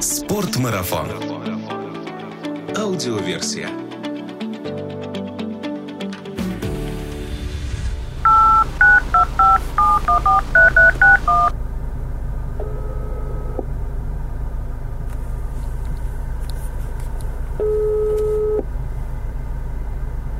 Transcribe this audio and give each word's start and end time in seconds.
Спортмарафон. 0.00 1.08
Аудиоверсия. 2.76 3.68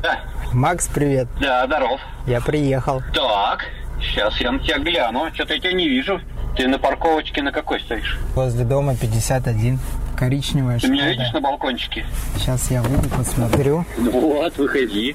Да, 0.03 0.21
Макс, 0.53 0.89
привет. 0.89 1.29
да, 1.41 1.67
здоров. 1.67 2.01
Я 2.27 2.41
приехал. 2.41 3.03
Так, 3.13 3.65
сейчас 4.01 4.41
я 4.41 4.53
на 4.53 4.59
тебя 4.61 4.79
гляну. 4.79 5.31
Что-то 5.35 5.55
я 5.55 5.61
тебя 5.61 5.73
не 5.73 5.89
вижу. 5.89 6.21
Ты 6.59 6.67
на 6.67 6.77
парковочке 6.81 7.41
на 7.41 7.53
какой 7.53 7.79
стоишь? 7.81 8.19
Возле 8.35 8.65
дома 8.65 8.97
51. 8.97 9.79
Коричневая 10.17 10.81
Ты 10.81 10.89
меня 10.89 11.05
Шкода. 11.05 11.13
видишь 11.13 11.33
на 11.33 11.41
балкончике? 11.41 12.05
Сейчас 12.37 12.69
я 12.73 12.83
выйду, 12.83 13.09
посмотрю. 13.11 13.85
Вот, 13.97 14.59
выходи. 14.59 15.15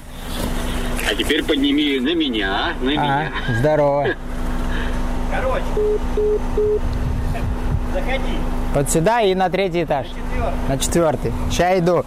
А 1.06 1.14
теперь 1.14 1.44
подними 1.44 2.00
на 2.00 2.14
меня, 2.14 2.72
на 2.80 2.92
А, 2.92 2.94
меня. 2.94 3.32
здорово. 3.60 4.06
Короче, 5.30 5.64
заходи. 7.92 8.38
Вот 8.74 8.90
сюда 8.90 9.20
и 9.20 9.34
на 9.34 9.50
третий 9.50 9.84
этаж. 9.84 10.06
На 10.66 10.78
четвертый. 10.78 11.30
Сейчас 11.50 11.78
иду. 11.78 12.06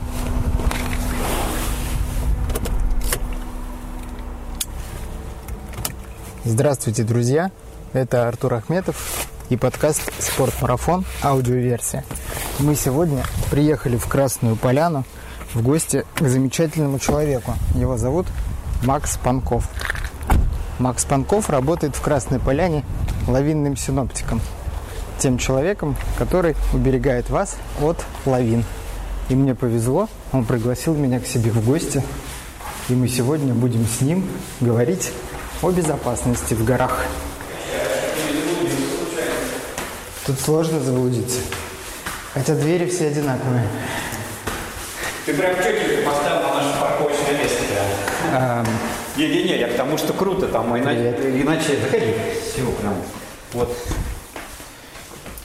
Здравствуйте, 6.44 7.04
друзья. 7.04 7.52
Это 7.98 8.28
Артур 8.28 8.54
Ахметов 8.54 9.28
и 9.50 9.58
подкаст 9.58 10.14
«Спортмарафон. 10.20 11.04
Аудиоверсия». 11.24 12.06
Мы 12.60 12.76
сегодня 12.76 13.24
приехали 13.50 13.98
в 13.98 14.06
Красную 14.06 14.56
Поляну 14.56 15.04
в 15.56 15.64
гости 15.64 16.06
к 16.14 16.22
замечательному 16.28 17.00
человеку. 17.00 17.56
Его 17.74 17.98
зовут 17.98 18.28
Макс 18.84 19.18
Панков. 19.18 19.68
Макс 20.78 21.06
Панков 21.06 21.50
работает 21.50 21.96
в 21.96 22.02
Красной 22.04 22.38
Поляне 22.40 22.86
лавинным 23.28 23.76
синоптиком. 23.76 24.42
Тем 25.18 25.40
человеком, 25.40 25.96
который 26.20 26.56
уберегает 26.74 27.32
вас 27.32 27.56
от 27.82 28.06
лавин. 28.28 28.64
И 29.30 29.34
мне 29.34 29.56
повезло, 29.56 30.08
он 30.32 30.46
пригласил 30.46 30.94
меня 30.94 31.20
к 31.20 31.26
себе 31.26 31.50
в 31.50 31.66
гости. 31.66 32.04
И 32.90 32.94
мы 32.94 33.08
сегодня 33.08 33.56
будем 33.56 33.88
с 33.88 34.02
ним 34.02 34.30
говорить 34.62 35.12
о 35.64 35.72
безопасности 35.72 36.54
в 36.54 36.64
горах. 36.64 37.04
Тут 40.28 40.42
сложно 40.42 40.82
заблудиться. 40.82 41.40
Хотя 42.34 42.54
двери 42.56 42.86
все 42.90 43.08
одинаковые. 43.08 43.66
Ты 45.26 45.34
прям 45.34 45.56
четенько 45.56 46.06
поставил 46.06 46.42
на 46.50 46.54
наше 46.56 46.80
парковочное 46.82 47.38
место 47.42 47.64
прям. 48.32 48.68
Не-не-не, 49.16 49.58
я 49.58 49.68
потому 49.68 49.98
что 49.98 50.12
круто 50.12 50.48
там, 50.50 50.78
иначе, 50.78 51.16
Привет. 51.18 51.46
иначе 51.46 51.78
заходи. 51.82 52.14
Все, 52.44 52.70
прям. 52.72 52.96
Вот. 53.54 53.78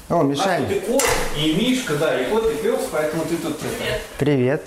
О, 0.08 0.20
А 0.20 0.22
Мишань, 0.24 0.66
тут 0.66 0.76
и 0.76 0.80
кот, 0.80 1.04
и 1.38 1.52
Мишка, 1.54 1.94
да, 1.94 2.20
и 2.20 2.28
кот, 2.28 2.52
и 2.52 2.56
пес, 2.56 2.80
поэтому 2.90 3.24
ты 3.24 3.36
тут... 3.36 3.56
это, 3.62 4.00
привет. 4.18 4.64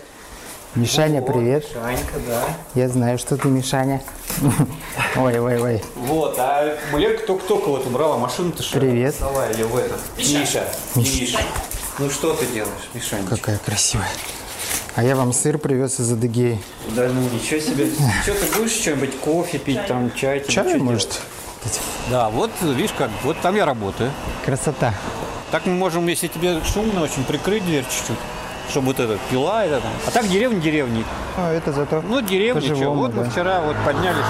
Мишаня, 0.75 1.21
вот, 1.21 1.31
привет. 1.31 1.65
Шанька, 1.71 2.19
да. 2.27 2.43
Я 2.73 2.89
знаю, 2.89 3.17
что 3.17 3.37
ты 3.37 3.47
Мишаня. 3.47 4.01
Ой, 5.15 5.39
ой, 5.39 5.61
ой. 5.61 5.83
Вот, 5.95 6.35
а 6.37 6.77
Мулерка 6.91 7.25
только-только 7.25 7.69
вот 7.69 7.85
убрала 7.87 8.17
машину-то 8.17 8.61
что 8.61 8.81
Привет. 8.81 9.15
Сдала 9.15 9.47
ее 9.47 9.65
в 9.65 9.77
этот. 9.77 10.01
Миша. 10.17 10.67
Миша. 10.95 11.39
Ну 11.99 12.09
что 12.09 12.33
ты 12.33 12.45
делаешь, 12.47 12.89
Мишань? 12.93 13.25
Какая 13.25 13.57
красивая. 13.59 14.09
А 14.95 15.03
я 15.03 15.15
вам 15.15 15.31
сыр 15.31 15.57
привез 15.57 16.01
из 16.01 16.11
Адыгеи. 16.11 16.61
Да 16.89 17.07
ну 17.07 17.21
ничего 17.29 17.61
себе. 17.61 17.89
Что 18.23 18.33
ты 18.33 18.57
будешь 18.57 18.71
что-нибудь 18.73 19.17
кофе 19.21 19.57
пить, 19.57 19.85
там 19.87 20.11
чай? 20.13 20.43
Чай, 20.45 20.75
может? 20.77 21.21
Да, 22.09 22.29
вот 22.29 22.51
видишь 22.61 22.93
как, 22.97 23.09
вот 23.23 23.39
там 23.41 23.55
я 23.55 23.65
работаю. 23.65 24.11
Красота. 24.43 24.93
Так 25.51 25.65
мы 25.65 25.73
можем, 25.73 26.05
если 26.07 26.27
тебе 26.27 26.59
шумно, 26.65 27.01
очень 27.01 27.23
прикрыть 27.23 27.65
дверь 27.65 27.85
чуть-чуть, 27.85 28.17
чтобы 28.69 28.87
вот 28.87 28.99
это 28.99 29.17
пила 29.29 29.65
это 29.65 29.79
там. 29.79 29.91
А 30.07 30.11
так 30.11 30.27
деревня 30.27 30.59
деревни. 30.59 31.03
Ну, 31.37 31.43
это 31.47 31.71
зато 31.71 32.01
Ну, 32.01 32.21
деревня, 32.21 32.61
что. 32.61 32.93
Вот 32.93 33.13
мы 33.13 33.23
да. 33.23 33.29
вчера 33.29 33.61
вот 33.61 33.75
поднялись. 33.85 34.25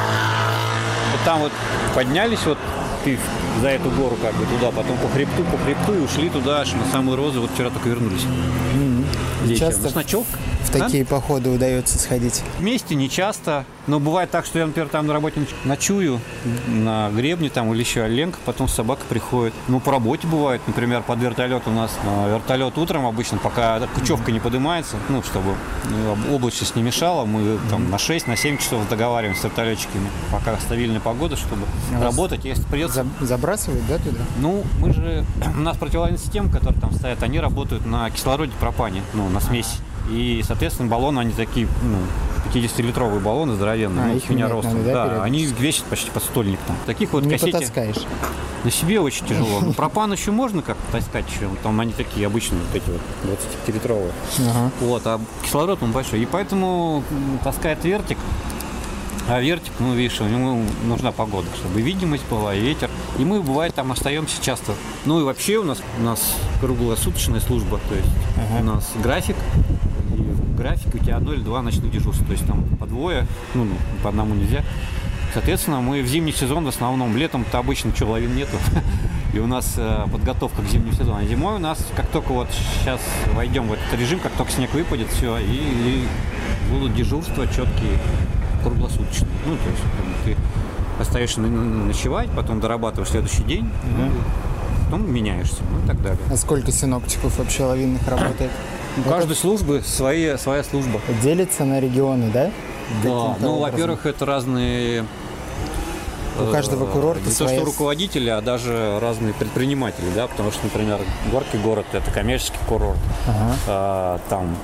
Вот 1.12 1.22
там 1.25 1.40
вот 1.40 1.51
поднялись 1.94 2.40
вот 2.46 2.57
ты 3.03 3.18
за 3.62 3.69
эту 3.69 3.90
гору 3.91 4.18
как 4.22 4.34
бы 4.34 4.46
туда, 4.46 4.72
потом 4.72 4.97
по 4.97 5.07
хребту, 5.09 5.44
по 5.44 5.57
хребту 5.57 5.94
и 5.96 6.00
ушли 6.00 6.29
туда 6.29 6.62
аж 6.62 6.73
на 6.73 6.85
самые 6.91 7.16
розы. 7.16 7.40
Вот 7.40 7.51
вчера 7.51 7.69
только 7.69 7.90
вернулись. 7.90 8.25
Вечером. 9.44 9.72
Часто 9.72 9.90
С 9.90 9.96
ночевкой. 9.96 10.40
В 10.65 10.71
Да? 10.71 10.79
такие 10.85 11.05
походы 11.05 11.49
удается 11.49 11.97
сходить. 11.99 12.43
Вместе 12.59 12.95
не 12.95 13.09
часто, 13.09 13.65
но 13.87 13.99
бывает 13.99 14.31
так, 14.31 14.45
что 14.45 14.59
я, 14.59 14.65
например, 14.65 14.89
там 14.89 15.05
на 15.07 15.13
работе 15.13 15.39
ноч- 15.39 15.55
ночую 15.63 16.19
на 16.67 17.09
гребне 17.11 17.49
там 17.49 17.71
или 17.73 17.79
еще 17.81 18.05
Ленка, 18.07 18.37
потом 18.45 18.67
собака 18.67 19.03
приходит. 19.07 19.53
Ну, 19.67 19.79
по 19.79 19.91
работе 19.91 20.27
бывает, 20.27 20.61
например, 20.67 21.01
под 21.03 21.19
вертолет 21.19 21.63
у 21.67 21.71
нас. 21.71 21.91
э, 22.03 22.33
Вертолет 22.35 22.77
утром 22.77 23.05
обычно, 23.05 23.37
пока 23.37 23.79
кучевка 23.95 24.31
не 24.31 24.39
поднимается, 24.39 24.97
ну, 25.09 25.21
чтобы 25.23 25.55
ну, 25.89 26.35
облачность 26.35 26.75
не 26.75 26.81
мешала, 26.83 27.25
мы 27.25 27.57
там 27.69 27.89
на 27.91 27.97
6, 27.97 28.27
на 28.27 28.35
7 28.35 28.57
часов 28.57 28.87
договариваемся 28.89 29.41
с 29.41 29.43
вертолетчиками, 29.45 30.07
пока 30.31 30.57
стабильная 30.59 30.99
погода, 30.99 31.35
чтобы 31.35 31.61
вас 31.91 32.01
работать. 32.03 32.43
Если 32.45 32.63
придется 32.63 33.05
За- 33.19 33.25
забрасывают, 33.25 33.85
да, 33.87 33.97
туда? 33.97 34.19
ну, 34.39 34.63
мы 34.79 34.93
же, 34.93 35.25
у 35.57 35.61
нас 35.61 35.77
противовоенные 35.77 36.19
системы, 36.19 36.49
которые 36.49 36.79
там 36.81 36.91
стоят, 36.93 37.21
они 37.23 37.39
работают 37.39 37.85
на 37.85 38.09
кислороде 38.09 38.51
пропане, 38.59 39.01
ну, 39.13 39.29
на 39.29 39.39
смеси. 39.39 39.77
И, 40.09 40.43
соответственно, 40.45 40.89
баллоны, 40.89 41.19
они 41.19 41.31
такие, 41.33 41.67
ну, 41.83 41.97
50-литровые 42.53 43.19
баллоны 43.19 43.55
здоровенные, 43.55 44.03
А, 44.03 44.07
ну, 44.09 44.16
их 44.16 44.29
меня 44.29 44.47
надо, 44.47 44.69
да, 44.83 45.07
да, 45.07 45.23
они 45.23 45.45
весят 45.45 45.85
почти 45.85 46.11
под 46.11 46.23
стольник 46.23 46.59
там. 46.67 46.75
Таких 46.85 47.11
вот 47.13 47.23
Не 47.23 47.31
кассете 47.31 47.51
потаскаешь. 47.53 47.95
на 48.63 48.71
себе 48.71 48.99
очень 48.99 49.25
тяжело. 49.25 49.61
Ну, 49.61 49.73
пропан 49.73 50.11
еще 50.13 50.31
можно 50.31 50.61
как-то 50.61 50.91
таскать 50.91 51.25
еще. 51.27 51.49
Там 51.63 51.79
они 51.79 51.91
такие 51.93 52.27
обычные, 52.27 52.61
вот 52.61 52.75
эти 52.75 52.89
вот 52.89 53.01
25-литровые. 53.67 54.11
Ага. 54.39 54.71
Вот, 54.81 55.01
а 55.05 55.19
кислород 55.43 55.81
он 55.81 55.91
большой. 55.91 56.22
И 56.22 56.25
поэтому 56.25 57.03
таскает 57.43 57.83
вертик. 57.83 58.17
А 59.27 59.41
вертик, 59.41 59.73
ну, 59.79 59.95
видишь, 59.95 60.21
у 60.21 60.25
него 60.25 60.59
нужна 60.85 61.11
погода, 61.11 61.47
чтобы 61.55 61.81
видимость 61.81 62.27
была, 62.29 62.53
и 62.53 62.59
ветер. 62.59 62.91
И 63.17 63.25
мы, 63.25 63.41
бывает, 63.41 63.73
там 63.73 63.91
остаемся 63.91 64.41
часто. 64.41 64.73
Ну 65.05 65.19
и 65.19 65.23
вообще 65.23 65.57
у 65.57 65.63
нас, 65.63 65.81
у 65.99 66.03
нас 66.03 66.35
круглосуточная 66.61 67.39
служба, 67.39 67.79
то 67.89 67.95
есть 67.95 68.09
у 68.59 68.63
нас 68.63 68.91
график. 69.01 69.35
И 70.15 70.21
в 70.21 70.55
графике 70.55 70.91
у 70.93 70.97
тебя 70.99 71.17
одно 71.17 71.33
или 71.33 71.41
два 71.41 71.63
ночных 71.63 71.91
дежурства. 71.91 72.25
То 72.25 72.33
есть 72.33 72.45
там 72.45 72.63
по 72.77 72.85
двое, 72.85 73.25
ну, 73.55 73.65
ну, 73.65 73.75
по 74.03 74.09
одному 74.09 74.35
нельзя. 74.35 74.63
Соответственно, 75.33 75.81
мы 75.81 76.01
в 76.01 76.07
зимний 76.07 76.31
сезон 76.31 76.63
в 76.63 76.67
основном, 76.67 77.17
летом-то 77.17 77.57
обычно 77.57 77.91
лавин 78.01 78.35
нету. 78.35 78.57
И 79.33 79.39
у 79.39 79.47
нас 79.47 79.73
э, 79.75 80.05
подготовка 80.09 80.61
к 80.61 80.65
зимнему 80.65 80.93
сезону. 80.93 81.17
А 81.17 81.25
зимой 81.25 81.55
у 81.55 81.59
нас, 81.59 81.85
как 81.93 82.07
только 82.07 82.31
вот 82.31 82.47
сейчас 82.51 83.01
войдем 83.33 83.67
в 83.67 83.73
этот 83.73 83.99
режим, 83.99 84.19
как 84.19 84.31
только 84.31 84.51
снег 84.53 84.73
выпадет, 84.73 85.09
все, 85.09 85.37
и, 85.39 85.43
и 85.43 86.07
будут 86.71 86.95
дежурства 86.95 87.45
четкие, 87.47 87.99
круглосуточные. 88.65 89.29
Ну, 89.45 89.55
то 89.55 89.69
есть 89.69 89.83
ты 90.25 90.37
остаешься 90.99 91.39
ночевать, 91.41 92.29
потом 92.35 92.59
дорабатываешь 92.59 93.09
следующий 93.09 93.43
день, 93.43 93.69
ну, 93.97 94.11
потом 94.85 95.11
меняешься, 95.11 95.61
ну 95.71 95.83
и 95.83 95.87
так 95.87 96.01
далее. 96.01 96.19
А 96.31 96.35
сколько 96.37 96.71
синоптиков 96.71 97.37
вообще 97.37 97.63
лавинных 97.63 98.07
работает? 98.07 98.51
У 98.97 99.09
каждой 99.09 99.35
службы 99.35 99.81
свои, 99.85 100.37
своя 100.37 100.63
служба. 100.63 101.01
Делится 101.21 101.65
на 101.65 101.79
регионы, 101.79 102.31
да? 102.31 102.49
Да, 103.03 103.35
ну, 103.39 103.59
во-первых, 103.59 104.05
это 104.05 104.25
разные... 104.25 105.05
У 106.37 106.51
каждого 106.51 106.85
э, 106.85 106.91
курорта 106.91 107.21
Не 107.21 107.29
то, 107.29 107.31
своя 107.31 107.59
что 107.61 107.65
с- 107.65 107.73
руководители, 107.73 108.29
а 108.29 108.41
даже 108.41 108.99
разные 109.01 109.33
предприниматели, 109.33 110.07
да, 110.13 110.27
потому 110.27 110.51
что, 110.51 110.65
например, 110.65 110.99
Горки 111.31 111.55
город– 111.55 111.85
это 111.93 112.11
коммерческий 112.11 112.57
курорт. 112.67 112.99
Ага. 113.25 113.55
А, 113.67 114.19
там 114.29 114.55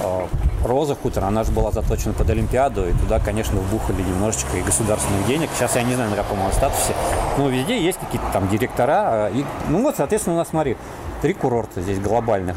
а, 0.00 0.26
Роза 0.64 0.94
хутор, 0.94 1.24
она 1.24 1.44
же 1.44 1.52
была 1.52 1.72
заточена 1.72 2.14
под 2.14 2.30
Олимпиаду, 2.30 2.88
и 2.88 2.92
туда, 2.92 3.18
конечно, 3.18 3.58
вбухали 3.58 4.02
немножечко 4.02 4.56
и 4.56 4.62
государственных 4.62 5.26
денег. 5.26 5.50
Сейчас 5.56 5.76
я 5.76 5.82
не 5.82 5.94
знаю, 5.94 6.10
на 6.10 6.16
каком 6.16 6.40
он 6.40 6.52
статусе. 6.52 6.94
Но 7.36 7.48
везде 7.48 7.82
есть 7.82 7.98
какие-то 7.98 8.26
там 8.32 8.48
директора. 8.48 9.26
а, 9.26 9.30
И, 9.30 9.44
ну 9.68 9.82
вот, 9.82 9.96
соответственно, 9.96 10.36
у 10.36 10.38
нас, 10.38 10.48
смотри, 10.48 10.76
три 11.20 11.34
курорта 11.34 11.80
здесь 11.80 11.98
глобальных. 11.98 12.56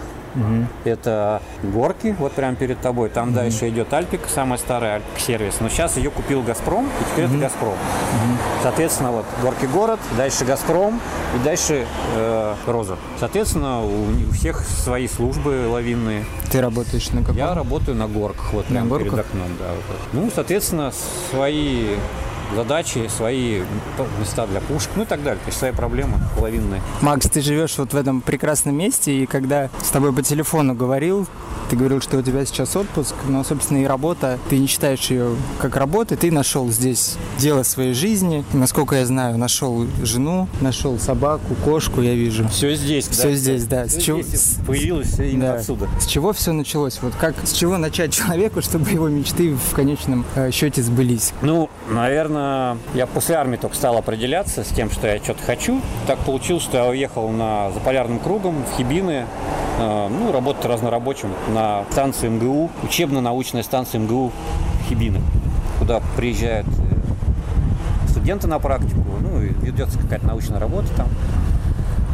Это 0.83 1.41
горки, 1.63 2.15
вот 2.19 2.33
прямо 2.33 2.55
перед 2.55 2.79
тобой. 2.79 3.09
Там 3.09 3.33
дальше 3.33 3.69
идет 3.69 3.93
Альпик, 3.93 4.21
самая 4.27 4.57
старая 4.57 4.95
Альпик 4.95 5.19
сервис. 5.19 5.55
Но 5.59 5.69
сейчас 5.69 5.97
ее 5.97 6.11
купил 6.11 6.41
Газпром, 6.41 6.85
и 6.85 7.11
теперь 7.11 7.25
это 7.25 7.37
Газпром. 7.37 7.75
Соответственно, 8.61 9.11
вот 9.11 9.25
горки 9.41 9.65
город, 9.65 9.99
дальше 10.17 10.45
Газпром 10.45 10.99
и 11.35 11.43
дальше 11.43 11.85
э, 12.15 12.55
Роза. 12.65 12.97
Соответственно, 13.19 13.81
у, 13.83 14.29
у 14.29 14.33
всех 14.33 14.61
свои 14.61 15.07
службы 15.07 15.67
лавинные. 15.69 16.25
Ты 16.51 16.61
работаешь 16.61 17.09
на 17.11 17.21
каком? 17.21 17.37
Я 17.37 17.53
работаю 17.53 17.97
на 17.97 18.07
горках, 18.07 18.53
вот 18.53 18.65
прямо 18.65 18.97
перед 18.97 19.13
окном, 19.13 19.47
да. 19.59 19.65
вот. 19.73 19.97
Ну, 20.13 20.31
соответственно, 20.33 20.91
свои 21.31 21.95
задачи, 22.55 23.09
свои 23.15 23.61
места 24.19 24.45
для 24.47 24.59
пушек, 24.61 24.91
ну 24.95 25.03
и 25.03 25.05
так 25.05 25.23
далее. 25.23 25.39
То 25.43 25.47
есть 25.47 25.59
свои 25.59 25.71
проблемы 25.71 26.19
половинные. 26.35 26.81
Макс, 27.01 27.27
ты 27.29 27.41
живешь 27.41 27.77
вот 27.77 27.93
в 27.93 27.95
этом 27.97 28.21
прекрасном 28.21 28.75
месте, 28.75 29.15
и 29.15 29.25
когда 29.25 29.69
с 29.83 29.89
тобой 29.89 30.13
по 30.13 30.21
телефону 30.21 30.73
говорил, 30.75 31.27
ты 31.69 31.75
говорил, 31.75 31.99
что 32.01 32.17
у 32.17 32.21
тебя 32.21 32.45
сейчас 32.45 32.75
отпуск, 32.75 33.15
но, 33.27 33.43
собственно, 33.43 33.79
и 33.79 33.85
работа, 33.85 34.37
ты 34.49 34.57
не 34.59 34.67
считаешь 34.67 35.09
ее 35.09 35.35
как 35.59 35.75
работы, 35.75 36.15
ты 36.15 36.31
нашел 36.31 36.69
здесь 36.69 37.17
дело 37.39 37.63
своей 37.63 37.93
жизни. 37.93 38.45
Насколько 38.53 38.95
я 38.97 39.05
знаю, 39.05 39.37
нашел 39.37 39.87
жену, 40.03 40.47
нашел 40.61 40.99
собаку, 40.99 41.55
кошку, 41.63 42.01
я 42.01 42.13
вижу. 42.13 42.47
Все 42.49 42.75
здесь, 42.75 43.07
Все 43.07 43.29
да. 43.29 43.33
здесь, 43.35 43.65
да. 43.65 43.85
Все 43.87 43.99
С 43.99 44.03
чего- 44.03 44.21
здесь 44.21 44.55
появилось 44.67 45.17
именно 45.19 45.47
Да. 45.47 45.53
отсюда. 45.55 45.87
С 45.99 46.05
чего 46.05 46.33
все 46.33 46.51
началось? 46.51 46.99
Вот 47.01 47.13
как, 47.19 47.33
с 47.43 47.51
чего 47.53 47.77
начать 47.77 48.13
человеку, 48.13 48.61
чтобы 48.61 48.89
его 48.91 49.07
мечты 49.09 49.55
в 49.55 49.73
конечном 49.73 50.23
э, 50.35 50.51
счете 50.51 50.83
сбылись? 50.83 51.33
Ну, 51.41 51.69
наверное, 51.89 52.34
я 52.93 53.07
после 53.07 53.35
армии 53.35 53.57
только 53.57 53.75
стал 53.75 53.97
определяться 53.97 54.63
с 54.63 54.67
тем, 54.67 54.89
что 54.89 55.07
я 55.07 55.17
что-то 55.17 55.43
хочу. 55.43 55.81
Так 56.07 56.19
получилось, 56.19 56.63
что 56.63 56.77
я 56.77 56.85
уехал 56.85 57.29
на 57.29 57.71
Заполярным 57.71 58.19
кругом 58.19 58.63
в 58.63 58.77
Хибины, 58.77 59.25
э, 59.79 60.07
ну, 60.09 60.31
работать 60.31 60.65
разнорабочим 60.65 61.29
на 61.53 61.83
станции 61.91 62.27
МГУ, 62.27 62.69
учебно-научная 62.83 63.63
станция 63.63 63.99
МГУ 63.99 64.31
Хибины, 64.87 65.21
куда 65.79 66.01
приезжают 66.15 66.67
э, 66.67 68.09
студенты 68.09 68.47
на 68.47 68.59
практику, 68.59 69.03
ну, 69.21 69.41
и 69.41 69.49
ведется 69.65 69.99
какая-то 69.99 70.27
научная 70.27 70.59
работа 70.59 70.87
там. 70.95 71.07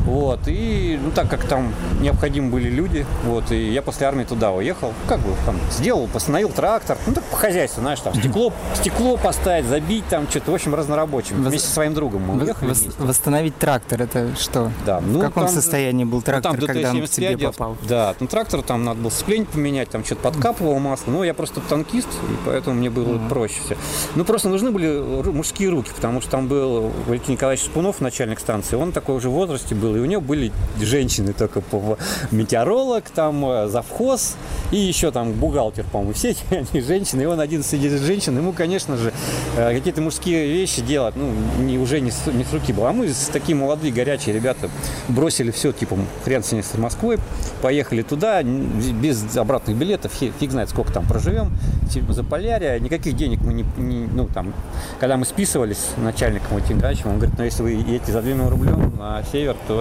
Вот, 0.05 0.39
и, 0.47 0.99
ну, 1.03 1.11
так 1.11 1.29
как 1.29 1.45
там 1.45 1.73
необходимы 2.01 2.49
были 2.49 2.69
люди, 2.69 3.05
вот, 3.25 3.51
и 3.51 3.71
я 3.71 3.81
после 3.81 4.07
армии 4.07 4.23
туда 4.23 4.51
уехал, 4.51 4.93
как 5.07 5.19
бы, 5.19 5.33
там, 5.45 5.55
сделал, 5.71 6.07
постановил 6.07 6.49
трактор, 6.49 6.97
ну, 7.05 7.13
так 7.13 7.23
по 7.25 7.35
хозяйству, 7.37 7.81
знаешь, 7.81 7.99
там, 7.99 8.13
стекло, 8.15 8.51
стекло 8.73 9.17
поставить, 9.17 9.65
забить, 9.65 10.05
там, 10.09 10.27
что-то, 10.29 10.51
в 10.51 10.55
общем, 10.55 10.73
разнорабочим, 10.73 11.37
Вос- 11.37 11.49
вместе 11.49 11.67
со 11.67 11.73
своим 11.75 11.93
другом 11.93 12.23
мы 12.23 12.41
уехали 12.43 12.71
вос- 12.71 12.81
вместе. 12.83 13.01
восстановить 13.03 13.57
трактор, 13.57 14.01
это 14.01 14.35
что? 14.39 14.71
Да, 14.85 15.01
ну, 15.01 15.19
в 15.19 15.21
каком 15.21 15.45
там 15.45 15.53
состоянии 15.53 16.03
был 16.03 16.17
Ну, 16.17 16.21
трактор, 16.23 16.51
там 16.57 16.65
когда 16.67 16.89
он 16.91 17.01
к 17.05 17.09
тебе 17.09 17.35
ДТ-75, 17.35 17.43
попал? 17.51 17.77
Да, 17.87 18.15
ну 18.19 18.27
трактор 18.27 18.61
там 18.63 18.83
надо 18.83 18.99
было 19.01 19.09
сцепление 19.11 19.45
поменять, 19.47 19.89
там 19.89 20.03
что-то 20.03 20.21
подкапывал 20.21 20.79
масло. 20.79 21.11
Ну, 21.11 21.23
я 21.23 21.33
просто 21.33 21.61
танкист, 21.61 22.07
и 22.29 22.35
поэтому 22.45 22.75
мне 22.77 22.89
было 22.89 23.19
проще 23.29 23.59
все. 23.65 23.77
Ну, 24.15 24.25
просто 24.25 24.49
нужны 24.49 24.71
были 24.71 24.99
мужские 25.31 25.69
руки, 25.69 25.91
потому 25.95 26.21
что 26.21 26.31
там 26.31 26.47
был 26.47 26.91
Валентин 27.07 27.33
Николаевич 27.33 27.65
Спунов, 27.65 28.01
начальник 28.01 28.39
станции, 28.39 28.75
он 28.75 28.91
такой 28.91 29.15
уже 29.15 29.29
в 29.29 29.33
возрасте 29.33 29.75
был, 29.75 29.95
и 29.95 29.99
у 30.01 30.05
него 30.05 30.21
были 30.21 30.51
женщины 30.79 31.33
только 31.33 31.61
по 31.61 31.97
метеоролог, 32.31 33.03
там 33.09 33.45
э, 33.45 33.67
завхоз 33.67 34.35
и 34.71 34.77
еще 34.77 35.11
там 35.11 35.33
бухгалтер, 35.33 35.85
по-моему, 35.91 36.13
все 36.13 36.35
они 36.51 36.81
женщины, 36.81 37.21
и 37.21 37.25
он 37.25 37.39
один 37.39 37.63
среди 37.63 37.89
женщин, 37.89 38.37
ему, 38.37 38.53
конечно 38.53 38.97
же, 38.97 39.13
э, 39.57 39.73
какие-то 39.73 40.01
мужские 40.01 40.47
вещи 40.47 40.81
делать, 40.81 41.15
ну, 41.15 41.31
не, 41.59 41.77
уже 41.77 41.99
не 41.99 42.11
с, 42.11 42.25
не 42.27 42.43
с 42.43 42.53
руки 42.53 42.73
было. 42.73 42.89
А 42.89 42.93
мы 42.93 43.09
такие 43.31 43.55
молодые, 43.55 43.93
горячие 43.93 44.33
ребята 44.35 44.69
бросили 45.07 45.51
все, 45.51 45.71
типа, 45.71 45.97
хрен 46.23 46.43
с 46.43 46.51
ней 46.51 46.63
с 46.63 46.77
Москвой, 46.77 47.17
поехали 47.61 48.01
туда, 48.01 48.41
без 48.43 49.37
обратных 49.37 49.75
билетов, 49.77 50.11
фи- 50.13 50.31
фиг 50.39 50.51
знает, 50.51 50.69
сколько 50.69 50.91
там 50.93 51.05
проживем, 51.05 51.51
типа, 51.91 52.13
за 52.13 52.23
полярия, 52.23 52.79
никаких 52.79 53.15
денег 53.15 53.41
мы 53.41 53.53
не, 53.53 53.65
не- 53.77 54.07
ну, 54.07 54.27
там, 54.27 54.53
когда 54.99 55.17
мы 55.17 55.25
списывались 55.25 55.77
с 55.77 55.97
начальником 55.97 56.57
этим 56.57 56.79
Гачем, 56.79 57.09
он 57.11 57.17
говорит, 57.17 57.37
ну, 57.37 57.43
если 57.43 57.63
вы 57.63 57.71
едете 57.71 58.11
за 58.11 58.21
длинным 58.21 58.49
рублем 58.49 58.93
на 58.97 59.23
север, 59.31 59.55
то 59.67 59.80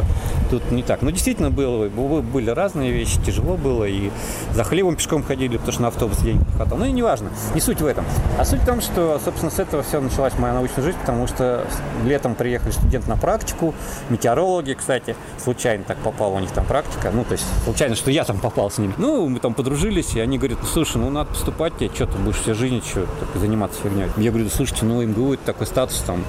тут 0.50 0.70
не 0.70 0.82
так. 0.82 1.02
Ну, 1.02 1.10
действительно 1.10 1.50
было, 1.50 1.88
были 2.20 2.50
разные 2.50 2.92
вещи, 2.92 3.18
тяжело 3.24 3.56
было, 3.56 3.84
и 3.84 4.10
за 4.54 4.64
хлебом 4.64 4.96
пешком 4.96 5.22
ходили, 5.22 5.56
потому 5.56 5.72
что 5.72 5.82
на 5.82 5.88
автобус 5.88 6.18
денег 6.18 6.46
не 6.46 6.54
хватало. 6.54 6.78
Ну, 6.80 6.84
и 6.86 6.92
неважно, 6.92 7.30
не 7.54 7.60
суть 7.60 7.80
в 7.80 7.86
этом. 7.86 8.04
А 8.38 8.44
суть 8.44 8.60
в 8.60 8.66
том, 8.66 8.80
что, 8.80 9.20
собственно, 9.24 9.50
с 9.50 9.58
этого 9.58 9.82
все 9.82 10.00
началась 10.00 10.36
моя 10.38 10.54
научная 10.54 10.84
жизнь, 10.84 10.98
потому 10.98 11.26
что 11.26 11.66
летом 12.04 12.34
приехали 12.34 12.70
студенты 12.70 13.08
на 13.08 13.16
практику, 13.16 13.74
метеорологи, 14.08 14.74
кстати, 14.74 15.16
случайно 15.42 15.84
так 15.84 15.98
попала 15.98 16.34
у 16.34 16.38
них 16.38 16.50
там 16.50 16.64
практика, 16.64 17.10
ну, 17.12 17.24
то 17.24 17.32
есть 17.32 17.44
случайно, 17.64 17.94
что 17.94 18.10
я 18.10 18.24
там 18.24 18.38
попал 18.38 18.70
с 18.70 18.78
ними. 18.78 18.94
Ну, 18.98 19.28
мы 19.28 19.40
там 19.40 19.54
подружились, 19.54 20.14
и 20.14 20.20
они 20.20 20.38
говорят, 20.38 20.58
ну, 20.62 20.66
слушай, 20.66 20.96
ну, 20.98 21.10
надо 21.10 21.30
поступать 21.30 21.76
тебе, 21.76 21.90
что 21.94 22.06
ты 22.06 22.18
будешь 22.18 22.36
всю 22.36 22.54
жизнь 22.54 22.82
что 22.82 23.06
только 23.18 23.38
заниматься 23.38 23.80
фигней. 23.82 24.06
Я 24.16 24.30
говорю, 24.30 24.48
слушайте, 24.48 24.84
ну, 24.84 25.02
МГУ 25.02 25.34
это 25.34 25.44
такой 25.44 25.66
статус, 25.66 26.02
там, 26.06 26.24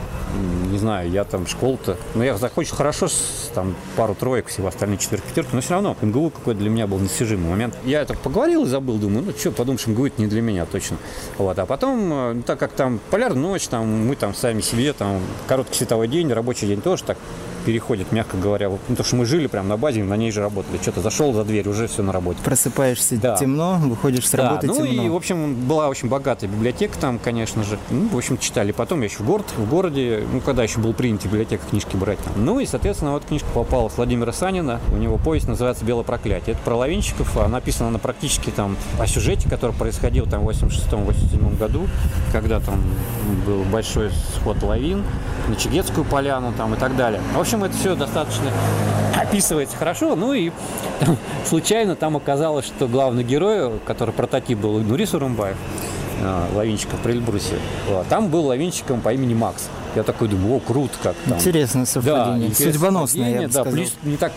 не 0.71 0.77
знаю, 0.77 1.09
я 1.09 1.24
там 1.24 1.47
школу-то, 1.47 1.97
ну, 2.15 2.24
я 2.24 2.38
захочу 2.38 2.75
хорошо, 2.75 3.07
с, 3.07 3.51
там, 3.62 3.75
пару 3.96 4.16
троек, 4.16 4.48
всего 4.48 4.68
остальные 4.69 4.98
четверки, 4.98 5.28
пятерки, 5.28 5.52
но 5.54 5.62
все 5.62 5.75
равно 5.75 5.96
МГУ 6.02 6.31
какой-то 6.31 6.60
для 6.60 6.69
меня 6.69 6.88
был 6.88 6.98
недостижимый 6.98 7.50
момент. 7.50 7.75
Я 7.86 8.04
так 8.06 8.18
поговорил 8.18 8.66
и 8.66 8.68
забыл, 8.68 8.98
думаю, 8.98 9.24
ну, 9.24 9.31
что, 9.38 9.52
подумаешь, 9.52 9.86
МГУ 9.86 10.08
это 10.08 10.19
не 10.19 10.28
для 10.28 10.42
меня 10.42 10.66
точно. 10.66 10.98
Вот, 11.38 11.58
а 11.60 11.66
потом, 11.68 12.12
э, 12.12 12.34
ну, 12.34 12.42
так 12.42 12.58
как 12.58 12.72
там 12.72 13.00
полярная 13.12 13.42
ночь, 13.42 13.68
там, 13.68 14.08
мы 14.08 14.16
там 14.16 14.34
сами 14.34 14.62
себе, 14.62 14.94
там, 14.94 15.22
короткий 15.48 15.75
световой 15.75 16.08
день, 16.08 16.34
рабочий 16.34 16.68
день 16.68 16.81
тоже 16.81 17.04
так 17.04 17.18
переходит, 17.62 18.12
мягко 18.12 18.38
говоря. 18.38 18.69
Ну, 18.88 18.96
то, 18.96 19.04
что 19.04 19.16
мы 19.16 19.25
жили 19.25 19.48
прям 19.48 19.68
на 19.68 19.78
базе, 19.78 20.04
на 20.04 20.16
ней 20.18 20.31
же 20.31 20.42
работали. 20.42 20.78
Что-то 20.81 21.02
зашел 21.02 21.34
за 21.34 21.44
дверь, 21.44 21.68
уже 21.68 21.88
все 21.88 22.04
на 22.04 22.12
работе. 22.12 22.40
Просыпаешься 22.44 23.16
Да. 23.18 23.36
темно, 23.38 23.78
выходишь 23.81 24.28
с 24.28 24.31
Да, 24.31 24.50
работы 24.50 24.68
ну 24.68 24.75
темно. 24.86 25.04
и, 25.04 25.10
в 25.10 25.16
общем, 25.16 25.56
была 25.68 25.88
очень 25.90 26.08
богатая 26.10 26.48
библиотека 26.48 26.98
там, 27.00 27.19
конечно 27.19 27.63
же. 27.63 27.78
Ну, 27.90 28.08
в 28.10 28.18
общем, 28.18 28.38
читали. 28.38 28.72
Потом 28.72 29.00
я 29.02 29.06
еще 29.06 29.18
в 29.18 29.25
город, 29.25 29.46
в 29.58 29.69
городе, 29.69 30.24
ну, 30.31 30.40
когда 30.42 30.63
еще 30.63 30.80
был 30.80 30.94
принято 30.94 31.28
в 31.28 31.31
библиотеках 31.31 31.69
книжки 31.69 31.96
брать 31.96 32.19
там. 32.19 32.34
Ну 32.44 32.60
и, 32.60 32.66
соответственно, 32.66 33.12
вот 33.12 33.25
книжка 33.25 33.48
попала 33.54 33.90
с 33.90 33.98
Владимира 33.98 34.31
Санина. 34.31 34.80
У 34.94 34.98
него 34.98 35.18
повесть 35.18 35.48
называется 35.48 35.86
«Белое 35.86 36.04
проклятие». 36.04 36.54
Это 36.54 36.63
про 36.63 36.75
лавинщиков. 36.75 37.36
а 37.38 37.48
Написана 37.48 37.90
она 37.90 38.00
практически 38.00 38.50
там 38.50 38.78
о 39.00 39.08
сюжете, 39.08 39.50
который 39.50 39.74
происходил 39.75 40.25
там 40.25 40.46
в 40.46 40.50
86-87 40.50 41.58
году, 41.58 41.88
когда 42.31 42.60
там 42.60 42.81
был 43.46 43.63
большой 43.63 44.10
сход 44.36 44.62
лавин 44.63 45.04
на 45.48 45.56
Чигетскую 45.56 46.06
поляну 46.06 46.54
там 46.58 46.74
и 46.74 46.78
так 46.78 46.96
далее. 46.96 47.22
В 47.36 47.40
общем, 47.40 47.50
это 47.59 47.75
все 47.75 47.95
достаточно 47.95 48.50
описывается 49.15 49.77
хорошо. 49.77 50.15
Ну 50.15 50.33
и 50.33 50.51
там 51.00 51.18
случайно 51.45 51.95
там 51.95 52.18
оказалось, 52.18 52.65
что 52.65 52.88
главный 52.88 53.24
герой, 53.24 53.80
который 53.86 54.13
прототип 54.13 54.57
был 54.57 54.80
Нурис 54.80 55.13
Урумбаев, 55.13 55.57
а, 56.23 56.47
лавинщиков 56.56 57.00
при 57.00 57.12
вот, 57.89 58.07
там 58.07 58.29
был 58.29 58.45
лавинщиком 58.45 59.01
по 59.01 59.13
имени 59.13 59.33
Макс. 59.33 59.69
Я 59.95 60.03
такой 60.03 60.29
думаю, 60.29 60.56
о, 60.56 60.59
круто 60.59 60.94
как 61.03 61.15
там. 61.27 61.38
Интересное 61.38 61.85
совпадение. 61.85 62.47
интересное 62.47 62.73
Судьбоносное, 62.73 63.29
я 63.29 63.41
бы 63.41 63.47
да, 63.47 63.51
сказал. 63.51 63.73
плюс 63.73 63.94
мне 64.03 64.18
так 64.18 64.31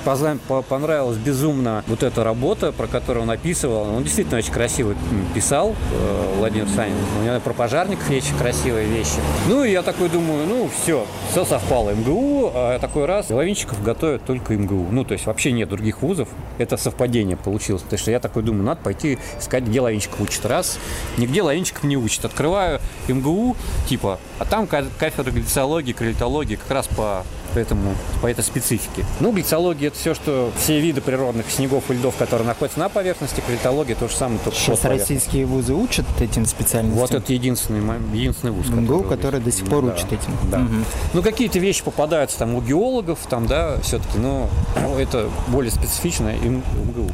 понравилась 0.68 1.16
безумно 1.16 1.84
вот 1.86 2.02
эта 2.02 2.24
работа, 2.24 2.72
про 2.72 2.88
которую 2.88 3.22
он 3.22 3.30
описывал. 3.30 3.94
Он 3.94 4.02
действительно 4.02 4.38
очень 4.38 4.52
красиво 4.52 4.94
писал, 5.32 5.74
э, 5.92 6.34
Владимир 6.38 6.68
Санин. 6.68 6.96
У 7.20 7.24
него 7.24 7.38
про 7.38 7.52
пожарников 7.52 8.10
есть 8.10 8.26
очень 8.26 8.38
красивые 8.38 8.88
вещи. 8.88 9.18
Ну, 9.48 9.62
и 9.62 9.70
я 9.70 9.82
такой 9.82 10.08
думаю, 10.08 10.46
ну, 10.46 10.68
все, 10.82 11.06
все 11.30 11.44
совпало. 11.44 11.90
МГУ, 11.90 12.50
а 12.54 12.78
такой 12.80 13.06
раз, 13.06 13.30
лавинщиков 13.30 13.82
готовят 13.82 14.24
только 14.24 14.54
МГУ. 14.54 14.88
Ну, 14.90 15.04
то 15.04 15.12
есть 15.12 15.26
вообще 15.26 15.52
нет 15.52 15.68
других 15.68 16.02
вузов. 16.02 16.28
Это 16.58 16.76
совпадение 16.76 17.36
получилось. 17.36 17.82
Потому 17.82 17.98
что 17.98 18.10
я 18.10 18.18
такой 18.18 18.42
думаю, 18.42 18.64
надо 18.64 18.80
пойти 18.82 19.18
искать, 19.38 19.64
где 19.64 19.80
лавинщиков 19.80 20.20
учат. 20.20 20.46
Раз, 20.46 20.78
нигде 21.16 21.42
лавинщиков 21.42 21.73
не 21.82 21.96
учат. 21.96 22.26
Открываю 22.26 22.80
МГУ, 23.08 23.56
типа, 23.88 24.18
а 24.38 24.44
там 24.44 24.66
ка- 24.66 24.84
кафедра 24.98 25.32
глициологии, 25.32 25.92
кролитологии 25.92 26.56
как 26.56 26.70
раз 26.70 26.86
по 26.86 27.24
этому, 27.54 27.94
по 28.20 28.26
этой 28.26 28.42
специфике. 28.42 29.04
Ну, 29.20 29.32
глициология 29.32 29.88
это 29.88 29.96
все, 29.98 30.12
что 30.14 30.50
все 30.58 30.80
виды 30.80 31.00
природных 31.00 31.48
снегов 31.50 31.84
и 31.90 31.94
льдов, 31.94 32.16
которые 32.16 32.46
находятся 32.46 32.80
на 32.80 32.88
поверхности, 32.88 33.40
кролитология 33.46 33.94
то 33.94 34.08
же 34.08 34.14
самое, 34.14 34.40
только 34.42 34.58
Сейчас 34.58 34.84
российские 34.84 35.46
вузы 35.46 35.72
учат 35.74 36.04
этим 36.20 36.46
специальностям. 36.46 37.00
Вот 37.00 37.12
это 37.12 37.32
единственный, 37.32 37.80
единственный 38.12 38.50
вуз. 38.50 38.68
МГУ, 38.68 39.02
который 39.04 39.14
который 39.24 39.40
до 39.40 39.52
сих 39.52 39.66
пор 39.66 39.84
Да, 39.84 39.92
учит 39.94 40.12
этим. 40.12 40.36
Да. 40.50 40.58
Мгм. 40.58 40.84
Ну, 41.14 41.22
какие-то 41.22 41.58
вещи 41.60 41.82
попадаются 41.82 42.38
там 42.38 42.54
у 42.54 42.60
геологов, 42.60 43.20
там, 43.30 43.46
да, 43.46 43.78
все-таки, 43.82 44.18
но 44.18 44.50
это 44.98 45.30
более 45.48 45.70
специфично 45.70 46.32
МГУ. 46.34 47.10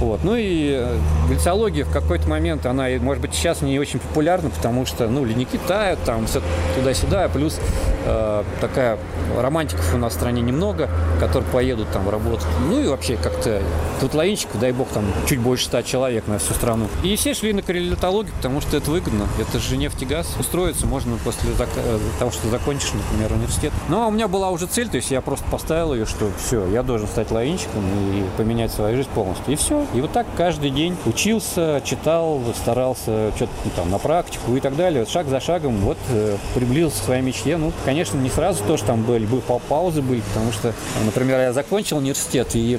Вот. 0.00 0.20
Ну 0.24 0.36
и 0.36 0.72
э, 0.78 0.98
глициология 1.28 1.84
в 1.84 1.90
какой-то 1.90 2.28
момент, 2.28 2.66
она, 2.66 2.86
может 3.00 3.22
быть, 3.22 3.34
сейчас 3.34 3.62
не 3.62 3.78
очень 3.78 3.98
популярна, 3.98 4.50
потому 4.50 4.84
что, 4.86 5.08
ну, 5.08 5.24
ледники 5.24 5.58
тают, 5.66 6.00
там, 6.04 6.26
все 6.26 6.42
туда-сюда, 6.76 7.28
плюс 7.28 7.58
э, 8.04 8.44
такая 8.60 8.98
романтиков 9.38 9.94
у 9.94 9.98
нас 9.98 10.12
в 10.12 10.16
стране 10.16 10.42
немного, 10.42 10.90
которые 11.18 11.48
поедут 11.50 11.88
там 11.92 12.08
работать. 12.10 12.46
Ну 12.68 12.80
и 12.80 12.86
вообще 12.86 13.16
как-то 13.16 13.62
тут 14.00 14.14
лавинщиков, 14.14 14.60
дай 14.60 14.72
бог, 14.72 14.88
там 14.88 15.04
чуть 15.26 15.40
больше 15.40 15.66
ста 15.66 15.82
человек 15.82 16.26
на 16.26 16.38
всю 16.38 16.52
страну. 16.54 16.88
И 17.02 17.16
все 17.16 17.32
шли 17.34 17.52
на 17.52 17.62
коррелятологию, 17.62 18.34
потому 18.34 18.60
что 18.60 18.76
это 18.76 18.90
выгодно. 18.90 19.26
Это 19.40 19.58
же 19.58 19.76
нефть 19.76 20.02
и 20.02 20.06
газ. 20.06 20.34
Устроиться 20.38 20.86
можно 20.86 21.16
после 21.24 21.52
зак- 21.52 21.68
э, 21.76 21.98
того, 22.18 22.30
что 22.30 22.48
закончишь, 22.48 22.92
например, 22.92 23.32
университет. 23.32 23.72
Но 23.88 24.08
у 24.08 24.10
меня 24.10 24.28
была 24.28 24.50
уже 24.50 24.66
цель, 24.66 24.88
то 24.88 24.96
есть 24.96 25.10
я 25.10 25.20
просто 25.22 25.46
поставил 25.50 25.94
ее, 25.94 26.04
что 26.04 26.30
все, 26.38 26.66
я 26.68 26.82
должен 26.82 27.08
стать 27.08 27.30
лавинщиком 27.30 27.82
и 28.12 28.24
поменять 28.36 28.72
свою 28.72 28.96
жизнь 28.96 29.08
полностью. 29.14 29.54
И 29.54 29.56
все. 29.56 29.85
И 29.94 30.00
вот 30.00 30.12
так 30.12 30.26
каждый 30.36 30.70
день 30.70 30.96
учился, 31.06 31.80
читал, 31.84 32.40
старался 32.54 33.30
что-то 33.36 33.52
ну, 33.64 33.70
там 33.76 33.90
на 33.90 33.98
практику 33.98 34.56
и 34.56 34.60
так 34.60 34.76
далее. 34.76 35.00
Вот 35.00 35.08
шаг 35.08 35.28
за 35.28 35.40
шагом 35.40 35.76
вот 35.78 35.98
э, 36.10 36.36
приблизился 36.54 37.00
к 37.00 37.04
своей 37.04 37.22
мечте. 37.22 37.56
Ну, 37.56 37.72
конечно, 37.84 38.18
не 38.18 38.28
сразу 38.28 38.62
тоже 38.64 38.84
там 38.84 39.02
были, 39.02 39.26
бы 39.26 39.38
пау- 39.38 39.62
паузы 39.68 40.02
были, 40.02 40.20
потому 40.20 40.52
что, 40.52 40.74
например, 41.04 41.38
я 41.40 41.52
закончил 41.52 41.98
университет 41.98 42.48
и 42.54 42.78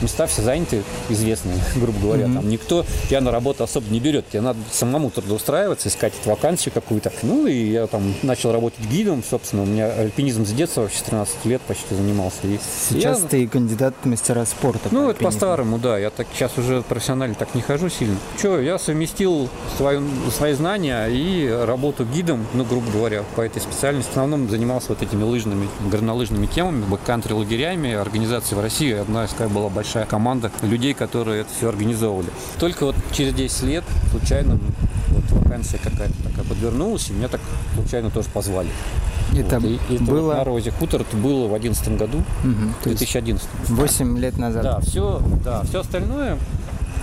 места 0.00 0.26
все 0.26 0.42
заняты, 0.42 0.82
известные, 1.08 1.56
грубо 1.76 1.98
говоря. 2.00 2.24
Там 2.24 2.48
никто 2.48 2.84
тебя 3.08 3.20
на 3.20 3.30
работу 3.30 3.64
особо 3.64 3.90
не 3.90 4.00
берет. 4.00 4.28
Тебе 4.28 4.42
надо 4.42 4.58
самому 4.72 5.10
трудоустраиваться, 5.10 5.88
искать 5.88 6.12
вакансию 6.24 6.72
какую-то. 6.72 7.12
Ну, 7.22 7.46
и 7.46 7.70
я 7.70 7.86
там 7.86 8.14
начал 8.22 8.52
работать 8.52 8.80
гидом, 8.90 9.22
собственно. 9.28 9.62
У 9.62 9.66
меня 9.66 9.90
альпинизм 9.92 10.44
с 10.44 10.50
детства, 10.50 10.82
вообще 10.82 10.98
с 10.98 11.02
13 11.02 11.44
лет 11.46 11.60
почти 11.62 11.94
занимался. 11.94 12.38
И 12.44 12.58
Сейчас 12.88 13.22
я- 13.22 13.28
ты 13.28 13.48
кандидат 13.48 13.94
в 14.02 14.06
мастера 14.06 14.44
спорта. 14.44 14.88
по 14.88 14.94
ну, 14.94 15.10
это 15.10 15.22
по-старому, 15.22 15.78
да. 15.78 15.98
Я 15.98 16.10
так 16.10 16.26
сейчас 16.34 16.56
уже 16.58 16.82
профессионально 16.82 17.34
так 17.34 17.54
не 17.54 17.62
хожу 17.62 17.88
сильно. 17.88 18.16
Че, 18.40 18.60
я 18.60 18.78
совместил 18.78 19.48
свою, 19.76 20.02
свои 20.36 20.52
знания 20.52 21.06
и 21.08 21.48
работу 21.66 22.04
гидом, 22.04 22.46
ну, 22.54 22.64
грубо 22.64 22.90
говоря, 22.90 23.24
по 23.36 23.40
этой 23.40 23.60
специальности. 23.62 24.08
В 24.10 24.12
основном 24.12 24.48
занимался 24.50 24.88
вот 24.90 25.02
этими 25.02 25.22
лыжными, 25.22 25.68
горнолыжными 25.90 26.46
темами, 26.46 26.84
бэккантри 26.84 27.32
лагерями. 27.32 27.92
Организации 27.94 28.54
в 28.54 28.60
России 28.60 28.92
одна 28.92 29.24
из 29.24 29.30
такая 29.30 29.48
была 29.48 29.68
большая 29.70 30.06
команда 30.06 30.50
людей, 30.62 30.94
которые 30.94 31.42
это 31.42 31.50
все 31.56 31.68
организовывали. 31.68 32.28
Только 32.58 32.86
вот 32.86 32.96
через 33.12 33.34
10 33.34 33.62
лет 33.64 33.84
случайно 34.10 34.58
вот 35.08 35.42
вакансия 35.42 35.78
какая-то 35.78 36.14
такая 36.22 36.44
подвернулась, 36.44 37.10
и 37.10 37.12
меня 37.12 37.28
так 37.28 37.40
случайно 37.74 38.10
тоже 38.10 38.28
позвали. 38.28 38.70
Это 39.36 39.60
Вот, 39.60 39.68
и, 39.68 39.94
это 39.94 40.04
вот 40.04 40.10
было 40.10 40.34
на 40.34 40.44
Розе 40.44 40.70
Хутор, 40.72 41.02
это 41.02 41.16
было 41.16 41.46
в 41.46 41.50
2011 41.50 41.98
году, 41.98 42.24
есть 42.84 42.98
2011. 42.98 43.48
8 43.68 44.18
лет 44.18 44.38
назад. 44.38 44.62
Да, 44.62 44.80
все, 44.80 45.22
да, 45.44 45.62
все 45.62 45.80
остальное, 45.80 46.36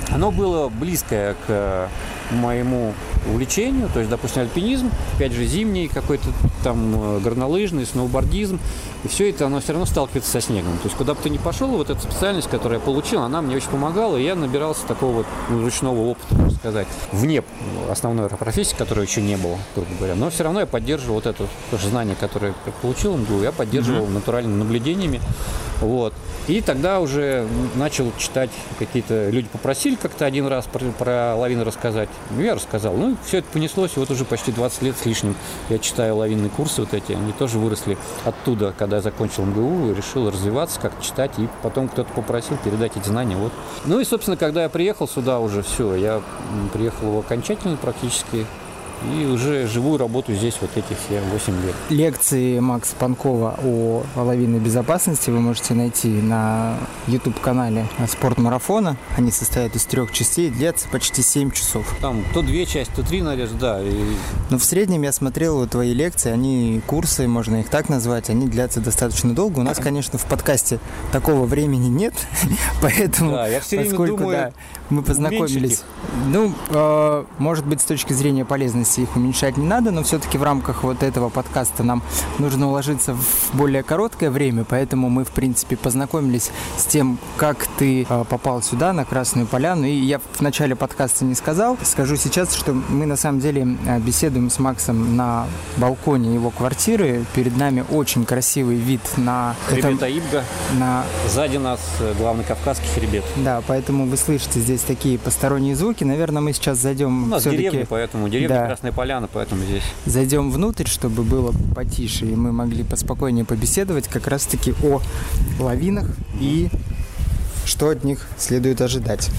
оно 0.10 0.32
было 0.32 0.70
близкое 0.70 1.36
к 1.46 1.90
моему 2.32 2.94
увлечению, 3.26 3.90
то 3.94 4.00
есть, 4.00 4.10
допустим, 4.10 4.44
альпинизм, 4.44 4.92
опять 5.16 5.32
же, 5.32 5.46
зимний 5.46 5.88
какой-то 5.88 6.28
там 6.64 7.18
э, 7.18 7.20
горнолыжный, 7.20 7.86
сноубордизм, 7.86 8.60
и 9.04 9.08
все 9.08 9.30
это, 9.30 9.46
оно 9.46 9.60
все 9.60 9.74
равно 9.74 9.86
сталкивается 9.86 10.32
со 10.32 10.42
снегом. 10.42 10.74
То 10.78 10.86
есть, 10.86 10.96
куда 10.96 11.14
бы 11.14 11.22
ты 11.22 11.30
ни 11.30 11.38
пошел, 11.38 11.68
вот 11.70 11.90
эта 11.90 12.00
специальность, 12.00 12.50
которую 12.50 12.80
я 12.80 12.86
получил, 12.86 13.22
она 13.22 13.42
мне 13.42 13.56
очень 13.56 13.70
помогала, 13.70 14.18
и 14.18 14.24
я 14.24 14.36
набирался 14.36 14.86
такого 14.88 15.18
вот 15.18 15.26
ну, 15.50 15.62
ручного 15.62 16.00
опыта, 16.00 16.36
можно 16.36 16.58
сказать, 16.58 16.88
вне 17.12 17.44
основной 17.90 18.30
профессии, 18.30 18.76
которой 18.76 19.06
еще 19.06 19.22
не 19.22 19.38
было, 19.38 19.58
грубо 19.76 19.92
говоря. 19.98 20.16
Но 20.16 20.30
все 20.30 20.44
равно 20.44 20.62
я 20.62 20.66
поддерживал 20.66 21.16
вот 21.16 21.26
это 21.26 21.46
тоже 21.72 21.90
знание, 21.90 22.16
которое 22.20 22.54
я 22.66 22.72
получил 22.82 23.18
МГУ, 23.18 23.42
я 23.42 23.52
поддерживал 23.52 24.08
натуральными 24.08 24.58
наблюдениями, 24.58 25.22
вот. 25.82 26.14
И 26.48 26.62
тогда 26.62 27.02
уже 27.02 27.48
начал 27.76 28.12
читать 28.18 28.50
какие-то... 28.80 29.30
Люди 29.30 29.48
попросили 29.50 29.96
как-то 29.96 30.26
один 30.26 30.48
раз 30.48 30.66
про, 30.66 30.80
про 30.92 31.36
лавины 31.36 31.64
рассказать. 31.64 32.10
Я 32.38 32.56
рассказал. 32.56 32.96
Ну, 32.96 33.16
все 33.26 33.40
это 33.40 33.48
понеслось. 33.52 33.94
И 33.96 34.00
вот 34.00 34.12
уже 34.12 34.26
почти 34.26 34.52
20 34.52 34.82
лет 34.82 34.98
с 34.98 35.06
лишним 35.06 35.36
я 35.70 35.80
читаю 35.80 36.18
лавинные 36.18 36.50
курсы 36.50 36.82
вот 36.82 36.94
эти. 36.94 37.14
Они 37.14 37.32
тоже 37.32 37.58
выросли 37.58 37.98
оттуда, 38.26 38.74
когда 38.78 38.98
я 38.98 39.02
закончил 39.02 39.46
МГУ, 39.46 39.94
решил 39.94 40.30
развиваться, 40.30 40.80
как 40.80 41.02
читать. 41.02 41.32
И 41.38 41.48
потом 41.64 41.88
кто-то 41.88 42.12
попросил 42.14 42.58
передать 42.58 42.98
эти 42.98 43.08
знания. 43.08 43.36
Вот. 43.36 43.52
Ну 43.86 44.00
и, 44.00 44.06
собственно, 44.06 44.38
когда 44.38 44.64
я 44.64 44.70
приехал 44.70 45.08
сюда 45.08 45.40
уже, 45.40 45.64
все, 45.64 45.96
я 45.96 46.22
приехал 46.74 47.08
его 47.08 47.20
окончательно 47.20 47.78
практически. 47.78 48.46
И 49.04 49.26
уже 49.26 49.68
живу 49.68 49.96
и 49.96 49.98
работаю 49.98 50.38
здесь 50.38 50.58
вот 50.60 50.72
эти 50.76 50.98
все 51.06 51.22
8 51.22 51.66
лет. 51.66 51.76
Лекции 51.90 52.60
Макса 52.60 52.96
Панкова 52.96 53.60
о 53.64 54.04
лавинной 54.16 54.60
безопасности 54.60 55.30
вы 55.30 55.40
можете 55.40 55.76
найти 55.76 56.08
на 56.08 56.78
YouTube-канале 57.06 57.88
Спорт 58.08 58.40
Марафона. 58.40 58.98
Они 59.16 59.32
состоят 59.32 59.76
из 59.76 59.86
трех 59.86 60.12
частей, 60.12 60.50
длятся 60.50 60.88
почти 60.90 61.22
7 61.22 61.52
часов. 61.52 61.96
Там 62.02 62.24
то 62.34 62.42
две 62.42 62.66
части, 62.66 62.92
то 62.96 63.04
три 63.04 63.22
нарежь, 63.22 63.52
да. 63.52 63.80
И 63.82 64.16
Но 64.50 64.58
в 64.58 64.64
среднем 64.64 65.04
я 65.04 65.12
смотрел 65.12 65.68
твои 65.68 65.94
лекции, 65.94 66.32
они 66.32 66.82
курсы, 66.88 67.28
можно 67.28 67.58
их 67.58 67.70
так 67.70 67.90
назвать, 67.90 68.30
они 68.32 68.48
длятся 68.48 68.80
достаточно 68.82 69.34
долго. 69.36 69.60
У 69.60 69.64
нас, 69.64 69.78
конечно, 69.78 70.18
в 70.18 70.26
подкасте 70.26 70.80
такого 71.12 71.46
времени 71.46 71.88
нет, 71.88 72.14
поэтому, 72.82 73.32
Да, 73.34 73.48
я 73.48 73.62
всё 73.62 73.78
время 73.78 73.92
поскольку 73.92 74.18
думаю, 74.18 74.38
да, 74.38 74.52
мы 74.90 75.04
познакомились. 75.04 75.84
Ну, 76.26 76.54
э, 76.70 77.26
может 77.38 77.66
быть, 77.66 77.82
с 77.82 77.86
точки 77.86 78.14
зрения 78.14 78.44
полезности 78.44 78.87
их 78.98 79.16
уменьшать 79.16 79.58
не 79.58 79.66
надо, 79.66 79.92
но 79.92 80.04
все-таки 80.04 80.38
в 80.38 80.44
рамках 80.44 80.84
вот 80.84 81.04
этого 81.04 81.30
подкаста 81.30 81.84
нам 81.84 82.02
нужно 82.40 82.68
уложиться 82.70 83.14
в 83.14 83.50
более 83.54 83.84
короткое 83.84 84.30
время, 84.32 84.64
поэтому 84.68 85.10
мы, 85.10 85.24
в 85.26 85.32
принципе, 85.32 85.76
познакомились 85.78 86.52
с 86.78 86.86
тем, 86.86 87.18
как 87.38 87.68
ты 87.78 88.06
э, 88.10 88.26
попал 88.30 88.62
сюда, 88.62 88.94
на 88.94 89.06
Красную 89.06 89.48
Поляну. 89.48 89.86
И 89.86 89.92
я 89.94 90.20
в 90.20 90.42
начале 90.42 90.76
подкаста 90.76 91.26
не 91.26 91.36
сказал, 91.36 91.78
скажу 91.84 92.16
сейчас, 92.16 92.54
что 92.54 92.74
мы 92.74 93.06
на 93.06 93.18
самом 93.18 93.40
деле 93.40 93.78
э, 93.86 94.00
беседуем 94.00 94.50
с 94.50 94.60
Максом 94.60 95.16
на 95.16 95.46
балконе 95.78 96.34
его 96.34 96.50
квартиры. 96.50 97.26
Перед 97.36 97.58
нами 97.58 97.84
очень 97.90 98.26
красивый 98.26 98.78
вид 98.78 99.02
на... 99.18 99.56
это- 99.70 99.82
хребет 99.82 100.04
Аибга. 100.04 100.44
на 100.80 101.04
Сзади 101.28 101.58
нас 101.58 101.80
э, 102.00 102.14
главный 102.18 102.44
кавказский 102.44 102.88
хребет. 102.94 103.24
да, 103.38 103.62
поэтому 103.68 104.06
вы 104.06 104.18
слышите 104.18 104.60
здесь 104.60 104.82
такие 104.82 105.18
посторонние 105.20 105.76
звуки. 105.76 106.04
Наверное, 106.04 106.42
мы 106.42 106.54
сейчас 106.54 106.78
зайдем 106.80 107.24
У 107.24 107.28
нас 107.28 107.42
все-таки 107.42 107.64
деревня, 107.64 107.86
поэтому 107.90 108.30
деревня 108.30 108.48
Да. 108.50 108.77
Красная 108.78 108.92
Поляна, 108.92 109.28
поэтому 109.28 109.64
здесь. 109.64 109.82
зайдем 110.06 110.52
внутрь, 110.52 110.86
чтобы 110.86 111.24
было 111.24 111.52
потише, 111.74 112.28
и 112.28 112.36
мы 112.36 112.52
могли 112.52 112.84
поспокойнее 112.84 113.44
побеседовать 113.44 114.08
как 114.08 114.28
раз-таки 114.28 114.76
о 114.84 115.02
лавинах 115.60 116.08
и 116.40 116.70
что 117.66 117.90
от 117.90 118.04
них 118.04 118.28
следует 118.38 118.80
ожидать. 118.82 119.32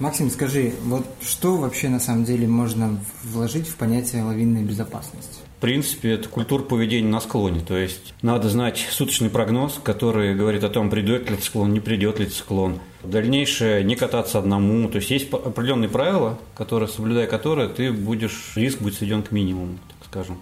Максим, 0.00 0.28
скажи, 0.28 0.74
вот 0.86 1.06
что 1.22 1.56
вообще 1.56 1.88
на 1.88 2.00
самом 2.00 2.24
деле 2.24 2.48
можно 2.48 2.98
вложить 3.22 3.68
в 3.68 3.76
понятие 3.76 4.24
лавинной 4.24 4.64
безопасности? 4.64 5.38
В 5.60 5.62
принципе, 5.62 6.12
это 6.12 6.26
культура 6.26 6.62
поведения 6.62 7.10
на 7.10 7.20
склоне. 7.20 7.60
То 7.60 7.76
есть 7.76 8.14
надо 8.22 8.48
знать 8.48 8.78
суточный 8.90 9.28
прогноз, 9.28 9.78
который 9.84 10.34
говорит 10.34 10.64
о 10.64 10.70
том, 10.70 10.88
придет 10.88 11.30
ли 11.30 11.36
склон, 11.36 11.74
не 11.74 11.80
придет 11.80 12.18
ли 12.18 12.30
склон. 12.30 12.80
Дальнейшее 13.04 13.84
не 13.84 13.94
кататься 13.94 14.38
одному. 14.38 14.88
То 14.88 14.96
есть 14.96 15.10
есть 15.10 15.30
определенные 15.30 15.90
правила, 15.90 16.38
которые, 16.56 16.88
соблюдая 16.88 17.26
которые, 17.26 17.68
ты 17.68 17.92
будешь, 17.92 18.52
риск 18.56 18.80
будет 18.80 18.94
сведен 18.94 19.22
к 19.22 19.32
минимуму, 19.32 19.78
так 19.98 20.08
скажем. 20.08 20.38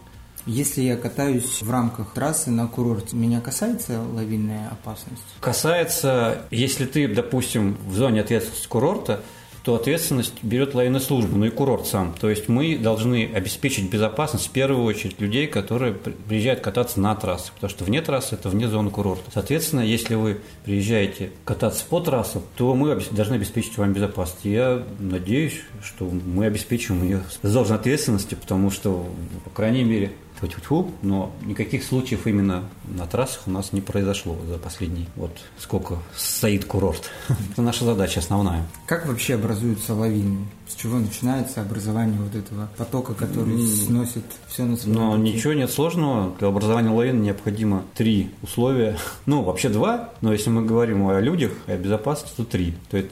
Если 0.47 0.83
я 0.83 0.97
катаюсь 0.97 1.63
в 1.63 1.69
рамках 1.69 2.13
трассы 2.15 2.53
на 2.53 2.69
курорте, 2.69 3.17
меня 3.17 3.41
касается 3.41 4.01
лавинная 4.01 4.69
опасность? 4.69 5.21
Касается, 5.41 6.43
если 6.53 6.87
ты, 6.87 7.09
допустим, 7.09 7.77
в 7.89 7.97
зоне 7.97 8.21
ответственности 8.21 8.69
курорта, 8.69 9.21
то 9.63 9.75
ответственность 9.75 10.35
берет 10.43 10.75
лавинная 10.75 11.01
служба, 11.01 11.37
ну 11.37 11.45
и 11.47 11.51
курорт 11.51 11.87
сам. 11.87 12.15
То 12.21 12.31
есть 12.31 12.49
мы 12.49 12.77
должны 12.77 13.31
обеспечить 13.35 13.91
безопасность 13.91 14.47
в 14.47 14.51
первую 14.51 14.85
очередь 14.85 15.21
людей, 15.21 15.47
которые 15.47 15.93
при- 15.93 16.13
приезжают 16.13 16.61
кататься 16.61 17.01
на 17.01 17.15
трассы, 17.15 17.53
потому 17.55 17.71
что 17.71 17.85
вне 17.85 18.01
трассы 18.01 18.35
это 18.35 18.49
вне 18.49 18.69
зоны 18.69 18.91
курорта. 18.91 19.31
Соответственно, 19.33 19.81
если 19.81 20.15
вы 20.15 20.41
приезжаете 20.65 21.31
кататься 21.45 21.85
по 21.89 22.01
трассам, 22.01 22.43
то 22.57 22.75
мы 22.75 23.01
должны 23.11 23.35
обеспечить 23.35 23.77
вам 23.79 23.93
безопасность. 23.93 24.45
Я 24.45 24.83
надеюсь, 24.99 25.61
что 25.83 26.05
мы 26.05 26.47
обеспечим 26.47 27.03
ее 27.03 27.23
с 27.43 27.51
должной 27.51 27.79
ответственностью, 27.79 28.39
потому 28.39 28.71
что, 28.71 29.07
по 29.45 29.51
крайней 29.51 29.85
мере, 29.85 30.13
Тьфу-тьфу-тьфу, 30.39 30.93
но 31.03 31.33
никаких 31.45 31.85
случаев 31.85 32.27
именно 32.27 32.65
на 32.85 33.07
трассах 33.07 33.43
у 33.47 33.51
нас 33.51 33.73
не 33.73 33.81
произошло 33.81 34.37
за 34.47 34.59
последний, 34.59 35.09
вот 35.17 35.37
сколько 35.59 35.99
стоит 36.15 36.65
курорт. 36.65 37.11
Это 37.53 37.63
наша 37.63 37.85
задача 37.85 38.21
основная. 38.21 38.65
Как 38.87 39.07
вообще 39.07 39.35
образуются 39.35 39.95
лавины? 39.95 40.47
С 40.69 40.75
чего 40.75 40.99
начинается 40.99 41.63
образование 41.63 42.21
вот 42.21 42.35
этого 42.35 42.69
потока, 42.77 43.15
который 43.15 43.59
сносит 43.67 44.25
все 44.49 44.65
на 44.65 44.77
своем 44.77 44.99
Но 44.99 45.17
пути? 45.17 45.33
ничего 45.33 45.53
нет 45.55 45.71
сложного. 45.71 46.35
Для 46.39 46.49
образования 46.49 46.91
лавин 46.91 47.23
необходимо 47.23 47.85
три 47.95 48.31
условия. 48.43 48.99
Ну, 49.27 49.43
вообще 49.43 49.71
два, 49.71 50.11
но 50.21 50.33
если 50.33 50.51
мы 50.51 50.65
говорим 50.65 51.09
о 51.09 51.21
людях, 51.21 51.53
о 51.67 51.77
безопасности, 51.77 52.37
то 52.37 52.45
три. 52.45 52.75
То 52.91 52.99
есть 52.99 53.11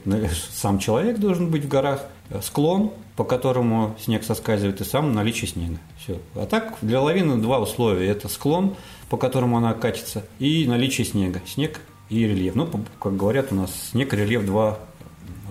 сам 0.52 0.78
человек 0.78 1.18
должен 1.18 1.50
быть 1.50 1.64
в 1.64 1.68
горах, 1.68 2.04
э, 2.30 2.40
склон, 2.42 2.92
по 3.16 3.24
которому 3.24 3.96
снег 3.98 4.22
соскальзывает, 4.24 4.80
и 4.82 4.84
сам 4.84 5.14
наличие 5.14 5.48
снега. 5.48 5.78
Все. 5.98 6.18
А 6.34 6.44
так 6.46 6.76
для 6.82 7.00
лавины 7.00 7.38
два 7.38 7.58
условия. 7.58 8.08
Это 8.08 8.28
склон, 8.28 8.76
по 9.08 9.16
которому 9.16 9.56
она 9.56 9.72
катится, 9.72 10.24
и 10.38 10.66
наличие 10.66 11.06
снега. 11.06 11.40
Снег 11.46 11.80
и 12.10 12.26
рельеф. 12.26 12.54
Ну, 12.54 12.68
как 13.00 13.16
говорят 13.16 13.50
у 13.50 13.54
нас, 13.54 13.70
снег 13.92 14.12
и 14.12 14.16
рельеф– 14.16 14.44
два 14.46 14.78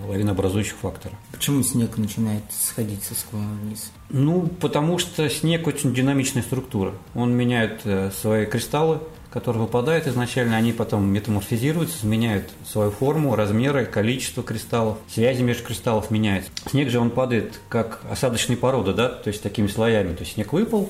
лавинообразующих 0.08 0.76
фактора. 0.76 1.14
Почему 1.32 1.62
снег 1.62 1.96
начинает 1.96 2.42
сходить 2.50 3.02
со 3.02 3.14
склона 3.14 3.54
вниз? 3.62 3.90
Ну, 4.10 4.46
потому 4.60 4.98
что 4.98 5.28
снег 5.28 5.66
очень 5.66 5.94
динамичная 5.94 6.42
структура. 6.42 6.94
Он 7.14 7.32
меняет 7.32 7.80
э, 7.84 8.10
свои 8.10 8.46
кристаллы, 8.46 9.00
которые 9.30 9.64
выпадают 9.64 10.06
изначально, 10.06 10.56
они 10.56 10.72
потом 10.72 11.06
метаморфизируются, 11.12 12.06
меняют 12.06 12.48
свою 12.66 12.90
форму, 12.90 13.36
размеры, 13.36 13.84
количество 13.84 14.42
кристаллов, 14.42 14.96
связи 15.08 15.42
между 15.42 15.64
кристаллов 15.64 16.10
меняются. 16.10 16.50
Снег 16.70 16.88
же 16.88 16.98
он 16.98 17.10
падает 17.10 17.60
как 17.68 18.00
осадочные 18.10 18.56
породы, 18.56 18.94
да, 18.94 19.08
то 19.10 19.28
есть 19.28 19.42
такими 19.42 19.66
слоями. 19.66 20.14
То 20.14 20.22
есть 20.22 20.34
снег 20.34 20.54
выпал, 20.54 20.88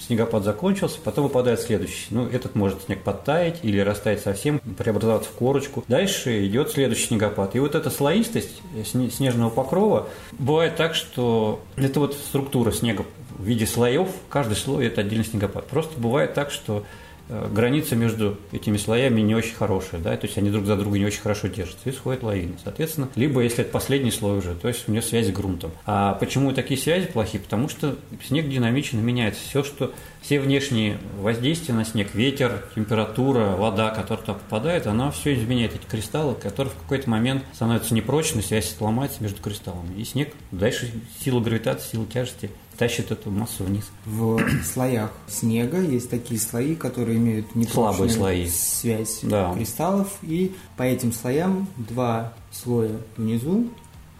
снегопад 0.00 0.44
закончился, 0.44 0.98
потом 1.02 1.24
выпадает 1.24 1.60
следующий. 1.60 2.06
Ну, 2.10 2.26
этот 2.26 2.54
может 2.54 2.82
снег 2.82 3.02
подтаять 3.02 3.60
или 3.62 3.78
растаять 3.80 4.20
совсем, 4.20 4.58
преобразоваться 4.58 5.30
в 5.30 5.32
корочку. 5.32 5.84
Дальше 5.88 6.46
идет 6.46 6.70
следующий 6.70 7.06
снегопад. 7.06 7.56
И 7.56 7.58
вот 7.58 7.74
эта 7.74 7.90
слоистость 7.90 8.60
сне- 8.84 9.10
снежного 9.10 9.50
покрова 9.50 10.08
бывает 10.32 10.76
так, 10.76 10.94
что 10.94 11.60
это 11.76 12.00
вот 12.00 12.14
структура 12.14 12.72
снега 12.72 13.04
в 13.38 13.44
виде 13.44 13.66
слоев, 13.66 14.08
каждый 14.28 14.56
слой 14.56 14.86
это 14.86 15.02
отдельный 15.02 15.24
снегопад. 15.24 15.66
Просто 15.66 15.98
бывает 15.98 16.34
так, 16.34 16.50
что 16.50 16.84
граница 17.28 17.96
между 17.96 18.38
этими 18.52 18.76
слоями 18.76 19.20
не 19.20 19.34
очень 19.34 19.54
хорошая, 19.54 20.00
да, 20.00 20.16
то 20.16 20.26
есть 20.26 20.38
они 20.38 20.50
друг 20.50 20.66
за 20.66 20.76
друга 20.76 20.98
не 20.98 21.04
очень 21.04 21.20
хорошо 21.20 21.48
держатся, 21.48 21.88
и 21.88 21.92
сходят 21.92 22.22
лавины. 22.22 22.54
Соответственно, 22.62 23.08
либо 23.14 23.40
если 23.40 23.62
это 23.62 23.72
последний 23.72 24.10
слой 24.10 24.38
уже, 24.38 24.54
то 24.54 24.68
есть 24.68 24.88
у 24.88 24.92
нее 24.92 25.02
связь 25.02 25.26
с 25.26 25.30
грунтом. 25.30 25.72
А 25.84 26.14
почему 26.14 26.52
такие 26.52 26.78
связи 26.78 27.06
плохие? 27.06 27.42
Потому 27.42 27.68
что 27.68 27.96
снег 28.24 28.48
динамично 28.48 28.98
меняется. 28.98 29.40
Все, 29.42 29.62
что 29.62 29.92
все 30.20 30.40
внешние 30.40 30.98
воздействия 31.20 31.74
на 31.74 31.84
снег, 31.84 32.14
ветер, 32.14 32.64
температура, 32.74 33.56
вода, 33.56 33.90
которая 33.90 34.24
туда 34.24 34.34
попадает, 34.34 34.86
она 34.86 35.10
все 35.10 35.34
изменяет 35.34 35.74
эти 35.74 35.84
кристаллы, 35.84 36.34
которые 36.34 36.72
в 36.72 36.82
какой-то 36.82 37.08
момент 37.08 37.44
становятся 37.52 37.94
непрочны, 37.94 38.42
связь 38.42 38.74
сломается 38.76 39.22
между 39.22 39.40
кристаллами. 39.40 40.00
И 40.00 40.04
снег 40.04 40.32
дальше 40.50 40.90
сила 41.20 41.40
гравитации, 41.40 41.92
сила 41.92 42.06
тяжести 42.06 42.50
тащит 42.76 43.10
эту 43.10 43.30
массу 43.30 43.64
вниз. 43.64 43.90
В 44.04 44.40
слоях 44.64 45.12
снега 45.26 45.80
есть 45.80 46.10
такие 46.10 46.40
слои, 46.40 46.74
которые 46.74 47.18
имеют 47.18 47.54
непрочную 47.54 48.10
слои. 48.10 48.48
связь 48.48 49.20
да. 49.22 49.52
кристаллов, 49.54 50.18
и 50.22 50.54
по 50.76 50.82
этим 50.82 51.12
слоям 51.12 51.68
два 51.76 52.32
слоя 52.52 52.98
внизу 53.16 53.68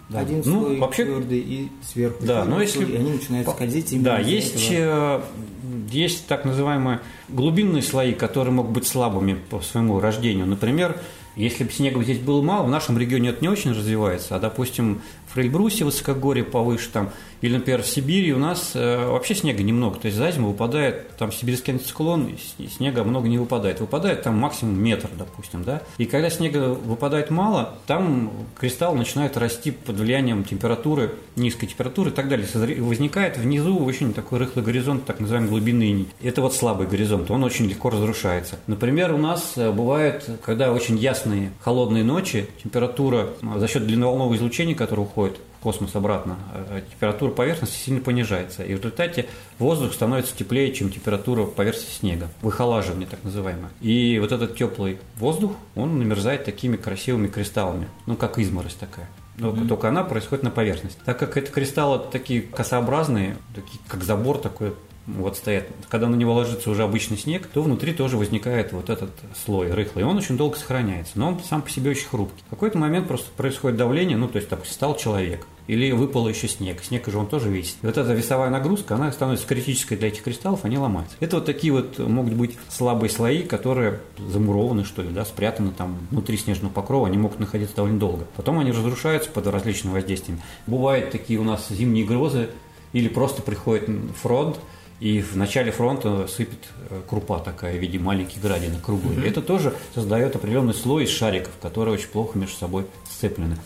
да. 0.08 0.20
Один 0.20 0.40
ну, 0.44 0.62
слой 0.62 0.78
вообще, 0.78 1.04
твердый 1.04 1.40
и 1.40 1.68
сверху 1.82 2.24
да, 2.24 2.44
но 2.44 2.60
если, 2.60 2.84
слой, 2.84 2.92
и 2.92 2.96
они 2.96 3.10
начинают 3.10 3.48
скользить 3.48 3.92
именно 3.92 4.04
Да, 4.04 4.18
есть, 4.20 4.70
этого. 4.70 5.24
Э, 5.64 5.90
есть 5.90 6.26
так 6.28 6.44
называемые 6.44 7.00
глубинные 7.28 7.82
слои, 7.82 8.12
которые 8.12 8.54
могут 8.54 8.70
быть 8.70 8.86
слабыми 8.86 9.34
по 9.34 9.60
своему 9.60 9.98
рождению. 9.98 10.46
Например, 10.46 10.96
если 11.34 11.64
бы 11.64 11.72
снега 11.72 12.02
здесь 12.04 12.18
было 12.18 12.40
мало, 12.40 12.64
в 12.64 12.70
нашем 12.70 12.96
регионе 12.96 13.30
это 13.30 13.42
не 13.42 13.48
очень 13.48 13.72
развивается, 13.72 14.36
а, 14.36 14.38
допустим, 14.38 15.02
в 15.36 15.38
Эльбрусе, 15.38 15.84
высокогорье 15.84 16.44
повыше 16.44 16.88
там, 16.90 17.10
или, 17.42 17.54
например, 17.54 17.82
в 17.82 17.86
Сибири 17.86 18.32
у 18.32 18.38
нас 18.38 18.72
э, 18.74 19.06
вообще 19.06 19.34
снега 19.34 19.62
немного. 19.62 19.98
То 19.98 20.06
есть 20.06 20.16
за 20.16 20.30
зиму 20.30 20.48
выпадает, 20.48 21.16
там 21.16 21.30
сибирский 21.30 21.74
антициклон, 21.74 22.34
и 22.58 22.66
снега 22.66 23.04
много 23.04 23.28
не 23.28 23.38
выпадает. 23.38 23.80
Выпадает 23.80 24.22
там 24.22 24.38
максимум 24.38 24.82
метр, 24.82 25.08
допустим, 25.16 25.62
да. 25.62 25.82
И 25.98 26.06
когда 26.06 26.30
снега 26.30 26.70
выпадает 26.70 27.30
мало, 27.30 27.74
там 27.86 28.32
кристалл 28.58 28.94
начинает 28.94 29.36
расти 29.36 29.70
под 29.70 29.96
влиянием 29.98 30.44
температуры, 30.44 31.12
низкой 31.36 31.66
температуры 31.66 32.10
и 32.10 32.12
так 32.14 32.28
далее. 32.28 32.46
Возникает 32.80 33.36
внизу 33.36 33.78
очень 33.84 34.14
такой 34.14 34.38
рыхлый 34.38 34.64
горизонт, 34.64 35.04
так 35.04 35.20
называемый 35.20 35.50
глубинный. 35.50 36.08
Это 36.22 36.40
вот 36.40 36.54
слабый 36.54 36.86
горизонт, 36.86 37.30
он 37.30 37.44
очень 37.44 37.66
легко 37.66 37.90
разрушается. 37.90 38.56
Например, 38.66 39.12
у 39.12 39.18
нас 39.18 39.52
э, 39.56 39.70
бывает, 39.70 40.28
когда 40.44 40.72
очень 40.72 40.96
ясные 40.96 41.52
холодные 41.60 42.02
ночи, 42.02 42.48
температура 42.62 43.28
э, 43.42 43.58
за 43.58 43.68
счет 43.68 43.86
длинноволнового 43.86 44.36
излучения, 44.36 44.74
которое 44.74 45.02
уходит 45.02 45.25
космос 45.60 45.96
обратно, 45.96 46.36
а 46.52 46.80
температура 46.80 47.30
поверхности 47.32 47.76
сильно 47.76 48.00
понижается. 48.00 48.62
И 48.62 48.74
в 48.74 48.78
результате 48.78 49.26
воздух 49.58 49.92
становится 49.92 50.36
теплее, 50.36 50.72
чем 50.72 50.90
температура 50.90 51.44
поверхности 51.44 51.98
снега. 51.98 52.28
Выхолаживание 52.42 53.08
так 53.08 53.24
называемое. 53.24 53.70
И 53.80 54.18
вот 54.20 54.32
этот 54.32 54.56
теплый 54.56 54.98
воздух, 55.16 55.52
он 55.74 55.98
намерзает 55.98 56.44
такими 56.44 56.76
красивыми 56.76 57.26
кристаллами, 57.26 57.88
ну 58.06 58.16
как 58.16 58.38
изморозь 58.38 58.74
такая. 58.74 59.08
Только, 59.38 59.60
mm-hmm. 59.60 59.68
только 59.68 59.88
она 59.88 60.04
происходит 60.04 60.44
на 60.44 60.50
поверхности. 60.50 60.98
Так 61.04 61.18
как 61.18 61.36
это 61.36 61.50
кристаллы 61.50 62.00
такие 62.10 62.42
косообразные, 62.42 63.36
такие, 63.54 63.80
как 63.88 64.02
забор 64.02 64.38
такой 64.38 64.72
вот 65.06 65.36
стоят. 65.36 65.66
Когда 65.88 66.08
на 66.08 66.16
него 66.16 66.34
ложится 66.34 66.70
уже 66.70 66.82
обычный 66.82 67.16
снег, 67.16 67.46
то 67.46 67.62
внутри 67.62 67.92
тоже 67.92 68.16
возникает 68.16 68.72
вот 68.72 68.90
этот 68.90 69.10
слой 69.44 69.70
рыхлый. 69.70 70.04
И 70.04 70.06
он 70.06 70.16
очень 70.16 70.36
долго 70.36 70.56
сохраняется, 70.56 71.12
но 71.16 71.28
он 71.28 71.40
сам 71.40 71.62
по 71.62 71.70
себе 71.70 71.90
очень 71.90 72.08
хрупкий. 72.08 72.42
В 72.46 72.50
какой-то 72.50 72.78
момент 72.78 73.08
просто 73.08 73.30
происходит 73.36 73.78
давление, 73.78 74.16
ну, 74.16 74.28
то 74.28 74.36
есть, 74.36 74.48
допустим, 74.48 74.74
стал 74.74 74.96
человек, 74.96 75.46
или 75.66 75.92
выпал 75.92 76.28
еще 76.28 76.48
снег. 76.48 76.82
Снег 76.82 77.08
же 77.08 77.18
он 77.18 77.26
тоже 77.26 77.50
весит. 77.50 77.76
И 77.82 77.86
вот 77.86 77.96
эта 77.96 78.12
весовая 78.12 78.50
нагрузка, 78.50 78.94
она 78.94 79.10
становится 79.12 79.46
критической 79.46 79.96
для 79.96 80.08
этих 80.08 80.22
кристаллов, 80.22 80.64
они 80.64 80.78
ломаются. 80.78 81.16
Это 81.20 81.36
вот 81.36 81.46
такие 81.46 81.72
вот 81.72 81.98
могут 81.98 82.34
быть 82.34 82.56
слабые 82.68 83.10
слои, 83.10 83.42
которые 83.42 84.00
замурованы, 84.18 84.84
что 84.84 85.02
ли, 85.02 85.08
да, 85.10 85.24
спрятаны 85.24 85.72
там 85.72 85.98
внутри 86.10 86.36
снежного 86.36 86.72
покрова, 86.72 87.06
они 87.06 87.18
могут 87.18 87.40
находиться 87.40 87.76
довольно 87.76 87.98
долго. 87.98 88.26
Потом 88.36 88.58
они 88.58 88.70
разрушаются 88.70 89.30
под 89.30 89.46
различными 89.48 89.94
воздействиями. 89.94 90.42
Бывают 90.66 91.10
такие 91.10 91.38
у 91.40 91.44
нас 91.44 91.68
зимние 91.68 92.04
грозы, 92.04 92.48
или 92.92 93.08
просто 93.08 93.42
приходит 93.42 93.90
фронт, 94.22 94.58
и 95.00 95.20
в 95.20 95.36
начале 95.36 95.70
фронта 95.70 96.26
сыпет 96.26 96.58
э, 96.88 97.00
крупа 97.06 97.38
такая 97.38 97.76
в 97.76 97.80
виде 97.80 97.98
маленьких 97.98 98.40
градинок 98.40 98.82
круглые. 98.82 99.18
Mm-hmm. 99.18 99.28
Это 99.28 99.42
тоже 99.42 99.74
создает 99.94 100.34
определенный 100.36 100.74
слой 100.74 101.04
из 101.04 101.10
шариков, 101.10 101.52
которые 101.60 101.94
очень 101.94 102.08
плохо 102.08 102.38
между 102.38 102.56
собой 102.56 102.86
сцеплены. 103.10 103.56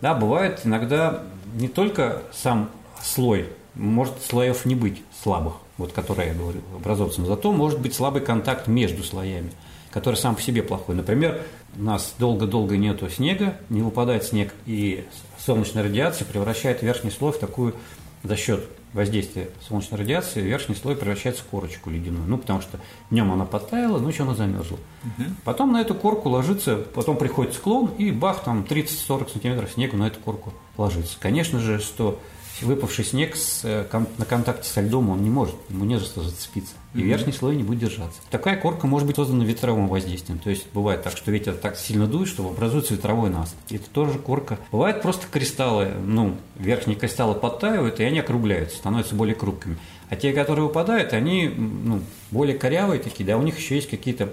Да, 0.00 0.14
бывает 0.14 0.60
иногда 0.64 1.22
не 1.54 1.68
только 1.68 2.22
сам 2.32 2.70
слой, 3.02 3.46
может 3.74 4.14
слоев 4.22 4.66
не 4.66 4.74
быть 4.74 5.02
слабых, 5.22 5.54
вот 5.78 5.92
которые 5.92 6.28
я 6.28 6.34
говорю, 6.34 6.60
образовываться, 6.76 7.24
зато 7.24 7.52
может 7.52 7.80
быть 7.80 7.94
слабый 7.94 8.20
контакт 8.20 8.66
между 8.66 9.02
слоями, 9.02 9.52
который 9.90 10.16
сам 10.16 10.34
по 10.34 10.42
себе 10.42 10.62
плохой. 10.62 10.94
Например, 10.94 11.40
у 11.76 11.82
нас 11.82 12.14
долго-долго 12.18 12.76
нету 12.76 13.08
снега, 13.08 13.56
не 13.70 13.80
выпадает 13.80 14.24
снег, 14.24 14.52
и 14.66 15.04
солнечная 15.38 15.84
радиация 15.84 16.26
превращает 16.26 16.82
верхний 16.82 17.10
слой 17.10 17.32
в 17.32 17.38
такую 17.38 17.74
за 18.22 18.36
счет 18.36 18.64
воздействия 18.94 19.50
солнечной 19.68 20.00
радиации 20.00 20.40
верхний 20.40 20.76
слой 20.76 20.96
превращается 20.96 21.42
в 21.42 21.46
корочку 21.46 21.90
ледяную. 21.90 22.24
Ну, 22.26 22.38
потому 22.38 22.62
что 22.62 22.78
днем 23.10 23.30
она 23.32 23.44
подтаяла, 23.44 23.98
ночью 23.98 24.22
она 24.22 24.34
замерзла. 24.34 24.78
Угу. 25.02 25.24
Потом 25.44 25.72
на 25.72 25.80
эту 25.80 25.94
корку 25.94 26.30
ложится, 26.30 26.76
потом 26.76 27.16
приходит 27.16 27.54
склон, 27.54 27.90
и 27.98 28.10
бах, 28.12 28.44
там 28.44 28.64
30-40 28.68 29.32
сантиметров 29.32 29.72
снега 29.72 29.96
на 29.96 30.06
эту 30.06 30.20
корку 30.20 30.54
ложится. 30.78 31.16
Конечно 31.20 31.58
же, 31.58 31.80
что 31.80 32.20
выпавший 32.62 33.04
снег 33.04 33.36
с, 33.36 33.60
э, 33.64 33.86
на 34.18 34.24
контакте 34.24 34.68
со 34.68 34.80
льдом 34.80 35.10
он 35.10 35.22
не 35.22 35.30
может, 35.30 35.54
ему 35.68 35.84
не 35.84 35.98
за 35.98 36.04
что 36.04 36.22
зацепиться. 36.22 36.74
И 36.94 36.98
mm-hmm. 36.98 37.02
верхний 37.02 37.32
слой 37.32 37.56
не 37.56 37.64
будет 37.64 37.80
держаться. 37.80 38.20
Такая 38.30 38.56
корка 38.56 38.86
может 38.86 39.06
быть 39.06 39.16
создана 39.16 39.44
ветровым 39.44 39.88
воздействием. 39.88 40.38
То 40.38 40.50
есть 40.50 40.66
бывает 40.72 41.02
так, 41.02 41.16
что 41.16 41.30
ветер 41.30 41.54
так 41.54 41.76
сильно 41.76 42.06
дует, 42.06 42.28
что 42.28 42.48
образуется 42.48 42.94
ветровой 42.94 43.30
наст. 43.30 43.56
Это 43.70 43.88
тоже 43.90 44.18
корка. 44.18 44.58
Бывает 44.70 45.02
просто 45.02 45.26
кристаллы, 45.30 45.88
ну, 46.04 46.36
верхние 46.56 46.96
кристаллы 46.96 47.34
подтаивают, 47.34 47.98
и 47.98 48.04
они 48.04 48.20
округляются, 48.20 48.76
становятся 48.76 49.14
более 49.14 49.34
крупными. 49.34 49.78
А 50.10 50.16
те, 50.16 50.32
которые 50.32 50.66
выпадают, 50.66 51.12
они 51.12 51.48
ну, 51.48 52.00
более 52.30 52.56
корявые 52.56 53.00
такие, 53.00 53.24
да, 53.24 53.36
у 53.36 53.42
них 53.42 53.58
еще 53.58 53.74
есть 53.74 53.90
какие-то 53.90 54.32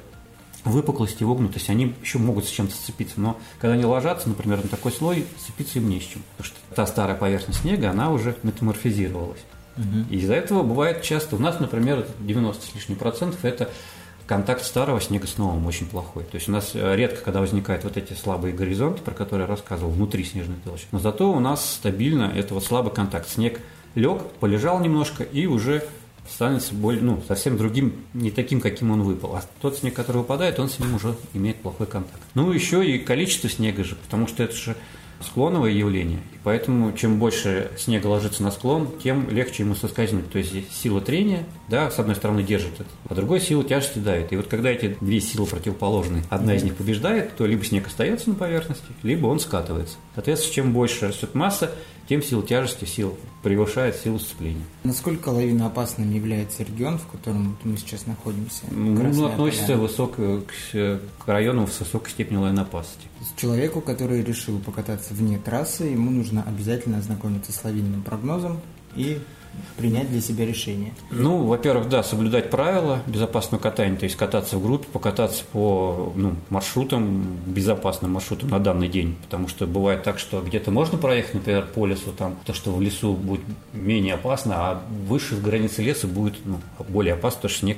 выпуклости, 0.63 1.23
вогнутости, 1.23 1.71
они 1.71 1.95
еще 2.01 2.17
могут 2.17 2.45
с 2.45 2.49
чем-то 2.49 2.73
сцепиться, 2.73 3.19
но 3.19 3.39
когда 3.59 3.73
они 3.73 3.85
ложатся, 3.85 4.29
например, 4.29 4.61
на 4.63 4.69
такой 4.69 4.91
слой, 4.91 5.25
сцепиться 5.39 5.79
им 5.79 5.89
не 5.89 5.99
с 5.99 6.03
чем, 6.03 6.21
потому 6.37 6.45
что 6.45 6.75
та 6.75 6.85
старая 6.85 7.15
поверхность 7.15 7.61
снега, 7.61 7.89
она 7.89 8.11
уже 8.11 8.35
метаморфизировалась. 8.43 9.41
Угу. 9.77 10.09
И 10.09 10.17
из-за 10.17 10.35
этого 10.35 10.63
бывает 10.63 11.01
часто, 11.01 11.35
у 11.35 11.39
нас, 11.39 11.59
например, 11.59 12.05
90 12.19 12.65
с 12.65 12.75
лишним 12.75 12.97
процентов 12.97 13.43
это 13.43 13.69
контакт 14.27 14.63
старого 14.63 15.01
снега 15.01 15.27
с 15.27 15.37
новым 15.37 15.65
очень 15.65 15.87
плохой. 15.87 16.23
То 16.23 16.35
есть 16.35 16.47
у 16.47 16.51
нас 16.51 16.71
э, 16.73 16.95
редко, 16.95 17.21
когда 17.21 17.41
возникают 17.41 17.83
вот 17.83 17.97
эти 17.97 18.13
слабые 18.13 18.53
горизонты, 18.53 19.01
про 19.01 19.13
которые 19.13 19.45
я 19.45 19.47
рассказывал, 19.47 19.91
внутри 19.91 20.23
снежной 20.23 20.57
толщи. 20.63 20.85
Но 20.91 20.99
зато 20.99 21.31
у 21.31 21.39
нас 21.39 21.73
стабильно 21.73 22.31
это 22.33 22.53
вот 22.53 22.63
слабый 22.63 22.93
контакт. 22.93 23.27
Снег 23.27 23.59
лег, 23.95 24.21
полежал 24.39 24.79
немножко 24.79 25.23
и 25.23 25.47
уже 25.47 25.83
становится 26.29 26.73
более, 26.73 27.01
ну, 27.01 27.21
совсем 27.27 27.57
другим, 27.57 27.93
не 28.13 28.31
таким, 28.31 28.61
каким 28.61 28.91
он 28.91 29.03
выпал. 29.03 29.35
А 29.35 29.43
тот 29.61 29.77
снег, 29.77 29.93
который 29.93 30.17
выпадает, 30.17 30.59
он 30.59 30.69
с 30.69 30.79
ним 30.79 30.95
уже 30.95 31.15
имеет 31.33 31.57
плохой 31.57 31.87
контакт. 31.87 32.21
Ну, 32.33 32.51
еще 32.51 32.85
и 32.85 32.99
количество 32.99 33.49
снега 33.49 33.83
же, 33.83 33.95
потому 33.95 34.27
что 34.27 34.43
это 34.43 34.55
же 34.55 34.75
склоновое 35.23 35.71
явление. 35.71 36.19
И 36.33 36.37
поэтому 36.43 36.93
чем 36.93 37.19
больше 37.19 37.71
снега 37.77 38.07
ложится 38.07 38.43
на 38.43 38.51
склон, 38.51 38.89
тем 39.03 39.29
легче 39.29 39.63
ему 39.63 39.75
соскользнуть. 39.75 40.31
То 40.31 40.39
есть 40.39 40.71
сила 40.73 41.01
трения, 41.01 41.45
да, 41.69 41.91
с 41.91 41.99
одной 41.99 42.15
стороны 42.15 42.43
держит 42.43 42.73
это, 42.79 42.89
а 43.07 43.15
другой 43.15 43.39
сила 43.39 43.63
тяжести 43.63 43.99
давит. 43.99 44.31
И 44.31 44.35
вот 44.35 44.47
когда 44.47 44.69
эти 44.69 44.97
две 44.99 45.21
силы 45.21 45.45
противоположные, 45.45 46.23
одна 46.29 46.55
из 46.55 46.63
них 46.63 46.75
побеждает, 46.75 47.35
то 47.35 47.45
либо 47.45 47.63
снег 47.63 47.87
остается 47.87 48.29
на 48.29 48.35
поверхности, 48.35 48.85
либо 49.03 49.27
он 49.27 49.39
скатывается. 49.39 49.97
Соответственно, 50.15 50.53
чем 50.53 50.73
больше 50.73 51.07
растет 51.07 51.35
масса, 51.35 51.71
тем 52.11 52.21
сила 52.21 52.43
тяжести 52.43 52.83
сил 52.83 53.17
превышает 53.41 53.95
силу 53.95 54.19
сцепления. 54.19 54.65
Насколько 54.83 55.29
лавиноопасным 55.29 56.13
является 56.13 56.61
регион, 56.61 56.97
в 56.97 57.07
котором 57.07 57.57
мы 57.63 57.77
сейчас 57.77 58.05
находимся? 58.05 58.65
Ну, 58.69 59.25
относится 59.25 59.77
высоко 59.77 60.41
к, 60.41 60.73
к 60.73 61.27
району 61.27 61.67
с 61.67 61.79
высокой 61.79 62.09
степенью 62.09 62.41
лавиноопасности. 62.41 63.07
Человеку, 63.37 63.79
который 63.79 64.25
решил 64.25 64.59
покататься 64.59 65.13
вне 65.13 65.37
трассы, 65.37 65.85
ему 65.85 66.11
нужно 66.11 66.43
обязательно 66.43 66.97
ознакомиться 66.97 67.53
с 67.53 67.63
лавинным 67.63 68.01
прогнозом 68.01 68.59
и 68.97 69.17
принять 69.77 70.09
для 70.09 70.21
себя 70.21 70.45
решение? 70.45 70.93
Ну, 71.09 71.43
во-первых, 71.43 71.89
да, 71.89 72.03
соблюдать 72.03 72.49
правила 72.49 73.01
безопасного 73.07 73.61
катания, 73.61 73.97
то 73.97 74.05
есть 74.05 74.15
кататься 74.15 74.57
в 74.57 74.63
группе, 74.63 74.87
покататься 74.91 75.43
по 75.51 76.13
ну, 76.15 76.35
маршрутам, 76.49 77.37
безопасным 77.45 78.11
маршрутам 78.11 78.49
на 78.49 78.59
данный 78.59 78.87
день, 78.87 79.17
потому 79.23 79.47
что 79.47 79.65
бывает 79.65 80.03
так, 80.03 80.19
что 80.19 80.41
где-то 80.41 80.71
можно 80.71 80.97
проехать, 80.97 81.35
например, 81.35 81.67
по 81.73 81.85
лесу, 81.85 82.11
там, 82.17 82.37
то, 82.45 82.53
что 82.53 82.71
в 82.71 82.81
лесу 82.81 83.13
будет 83.13 83.41
менее 83.73 84.15
опасно, 84.15 84.55
а 84.57 84.83
выше 85.07 85.35
в 85.35 85.41
границе 85.41 85.81
леса 85.81 86.07
будет 86.07 86.35
ну, 86.45 86.59
более 86.87 87.13
опасно, 87.13 87.37
потому 87.37 87.49
что 87.49 87.59
снег 87.59 87.77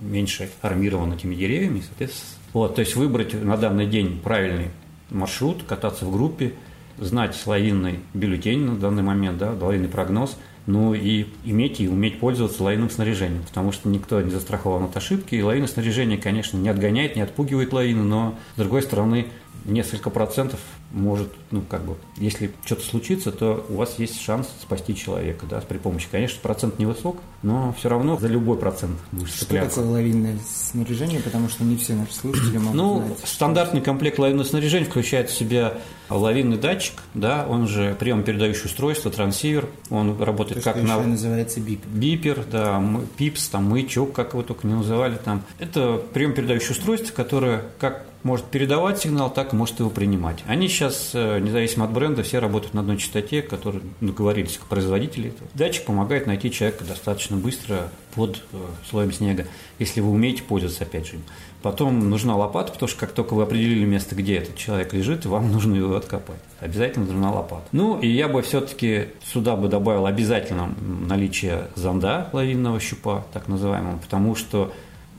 меньше 0.00 0.50
армирован 0.62 1.12
этими 1.12 1.34
деревьями, 1.34 1.82
соответственно. 1.86 2.30
Вот, 2.52 2.74
то 2.74 2.80
есть 2.80 2.96
выбрать 2.96 3.32
на 3.34 3.56
данный 3.56 3.86
день 3.86 4.20
правильный 4.22 4.68
маршрут, 5.10 5.62
кататься 5.64 6.04
в 6.04 6.12
группе, 6.12 6.54
знать 6.98 7.36
лавинный 7.46 8.00
бюллетень 8.12 8.60
на 8.60 8.76
данный 8.76 9.02
момент, 9.02 9.38
да, 9.38 9.52
лавинный 9.52 9.88
прогноз– 9.88 10.36
ну 10.66 10.94
и 10.94 11.26
иметь 11.44 11.80
и 11.80 11.88
уметь 11.88 12.20
пользоваться 12.20 12.62
лавинным 12.62 12.90
снаряжением, 12.90 13.42
потому 13.42 13.72
что 13.72 13.88
никто 13.88 14.20
не 14.20 14.30
застрахован 14.30 14.84
от 14.84 14.96
ошибки. 14.96 15.34
И 15.34 15.42
лавинное 15.42 15.68
снаряжение, 15.68 16.18
конечно, 16.18 16.56
не 16.56 16.68
отгоняет, 16.68 17.16
не 17.16 17.22
отпугивает 17.22 17.72
лавину, 17.72 18.04
но, 18.04 18.38
с 18.54 18.58
другой 18.58 18.82
стороны, 18.82 19.26
несколько 19.64 20.10
процентов 20.10 20.60
может, 20.92 21.28
ну, 21.50 21.62
как 21.62 21.84
бы, 21.84 21.96
если 22.16 22.52
что-то 22.64 22.82
случится, 22.84 23.30
то 23.32 23.64
у 23.68 23.74
вас 23.74 23.98
есть 23.98 24.20
шанс 24.20 24.48
спасти 24.60 24.94
человека, 24.94 25.46
да, 25.48 25.60
при 25.60 25.78
помощи. 25.78 26.08
Конечно, 26.10 26.38
процент 26.42 26.78
невысок, 26.78 27.18
но 27.42 27.72
все 27.78 27.88
равно 27.88 28.18
за 28.18 28.26
любой 28.28 28.58
процент 28.58 28.98
будешь 29.12 29.32
Что 29.34 29.46
такое 29.46 29.86
лавинное 29.86 30.38
снаряжение, 30.48 31.20
потому 31.20 31.48
что 31.48 31.64
не 31.64 31.76
все 31.76 31.94
наши 31.94 32.12
слушатели 32.14 32.58
могут 32.58 32.74
Ну, 32.74 33.02
знать. 33.06 33.18
стандартный 33.24 33.80
комплект 33.80 34.18
лавинного 34.18 34.46
снаряжения 34.46 34.86
включает 34.86 35.30
в 35.30 35.34
себя 35.36 35.74
лавинный 36.08 36.58
датчик, 36.58 36.94
да, 37.14 37.46
он 37.48 37.68
же 37.68 37.96
прием-передающее 37.98 38.66
устройство, 38.66 39.10
трансивер, 39.12 39.68
он 39.90 40.20
работает 40.20 40.64
То, 40.64 40.72
как 40.72 40.82
на 40.82 41.00
называется 41.00 41.60
бип. 41.60 41.84
бипер, 41.86 42.44
да, 42.50 42.82
пипс, 43.16 43.48
там, 43.48 43.70
маячок, 43.70 44.12
как 44.12 44.32
его 44.32 44.42
только 44.42 44.66
не 44.66 44.74
называли 44.74 45.16
там. 45.24 45.42
Это 45.60 46.02
прием-передающее 46.12 46.72
устройство, 46.72 47.14
которое 47.14 47.64
как 47.78 48.06
может 48.22 48.44
передавать 48.46 48.98
сигнал, 49.00 49.32
так 49.32 49.52
и 49.54 49.56
может 49.56 49.78
его 49.80 49.88
принимать. 49.88 50.44
Они 50.46 50.68
сейчас, 50.80 51.10
э, 51.12 51.40
независимо 51.40 51.84
от 51.84 51.92
бренда, 51.92 52.22
все 52.22 52.38
работают 52.38 52.72
на 52.72 52.80
одной 52.80 52.96
частоте, 52.96 53.42
которые 53.42 53.82
договорились 54.00 54.56
к 54.56 54.62
производителю. 54.62 55.34
Датчик 55.52 55.84
помогает 55.84 56.26
найти 56.26 56.50
человека 56.50 56.84
достаточно 56.84 57.36
быстро 57.36 57.90
под 58.14 58.42
э, 58.52 58.56
слоем 58.88 59.12
снега, 59.12 59.46
если 59.78 60.00
вы 60.00 60.10
умеете 60.10 60.42
пользоваться, 60.42 60.84
опять 60.84 61.06
же. 61.06 61.18
Потом 61.60 62.08
нужна 62.08 62.34
лопата, 62.34 62.72
потому 62.72 62.88
что 62.88 62.98
как 62.98 63.12
только 63.12 63.34
вы 63.34 63.42
определили 63.42 63.84
место, 63.84 64.14
где 64.14 64.36
этот 64.36 64.56
человек 64.56 64.94
лежит, 64.94 65.26
вам 65.26 65.52
нужно 65.52 65.74
его 65.74 65.96
откопать. 65.96 66.40
Обязательно 66.60 67.04
нужна 67.04 67.30
лопата. 67.30 67.66
Ну, 67.72 68.00
и 68.00 68.08
я 68.08 68.28
бы 68.28 68.40
все-таки 68.40 69.08
сюда 69.22 69.56
бы 69.56 69.68
добавил 69.68 70.06
обязательно 70.06 70.74
наличие 70.78 71.68
зонда 71.74 72.30
лавинного 72.32 72.80
щупа, 72.80 73.26
так 73.34 73.48
называемого, 73.48 73.98
потому 73.98 74.34
что 74.34 74.72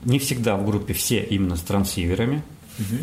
не 0.04 0.18
всегда 0.18 0.56
в 0.56 0.66
группе 0.66 0.92
все 0.92 1.22
именно 1.22 1.54
с 1.54 1.60
трансиверами. 1.60 2.42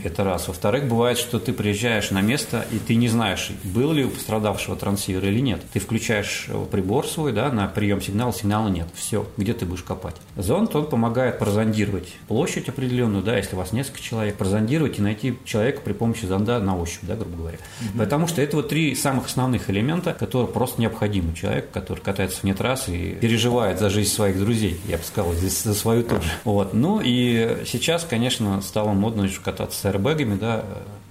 Это 0.04 0.24
раз. 0.24 0.48
Во-вторых, 0.48 0.88
бывает, 0.88 1.18
что 1.18 1.40
ты 1.40 1.54
приезжаешь 1.54 2.12
на 2.12 2.22
место, 2.22 2.66
и 2.72 2.80
ты 2.80 2.96
не 2.96 3.08
знаешь, 3.08 3.52
был 3.64 3.92
ли 3.92 4.04
у 4.04 4.10
пострадавшего 4.10 4.76
трансивер 4.76 5.26
или 5.26 5.40
нет. 5.40 5.62
Ты 5.74 5.80
включаешь 5.80 6.46
э, 6.48 6.66
прибор 6.72 7.08
свой 7.08 7.34
да, 7.34 7.52
на 7.52 7.68
прием 7.68 8.02
сигнала, 8.02 8.34
сигнала 8.34 8.70
нет. 8.70 8.88
Все, 8.94 9.28
где 9.38 9.54
ты 9.54 9.66
будешь 9.66 9.84
копать. 9.84 10.16
Зонд, 10.42 10.76
он 10.76 10.88
помогает 10.88 11.40
прозондировать 11.40 12.14
площадь 12.28 12.70
определенную, 12.70 13.24
да, 13.24 13.38
если 13.38 13.56
у 13.56 13.60
вас 13.60 13.74
несколько 13.74 14.02
человек, 14.02 14.36
прозондировать 14.36 15.00
и 15.00 15.02
найти 15.02 15.38
человека 15.44 15.82
при 15.84 15.94
помощи 15.94 16.26
зонда 16.26 16.60
на 16.60 16.78
ощупь, 16.78 17.04
да, 17.04 17.16
грубо 17.16 17.38
говоря. 17.38 17.58
Потому 17.98 18.28
что 18.28 18.42
это 18.42 18.56
вот 18.56 18.70
три 18.70 18.96
самых 18.96 19.28
основных 19.28 19.70
элемента, 19.70 20.14
которые 20.14 20.48
просто 20.48 20.82
необходимы 20.82 21.34
человеку, 21.34 21.68
который 21.74 22.00
катается 22.00 22.40
вне 22.44 22.54
трассы 22.54 22.96
и 22.96 23.16
переживает 23.16 23.80
за 23.80 23.90
жизнь 23.90 24.12
своих 24.12 24.40
друзей, 24.40 24.80
я 24.88 24.98
бы 24.98 25.04
сказал, 25.04 25.34
здесь 25.34 25.62
за 25.64 25.74
свою 25.74 26.04
тоже. 26.04 26.30
Вот. 26.44 26.74
Ну 26.74 27.02
и 27.04 27.64
сейчас, 27.66 28.06
конечно, 28.06 28.62
стало 28.62 28.94
модно 28.94 29.24
еще 29.24 29.42
кататься 29.42 29.80
с 29.80 29.86
аэрбэгами, 29.86 30.38
да, 30.38 30.64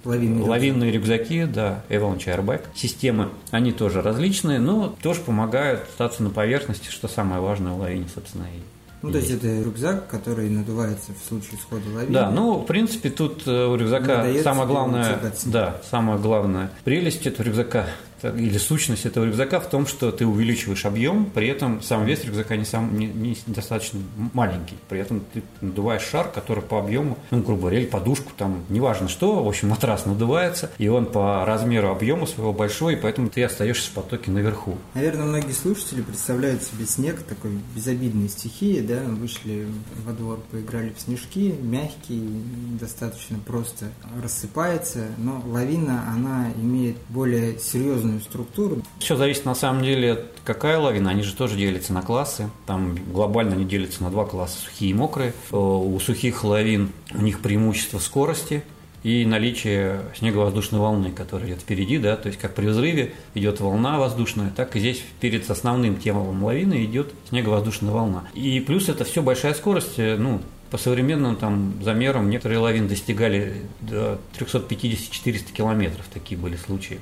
Лавинный 0.05 0.43
лавинные 0.43 0.91
рюкзаки, 0.91 1.43
да, 1.43 1.83
Avalanche 1.89 2.27
Airbag. 2.27 2.61
Системы, 2.73 3.29
они 3.51 3.73
тоже 3.73 4.01
различные, 4.01 4.59
но 4.59 4.95
тоже 5.01 5.19
помогают 5.19 5.81
остаться 5.89 6.23
на 6.23 6.29
поверхности, 6.29 6.89
что 6.89 7.09
самое 7.09 7.41
важное 7.41 7.73
в 7.73 7.79
лавине, 7.79 8.07
собственно, 8.13 8.43
и 8.43 8.61
Ну, 9.01 9.11
то 9.11 9.17
есть 9.17 9.31
это 9.31 9.47
рюкзак, 9.61 10.07
который 10.07 10.49
надувается 10.49 11.11
в 11.13 11.27
случае 11.27 11.57
схода 11.59 11.83
лавины. 11.93 12.13
Да, 12.13 12.31
ну, 12.31 12.59
в 12.59 12.65
принципе, 12.65 13.09
тут 13.09 13.43
э, 13.47 13.65
у 13.65 13.75
рюкзака 13.75 14.25
самое 14.43 14.67
главное, 14.67 15.19
да, 15.45 15.81
самая 15.89 16.17
главная 16.17 16.71
прелесть 16.83 17.25
этого 17.25 17.45
рюкзака 17.45 17.87
или 18.23 18.57
сущность 18.57 19.05
этого 19.05 19.25
рюкзака 19.25 19.59
в 19.59 19.69
том, 19.69 19.87
что 19.87 20.11
ты 20.11 20.25
увеличиваешь 20.25 20.85
объем, 20.85 21.25
при 21.25 21.47
этом 21.47 21.81
сам 21.81 22.05
вес 22.05 22.23
рюкзака 22.23 22.55
не, 22.55 22.65
сам, 22.65 22.97
не, 22.97 23.07
не 23.07 23.37
достаточно 23.47 23.99
маленький. 24.33 24.77
При 24.87 24.99
этом 24.99 25.23
ты 25.33 25.43
надуваешь 25.61 26.03
шар, 26.03 26.29
который 26.29 26.63
по 26.63 26.79
объему, 26.79 27.17
ну, 27.31 27.41
грубо 27.41 27.61
говоря, 27.61 27.79
или 27.79 27.85
подушку, 27.85 28.31
там, 28.37 28.63
неважно 28.69 29.07
что, 29.07 29.43
в 29.43 29.47
общем, 29.47 29.69
матрас 29.69 30.05
надувается, 30.05 30.71
и 30.77 30.87
он 30.87 31.05
по 31.05 31.45
размеру 31.45 31.89
объема 31.89 32.25
своего 32.25 32.53
большой, 32.53 32.93
и 32.93 32.95
поэтому 32.95 33.29
ты 33.29 33.43
остаешься 33.43 33.89
в 33.89 33.93
потоке 33.93 34.31
наверху. 34.31 34.77
Наверное, 34.93 35.25
многие 35.25 35.53
слушатели 35.53 36.01
представляют 36.01 36.63
себе 36.63 36.85
снег 36.85 37.21
такой 37.23 37.51
безобидной 37.75 38.29
стихии, 38.29 38.81
да, 38.81 39.01
вышли 39.03 39.67
во 40.05 40.13
двор, 40.13 40.39
поиграли 40.51 40.93
в 40.95 41.01
снежки, 41.01 41.53
мягкий, 41.61 42.41
достаточно 42.79 43.37
просто 43.45 43.85
рассыпается, 44.21 45.07
но 45.17 45.43
лавина, 45.47 46.11
она 46.13 46.51
имеет 46.55 46.97
более 47.09 47.59
серьезную 47.59 48.08
структуру. 48.21 48.81
Все 48.99 49.15
зависит 49.15 49.45
на 49.45 49.55
самом 49.55 49.83
деле, 49.83 50.25
какая 50.43 50.77
лавина. 50.77 51.11
Они 51.11 51.23
же 51.23 51.35
тоже 51.35 51.55
делятся 51.55 51.93
на 51.93 52.01
классы. 52.01 52.49
Там 52.65 52.97
глобально 53.11 53.55
они 53.55 53.65
делятся 53.65 54.03
на 54.03 54.09
два 54.09 54.25
класса, 54.25 54.57
сухие 54.59 54.91
и 54.91 54.93
мокрые. 54.93 55.33
Э, 55.51 55.55
У 55.55 55.99
сухих 55.99 56.43
лавин 56.43 56.91
у 57.13 57.21
них 57.21 57.39
преимущество 57.41 57.99
скорости 57.99 58.63
и 59.03 59.25
наличие 59.25 60.01
снеговоздушной 60.17 60.79
волны, 60.79 61.11
которая 61.11 61.49
идет 61.49 61.61
впереди, 61.61 61.97
да, 61.97 62.17
то 62.17 62.27
есть 62.27 62.39
как 62.39 62.53
при 62.55 62.67
взрыве 62.67 63.13
идет 63.33 63.59
волна 63.61 63.97
воздушная, 63.97 64.51
так 64.55 64.75
и 64.75 64.79
здесь 64.79 65.01
перед 65.21 65.49
основным 65.49 65.97
темом 65.97 66.43
лавины 66.43 66.83
идет 66.83 67.13
снеговоздушная 67.29 67.93
волна. 67.93 68.27
И 68.33 68.59
плюс 68.59 68.89
это 68.89 69.05
все 69.05 69.21
большая 69.21 69.53
скорость, 69.53 69.97
э, 69.97 70.17
ну, 70.17 70.41
по 70.69 70.77
современным 70.77 71.35
там 71.35 71.73
замерам 71.81 72.29
некоторые 72.29 72.59
лавины 72.59 72.87
достигали 72.87 73.63
до 73.81 74.19
350-400 74.37 75.51
километров, 75.53 76.05
такие 76.13 76.39
были 76.39 76.57
случаи. 76.57 76.99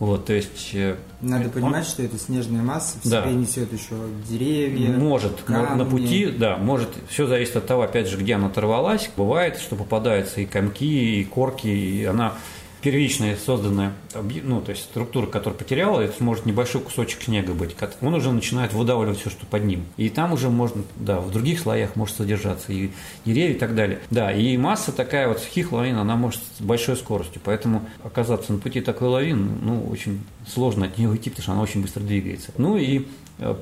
Вот, 0.00 0.26
то 0.26 0.32
есть 0.32 0.70
э, 0.74 0.96
Надо 1.20 1.44
он- 1.44 1.50
понимать, 1.50 1.86
что 1.86 2.02
эта 2.02 2.18
снежная 2.18 2.62
масса 2.62 2.96
в 3.02 3.08
Да. 3.08 3.22
себе 3.22 3.34
несет 3.34 3.72
еще 3.72 3.94
деревья. 4.28 4.90
Может, 4.90 5.48
на- 5.48 5.62
на 5.62 5.66
камни. 5.84 5.90
пути, 5.90 6.26
да, 6.26 6.56
может, 6.56 6.88
все 7.08 7.26
зависит 7.26 7.56
от 7.56 7.66
того, 7.66 7.82
опять 7.82 8.08
же, 8.08 8.16
где 8.16 8.34
она 8.34 8.46
оторвалась. 8.48 9.08
Бывает, 9.16 9.58
что 9.58 9.76
попадаются 9.76 10.40
и 10.40 10.46
комки, 10.46 11.20
и 11.20 11.24
корки, 11.24 11.68
и 11.68 12.04
она 12.04 12.34
первичная 12.84 13.34
созданная, 13.34 13.94
ну, 14.42 14.60
то 14.60 14.70
есть 14.70 14.82
структура, 14.82 15.26
которая 15.26 15.58
потеряла, 15.58 16.02
это 16.02 16.22
может 16.22 16.44
небольшой 16.44 16.82
кусочек 16.82 17.22
снега 17.22 17.54
быть. 17.54 17.74
Он 18.02 18.12
уже 18.12 18.30
начинает 18.30 18.74
выдавливать 18.74 19.18
все, 19.18 19.30
что 19.30 19.46
под 19.46 19.64
ним. 19.64 19.86
И 19.96 20.10
там 20.10 20.34
уже 20.34 20.50
можно, 20.50 20.82
да, 20.96 21.18
в 21.18 21.30
других 21.32 21.60
слоях 21.60 21.96
может 21.96 22.16
содержаться 22.16 22.72
и 22.72 22.90
деревья 23.24 23.54
и 23.54 23.58
так 23.58 23.74
далее. 23.74 24.00
Да, 24.10 24.30
и 24.30 24.58
масса 24.58 24.92
такая 24.92 25.28
вот 25.28 25.40
сухих 25.40 25.72
лавин, 25.72 25.96
она 25.96 26.16
может 26.16 26.42
с 26.58 26.60
большой 26.60 26.96
скоростью. 26.96 27.40
Поэтому 27.42 27.88
оказаться 28.02 28.52
на 28.52 28.58
пути 28.58 28.82
такой 28.82 29.08
лавины, 29.08 29.48
ну, 29.62 29.88
очень 29.88 30.20
сложно 30.46 30.84
от 30.84 30.98
нее 30.98 31.08
уйти, 31.08 31.30
потому 31.30 31.42
что 31.42 31.52
она 31.52 31.62
очень 31.62 31.80
быстро 31.80 32.00
двигается. 32.00 32.52
Ну 32.58 32.76
и 32.76 33.06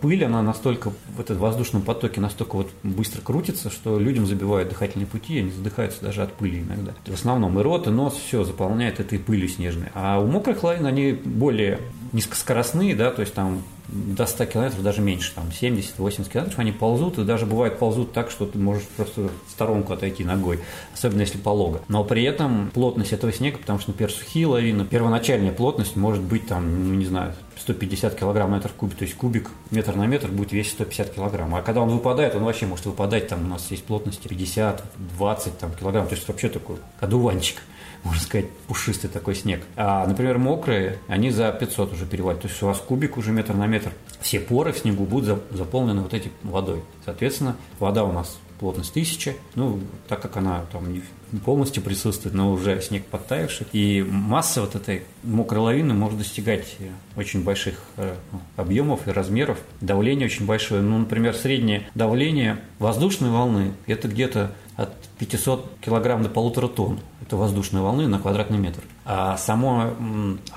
пыль, 0.01 0.25
она 0.25 0.43
настолько 0.43 0.93
в 1.17 1.21
этом 1.21 1.39
воздушном 1.39 1.83
потоке 1.83 2.21
настолько 2.21 2.57
вот 2.57 2.71
быстро 2.83 3.21
крутится, 3.21 3.71
что 3.71 3.99
людям 3.99 4.27
забивают 4.27 4.69
дыхательные 4.69 5.07
пути, 5.07 5.39
они 5.39 5.51
задыхаются 5.51 6.03
даже 6.03 6.23
от 6.23 6.33
пыли 6.33 6.61
иногда. 6.61 6.93
В 7.07 7.15
основном 7.15 7.59
и 7.59 7.63
рот, 7.63 7.87
и 7.87 7.91
нос 7.91 8.15
все 8.15 8.45
заполняет 8.45 9.01
этой 9.01 9.19
пылью 9.19 9.49
снежной. 9.49 9.89
А 9.95 10.21
у 10.21 10.27
мокрых 10.27 10.63
лавин 10.63 10.87
они 10.87 11.13
более 11.13 11.81
низкоскоростные, 12.13 12.95
да, 12.95 13.11
то 13.11 13.23
есть 13.23 13.35
там 13.35 13.63
до 13.89 14.27
100 14.27 14.47
километров, 14.47 14.83
даже 14.83 15.03
меньше, 15.03 15.33
там 15.35 15.45
70-80 15.49 16.31
километров, 16.31 16.59
они 16.59 16.73
ползут, 16.73 17.19
и 17.19 17.25
даже 17.25 17.47
бывает 17.47 17.79
ползут 17.79 18.13
так, 18.13 18.31
что 18.31 18.47
ты 18.47 18.59
можешь 18.59 18.85
просто 18.97 19.23
в 19.47 19.51
сторонку 19.51 19.93
отойти 19.93 20.25
ногой, 20.25 20.61
особенно 20.95 21.21
если 21.21 21.39
полого. 21.39 21.81
Но 21.89 22.05
при 22.05 22.23
этом 22.25 22.71
плотность 22.73 23.13
этого 23.13 23.33
снега, 23.33 23.59
потому 23.59 23.79
что, 23.79 23.91
например, 23.91 24.11
сухие 24.11 24.47
лавины, 24.47 24.85
первоначальная 24.85 25.53
плотность 25.53 25.97
может 25.97 26.23
быть 26.23 26.47
там, 26.47 26.89
ну 26.89 26.95
не 26.95 27.05
знаю, 27.05 27.35
150 27.59 28.15
килограмм 28.19 28.53
метр 28.53 28.69
в 28.69 28.73
кубе, 28.73 28.95
то 28.97 29.05
есть 29.05 29.17
кубик 29.17 29.51
метр 29.71 29.95
на 29.95 30.07
метр 30.07 30.29
будет 30.29 30.53
весить 30.53 30.73
150 30.73 31.15
килограмм. 31.15 31.55
А 31.55 31.63
когда 31.63 31.81
он 31.81 31.91
выпадает, 31.91 32.35
он 32.35 32.45
вообще 32.45 32.67
может 32.67 32.87
выпадать, 32.87 33.29
там 33.29 33.45
у 33.45 33.49
нас 33.49 33.71
есть 33.71 33.85
плотности 33.85 34.29
50, 34.29 34.83
20 35.19 35.59
там, 35.59 35.73
килограмм, 35.73 36.07
то 36.07 36.15
есть 36.15 36.27
вообще 36.29 36.49
такой 36.49 36.77
одуванчик 37.01 37.63
можно 38.05 38.21
сказать, 38.21 38.51
пушистый 38.67 39.09
такой 39.09 39.35
снег. 39.35 39.63
А, 39.77 40.07
например, 40.07 40.39
мокрые, 40.39 40.99
они 41.07 41.31
за 41.31 41.53
500 41.53 41.93
уже 41.93 42.07
переваливают. 42.07 42.43
То 42.43 42.49
есть 42.49 42.63
у 42.63 42.67
вас 42.67 42.79
кубик 42.79 43.17
уже 43.17 43.31
метр 43.31 43.55
на 43.55 43.67
метр. 43.67 43.93
Все 44.21 44.41
поры 44.41 44.73
в 44.73 44.79
снегу 44.79 45.05
будут 45.05 45.27
за- 45.27 45.41
заполнены 45.57 46.03
вот 46.03 46.15
этой 46.15 46.33
водой. 46.43 46.83
Соответственно, 47.05 47.57
вода 47.79 48.05
у 48.05 48.13
нас 48.13 48.39
плотность 48.63 48.91
1000, 48.91 49.35
ну, 49.57 49.81
так 50.07 50.23
как 50.23 50.37
она 50.37 50.65
там 50.71 50.93
не 50.93 51.03
полностью 51.45 51.83
присутствует, 51.83 52.33
но 52.33 52.53
уже 52.53 52.81
снег 52.81 53.05
подтаявший. 53.07 53.67
И 53.73 54.07
масса 54.09 54.61
вот 54.61 54.77
этой 54.77 55.03
мокрой 55.25 55.61
лавины 55.61 55.95
может 55.95 56.17
достигать 56.17 56.77
э, 56.79 56.91
очень 57.17 57.43
больших 57.43 57.81
э, 57.97 58.15
ну, 58.31 58.39
объемов 58.57 59.09
и 59.09 59.11
размеров. 59.11 59.59
Давление 59.81 60.27
очень 60.27 60.47
большое. 60.47 60.81
Ну, 60.81 60.99
например, 60.99 61.35
среднее 61.35 61.89
давление 61.97 62.61
воздушной 62.79 63.31
волны– 63.31 63.73
это 63.89 64.07
где-то 64.07 64.53
от 64.77 64.95
500 65.19 65.79
килограмм 65.81 66.23
до 66.23 66.29
полутора 66.29 66.69
тонн. 66.69 67.01
Это 67.21 67.37
воздушной 67.37 67.83
волны 67.83 68.07
на 68.07 68.21
квадратный 68.21 68.59
метр. 68.59 68.83
А 69.05 69.37
само, 69.39 69.91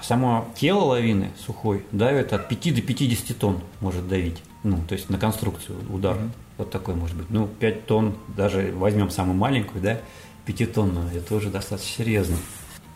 само 0.04 0.48
тело 0.56 0.82
лавины 0.82 1.32
сухой 1.44 1.84
давит 1.92 2.34
от 2.34 2.48
5 2.50 2.76
до 2.76 2.82
50 2.84 3.36
тонн 3.40 3.62
может 3.82 4.08
давить. 4.08 4.44
Ну, 4.62 4.78
то 4.88 4.94
есть 4.94 5.10
на 5.10 5.18
конструкцию 5.18 5.78
удар. 5.90 6.18
Вот 6.58 6.72
такой 6.72 6.96
может 6.96 7.16
быть. 7.18 7.30
Ну, 7.30 7.48
5 7.48 7.86
тонн, 7.86 8.16
даже 8.28 8.74
возьмем 8.76 9.10
самую 9.10 9.38
маленькую, 9.38 9.82
да, 9.82 10.00
5 10.46 10.74
тонн, 10.74 11.10
это 11.14 11.36
уже 11.36 11.50
достаточно 11.50 12.04
серьезно. 12.04 12.38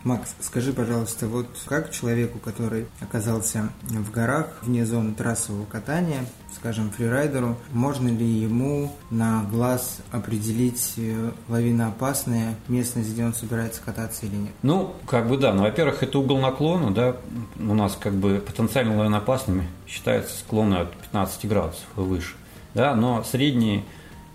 Макс, 0.02 0.34
скажи, 0.40 0.72
пожалуйста, 0.72 1.26
вот 1.26 1.46
как 1.66 1.90
человеку, 1.90 2.38
который 2.38 2.86
оказался 3.00 3.68
в 3.82 4.10
горах 4.10 4.46
вне 4.62 4.86
зоны 4.86 5.12
трассового 5.12 5.66
катания, 5.66 6.24
скажем, 6.54 6.90
фрирайдеру, 6.90 7.58
можно 7.72 8.08
ли 8.08 8.26
ему 8.26 8.96
на 9.10 9.44
глаз 9.44 9.98
определить 10.10 10.94
э, 10.96 11.32
лавиноопасная 11.48 12.54
местность, 12.68 13.12
где 13.12 13.26
он 13.26 13.34
собирается 13.34 13.82
кататься 13.84 14.24
или 14.24 14.36
нет? 14.36 14.52
Ну, 14.62 14.94
как 15.06 15.28
бы 15.28 15.36
да. 15.36 15.52
Ну, 15.52 15.62
во-первых, 15.64 16.02
это 16.02 16.18
угол 16.18 16.38
наклона, 16.38 16.94
да, 16.94 17.16
у 17.58 17.74
нас 17.74 17.94
как 18.00 18.14
бы 18.14 18.38
потенциально 18.38 18.96
лавиноопасными 18.96 19.68
считаются 19.86 20.38
склоны 20.38 20.76
от 20.76 20.96
15 20.96 21.46
градусов 21.46 21.86
и 21.98 22.00
выше, 22.00 22.36
да, 22.74 22.94
но 22.94 23.22
средний 23.22 23.84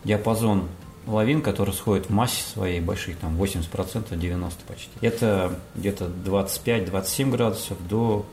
диапазон 0.03 0.67
лавин, 1.07 1.41
которые 1.41 1.75
сходят 1.75 2.07
в 2.07 2.09
массе 2.09 2.43
своей 2.43 2.79
больших, 2.79 3.17
там 3.17 3.41
80%, 3.41 4.09
90% 4.09 4.51
почти. 4.67 4.89
Это 5.01 5.59
где-то 5.75 6.05
25-27 6.25 7.31
градусов 7.31 7.77
до 7.87 8.25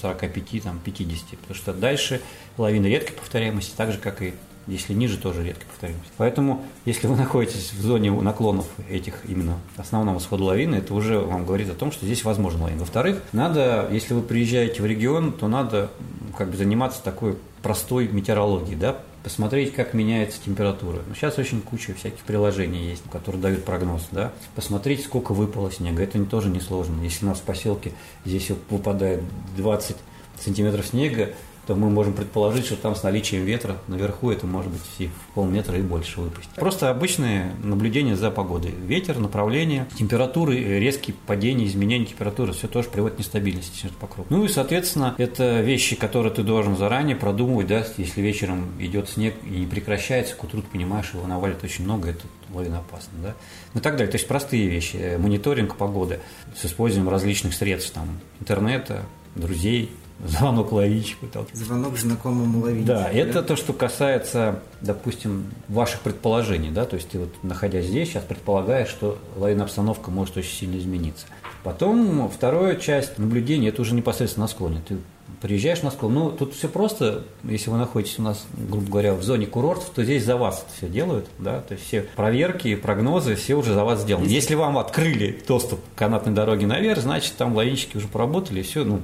45, 0.00 0.62
там, 0.62 0.80
50. 0.84 1.38
Потому 1.38 1.54
что 1.54 1.72
дальше 1.72 2.20
лавины 2.56 2.86
редкой 2.86 3.16
повторяемости, 3.16 3.72
так 3.76 3.92
же, 3.92 3.98
как 3.98 4.22
и 4.22 4.34
если 4.66 4.92
ниже, 4.92 5.16
тоже 5.16 5.42
редкой 5.42 5.66
повторяемости. 5.66 6.12
Поэтому, 6.18 6.64
если 6.84 7.06
вы 7.06 7.16
находитесь 7.16 7.72
в 7.72 7.80
зоне 7.80 8.10
наклонов 8.10 8.66
этих 8.90 9.24
именно 9.26 9.58
основного 9.78 10.18
схода 10.18 10.44
лавины, 10.44 10.76
это 10.76 10.92
уже 10.92 11.18
вам 11.18 11.46
говорит 11.46 11.70
о 11.70 11.74
том, 11.74 11.90
что 11.90 12.04
здесь 12.04 12.22
возможно 12.22 12.64
лавина. 12.64 12.80
Во-вторых, 12.80 13.22
надо, 13.32 13.88
если 13.90 14.12
вы 14.12 14.20
приезжаете 14.20 14.82
в 14.82 14.86
регион, 14.86 15.32
то 15.32 15.48
надо 15.48 15.90
как 16.36 16.50
бы 16.50 16.56
заниматься 16.56 17.02
такой 17.02 17.38
простой 17.62 18.08
метеорологией, 18.08 18.76
да, 18.76 18.98
посмотреть, 19.28 19.74
как 19.74 19.92
меняется 19.92 20.40
температура. 20.42 21.00
Ну, 21.06 21.14
сейчас 21.14 21.38
очень 21.38 21.60
куча 21.60 21.92
всяких 21.92 22.20
приложений 22.20 22.88
есть, 22.88 23.02
которые 23.12 23.42
дают 23.42 23.62
прогноз, 23.62 24.08
да. 24.10 24.32
Посмотреть, 24.54 25.04
сколько 25.04 25.32
выпало 25.34 25.70
снега, 25.70 26.02
это 26.02 26.24
тоже 26.24 26.48
несложно. 26.48 27.02
Если 27.02 27.26
у 27.26 27.28
нас 27.28 27.38
в 27.38 27.42
поселке 27.42 27.92
здесь 28.24 28.50
выпадает 28.70 29.20
20 29.58 29.96
сантиметров 30.40 30.86
снега, 30.86 31.34
то 31.68 31.74
мы 31.74 31.90
можем 31.90 32.14
предположить, 32.14 32.64
что 32.64 32.76
там 32.76 32.96
с 32.96 33.02
наличием 33.02 33.44
ветра 33.44 33.76
наверху 33.88 34.30
это 34.30 34.46
может 34.46 34.72
быть 34.72 34.80
и 34.96 35.08
в 35.08 35.34
полметра 35.34 35.76
и 35.76 35.82
больше 35.82 36.18
выпустить. 36.18 36.54
Просто 36.54 36.88
обычные 36.88 37.54
наблюдения 37.62 38.16
за 38.16 38.30
погодой. 38.30 38.70
Ветер, 38.70 39.18
направление, 39.18 39.86
температуры, 39.98 40.56
резкие 40.56 41.14
падения, 41.26 41.66
изменения 41.66 42.06
температуры, 42.06 42.54
все 42.54 42.68
тоже 42.68 42.88
приводит 42.88 43.16
к 43.16 43.18
нестабильности 43.18 43.80
снегопокрова. 43.80 44.26
Ну 44.30 44.46
и, 44.46 44.48
соответственно, 44.48 45.14
это 45.18 45.60
вещи, 45.60 45.94
которые 45.94 46.32
ты 46.32 46.42
должен 46.42 46.74
заранее 46.74 47.16
продумывать, 47.16 47.66
да, 47.66 47.84
если 47.98 48.22
вечером 48.22 48.72
идет 48.78 49.10
снег 49.10 49.34
и 49.44 49.60
не 49.60 49.66
прекращается, 49.66 50.36
к 50.36 50.42
утру 50.42 50.62
ты 50.62 50.68
понимаешь, 50.68 51.10
его 51.12 51.26
навалит 51.26 51.62
очень 51.62 51.84
много, 51.84 52.08
это 52.08 52.24
лавина 52.50 52.78
опасно, 52.78 53.12
да, 53.22 53.34
ну 53.74 53.80
и 53.80 53.82
так 53.82 53.98
далее. 53.98 54.10
То 54.10 54.16
есть 54.16 54.26
простые 54.26 54.68
вещи, 54.68 55.18
мониторинг 55.18 55.76
погоды 55.76 56.20
с 56.58 56.64
использованием 56.64 57.12
различных 57.12 57.52
средств, 57.52 57.92
там, 57.92 58.20
интернета, 58.40 59.02
друзей, 59.34 59.90
звонок 60.24 60.72
ловичку. 60.72 61.26
Звонок 61.52 61.96
знакомому 61.96 62.60
ловичку. 62.60 62.86
Да, 62.86 63.04
да, 63.04 63.10
это 63.10 63.42
то, 63.42 63.56
что 63.56 63.72
касается, 63.72 64.60
допустим, 64.80 65.46
ваших 65.68 66.00
предположений, 66.00 66.70
да, 66.70 66.84
то 66.84 66.96
есть 66.96 67.10
ты 67.10 67.18
вот, 67.18 67.30
находясь 67.42 67.86
здесь, 67.86 68.08
сейчас 68.08 68.24
предполагаешь, 68.24 68.88
что 68.88 69.18
лавинная 69.36 69.64
обстановка 69.64 70.10
может 70.10 70.36
очень 70.36 70.56
сильно 70.56 70.78
измениться. 70.78 71.26
Потом 71.64 72.30
вторая 72.30 72.76
часть 72.76 73.18
наблюдения, 73.18 73.68
это 73.68 73.82
уже 73.82 73.94
непосредственно 73.94 74.44
на 74.44 74.48
склоне. 74.48 74.80
Ты 74.86 74.96
приезжаешь 75.40 75.82
на 75.82 75.90
склон, 75.90 76.14
ну, 76.14 76.30
тут 76.30 76.54
все 76.54 76.68
просто, 76.68 77.24
если 77.44 77.70
вы 77.70 77.78
находитесь 77.78 78.18
у 78.18 78.22
нас, 78.22 78.44
грубо 78.56 78.90
говоря, 78.90 79.14
в 79.14 79.22
зоне 79.22 79.46
курортов, 79.46 79.90
то 79.94 80.02
здесь 80.02 80.24
за 80.24 80.36
вас 80.36 80.64
это 80.66 80.76
все 80.76 80.88
делают, 80.88 81.26
да, 81.38 81.60
то 81.60 81.74
есть 81.74 81.86
все 81.86 82.02
проверки, 82.16 82.74
прогнозы, 82.74 83.34
все 83.34 83.54
уже 83.54 83.74
за 83.74 83.84
вас 83.84 84.02
сделаны. 84.02 84.26
Если, 84.26 84.54
вам 84.54 84.78
открыли 84.78 85.40
доступ 85.46 85.80
к 85.94 85.98
канатной 85.98 86.34
дороге 86.34 86.66
наверх, 86.66 87.00
значит, 87.02 87.34
там 87.36 87.54
лавинщики 87.54 87.96
уже 87.96 88.08
поработали, 88.08 88.60
и 88.60 88.62
все, 88.62 88.84
ну, 88.84 89.00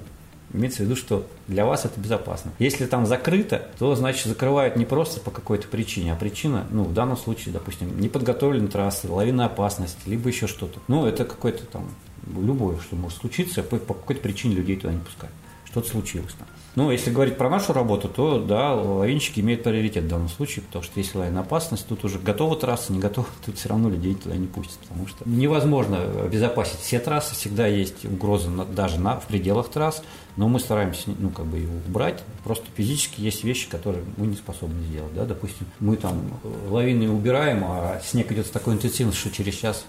Имеется 0.54 0.82
в 0.82 0.86
виду, 0.86 0.94
что 0.94 1.26
для 1.48 1.66
вас 1.66 1.84
это 1.84 1.98
безопасно. 1.98 2.52
Если 2.60 2.86
там 2.86 3.06
закрыто, 3.06 3.66
то, 3.78 3.96
значит, 3.96 4.26
закрывают 4.26 4.76
не 4.76 4.84
просто 4.84 5.18
по 5.20 5.32
какой-то 5.32 5.66
причине, 5.66 6.12
а 6.12 6.16
причина, 6.16 6.64
ну, 6.70 6.84
в 6.84 6.94
данном 6.94 7.16
случае, 7.16 7.52
допустим, 7.52 8.00
неподготовленной 8.00 8.68
трассы, 8.68 9.08
лавина 9.10 9.46
опасности, 9.46 9.98
либо 10.06 10.28
еще 10.28 10.46
что-то. 10.46 10.78
Ну, 10.86 11.06
это 11.06 11.24
какое-то 11.24 11.66
там, 11.66 11.88
любое, 12.26 12.78
что 12.78 12.94
может 12.94 13.18
случиться, 13.18 13.64
по, 13.64 13.78
по 13.78 13.94
какой-то 13.94 14.22
причине 14.22 14.54
людей 14.54 14.76
туда 14.76 14.92
не 14.92 15.00
пускают. 15.00 15.34
Что-то 15.64 15.88
случилось 15.88 16.34
там. 16.38 16.46
Ну, 16.76 16.90
если 16.90 17.10
говорить 17.10 17.36
про 17.36 17.48
нашу 17.48 17.72
работу, 17.72 18.08
то 18.08 18.40
да, 18.40 18.74
лавинщики 18.74 19.38
имеют 19.40 19.62
приоритет 19.62 20.04
в 20.04 20.08
данном 20.08 20.28
случае, 20.28 20.64
потому 20.64 20.84
что 20.84 20.98
если 20.98 21.18
лавина 21.18 21.40
опасность, 21.40 21.86
тут 21.86 22.04
уже 22.04 22.18
готова 22.18 22.56
трасса, 22.56 22.92
не 22.92 22.98
готова, 22.98 23.26
тут 23.44 23.58
все 23.58 23.68
равно 23.68 23.88
людей 23.88 24.14
туда 24.14 24.36
не 24.36 24.46
пустят, 24.46 24.78
потому 24.80 25.06
что 25.08 25.28
невозможно 25.28 25.98
обезопасить 26.24 26.78
все 26.78 26.98
трассы, 26.98 27.34
всегда 27.34 27.66
есть 27.66 28.04
угроза 28.04 28.50
даже 28.50 29.00
на, 29.00 29.18
в 29.20 29.26
пределах 29.26 29.68
трасс, 29.68 30.02
но 30.36 30.48
мы 30.48 30.60
стараемся, 30.60 31.10
ну, 31.18 31.30
как 31.30 31.46
бы 31.46 31.58
его 31.58 31.74
убрать, 31.86 32.22
просто 32.42 32.66
физически 32.76 33.20
есть 33.20 33.44
вещи, 33.44 33.68
которые 33.68 34.04
мы 34.16 34.26
не 34.26 34.36
способны 34.36 34.82
сделать, 34.84 35.14
да, 35.14 35.24
допустим, 35.24 35.66
мы 35.80 35.96
там 35.96 36.22
лавины 36.68 37.08
убираем, 37.10 37.62
а 37.64 38.00
снег 38.04 38.32
идет 38.32 38.46
с 38.46 38.50
такой 38.50 38.74
интенсивностью, 38.74 39.28
что 39.28 39.36
через 39.36 39.54
час 39.54 39.84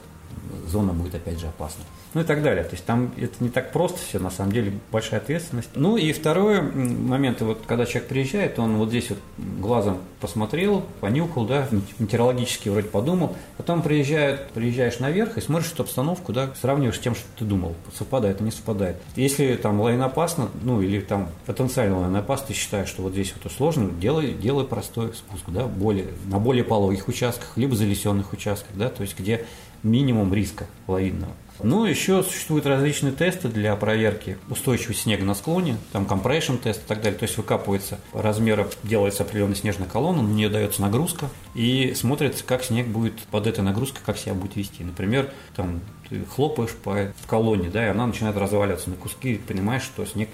зона 0.67 0.93
будет 0.93 1.15
опять 1.15 1.39
же 1.39 1.47
опасна. 1.47 1.83
Ну 2.13 2.21
и 2.21 2.23
так 2.23 2.41
далее. 2.43 2.63
То 2.63 2.71
есть 2.71 2.85
там 2.85 3.11
это 3.17 3.43
не 3.43 3.49
так 3.49 3.73
просто 3.73 3.99
все, 3.99 4.19
на 4.19 4.31
самом 4.31 4.53
деле 4.53 4.73
большая 4.89 5.19
ответственность. 5.19 5.69
Ну 5.75 5.97
и 5.97 6.13
второй 6.13 6.61
момент, 6.61 7.41
вот 7.41 7.63
когда 7.67 7.85
человек 7.85 8.07
приезжает, 8.07 8.57
он 8.57 8.77
вот 8.77 8.89
здесь 8.89 9.09
вот 9.09 9.19
глазом 9.37 9.97
посмотрел, 10.25 10.83
понюхал, 11.01 11.45
да, 11.45 11.67
метеорологически 11.99 12.69
вроде 12.69 12.87
подумал, 12.87 13.35
потом 13.57 13.83
приезжает, 13.83 14.49
приезжаешь 14.49 14.97
наверх 14.97 15.37
и 15.37 15.41
смотришь 15.41 15.71
эту 15.71 15.83
обстановку, 15.83 16.33
да, 16.33 16.49
сравниваешь 16.59 16.95
с 16.95 16.99
тем, 16.99 17.13
что 17.13 17.25
ты 17.37 17.45
думал, 17.45 17.75
совпадает, 17.95 18.41
не 18.41 18.49
совпадает. 18.49 18.97
Если 19.15 19.55
там 19.55 19.79
лавиноопасно, 19.79 20.49
ну 20.63 20.81
или 20.81 20.99
там 20.99 21.29
потенциально 21.45 21.99
лавиноопасно, 21.99 22.47
ты 22.47 22.53
считаешь, 22.53 22.89
что 22.89 23.03
вот 23.03 23.13
здесь 23.13 23.35
вот 23.41 23.51
сложно, 23.51 23.91
делай, 23.91 24.33
делай 24.33 24.65
простой 24.65 25.13
спуск, 25.13 25.43
да, 25.49 25.67
более, 25.67 26.07
на 26.25 26.39
более 26.39 26.63
пологих 26.63 27.07
участках, 27.07 27.55
либо 27.55 27.75
залесенных 27.75 28.33
участках, 28.33 28.75
да, 28.75 28.89
то 28.89 29.03
есть 29.03 29.17
где 29.19 29.45
минимум 29.83 30.33
риска 30.33 30.65
лавинного. 30.87 31.33
Ну, 31.63 31.85
еще 31.85 32.23
существуют 32.23 32.65
различные 32.65 33.13
тесты 33.13 33.47
для 33.47 33.75
проверки 33.75 34.37
устойчивости 34.49 35.03
снега 35.03 35.23
на 35.23 35.35
склоне, 35.35 35.77
там 35.91 36.05
compression 36.05 36.57
test 36.57 36.83
и 36.83 36.87
так 36.87 37.01
далее. 37.01 37.17
То 37.17 37.23
есть 37.23 37.37
выкапывается 37.37 37.99
размера, 38.13 38.67
делается 38.83 39.23
определенная 39.23 39.55
снежная 39.55 39.87
колонна, 39.87 40.21
на 40.21 40.31
нее 40.31 40.49
дается 40.49 40.81
нагрузка, 40.81 41.29
и 41.53 41.93
смотрится, 41.95 42.43
как 42.43 42.63
снег 42.63 42.87
будет 42.87 43.19
под 43.31 43.47
этой 43.47 43.63
нагрузкой, 43.63 44.01
как 44.05 44.17
себя 44.17 44.33
будет 44.33 44.55
вести. 44.55 44.83
Например, 44.83 45.31
там 45.55 45.81
ты 46.09 46.23
хлопаешь 46.25 46.71
по 46.71 47.13
колонне, 47.27 47.69
да, 47.69 47.85
и 47.85 47.89
она 47.89 48.05
начинает 48.05 48.37
разваливаться 48.37 48.89
на 48.89 48.95
куски, 48.95 49.35
понимаешь, 49.35 49.83
что 49.83 50.05
снег 50.05 50.29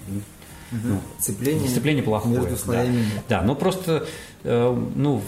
ну, 0.71 1.01
сцепление, 1.19 1.67
сцепление 1.69 2.03
плохое. 2.03 2.39
Между 2.39 2.57
слоями. 2.57 3.05
Да, 3.27 3.39
да 3.39 3.45
но 3.45 3.55
просто 3.55 4.07
э, 4.43 4.87
ну, 4.95 5.21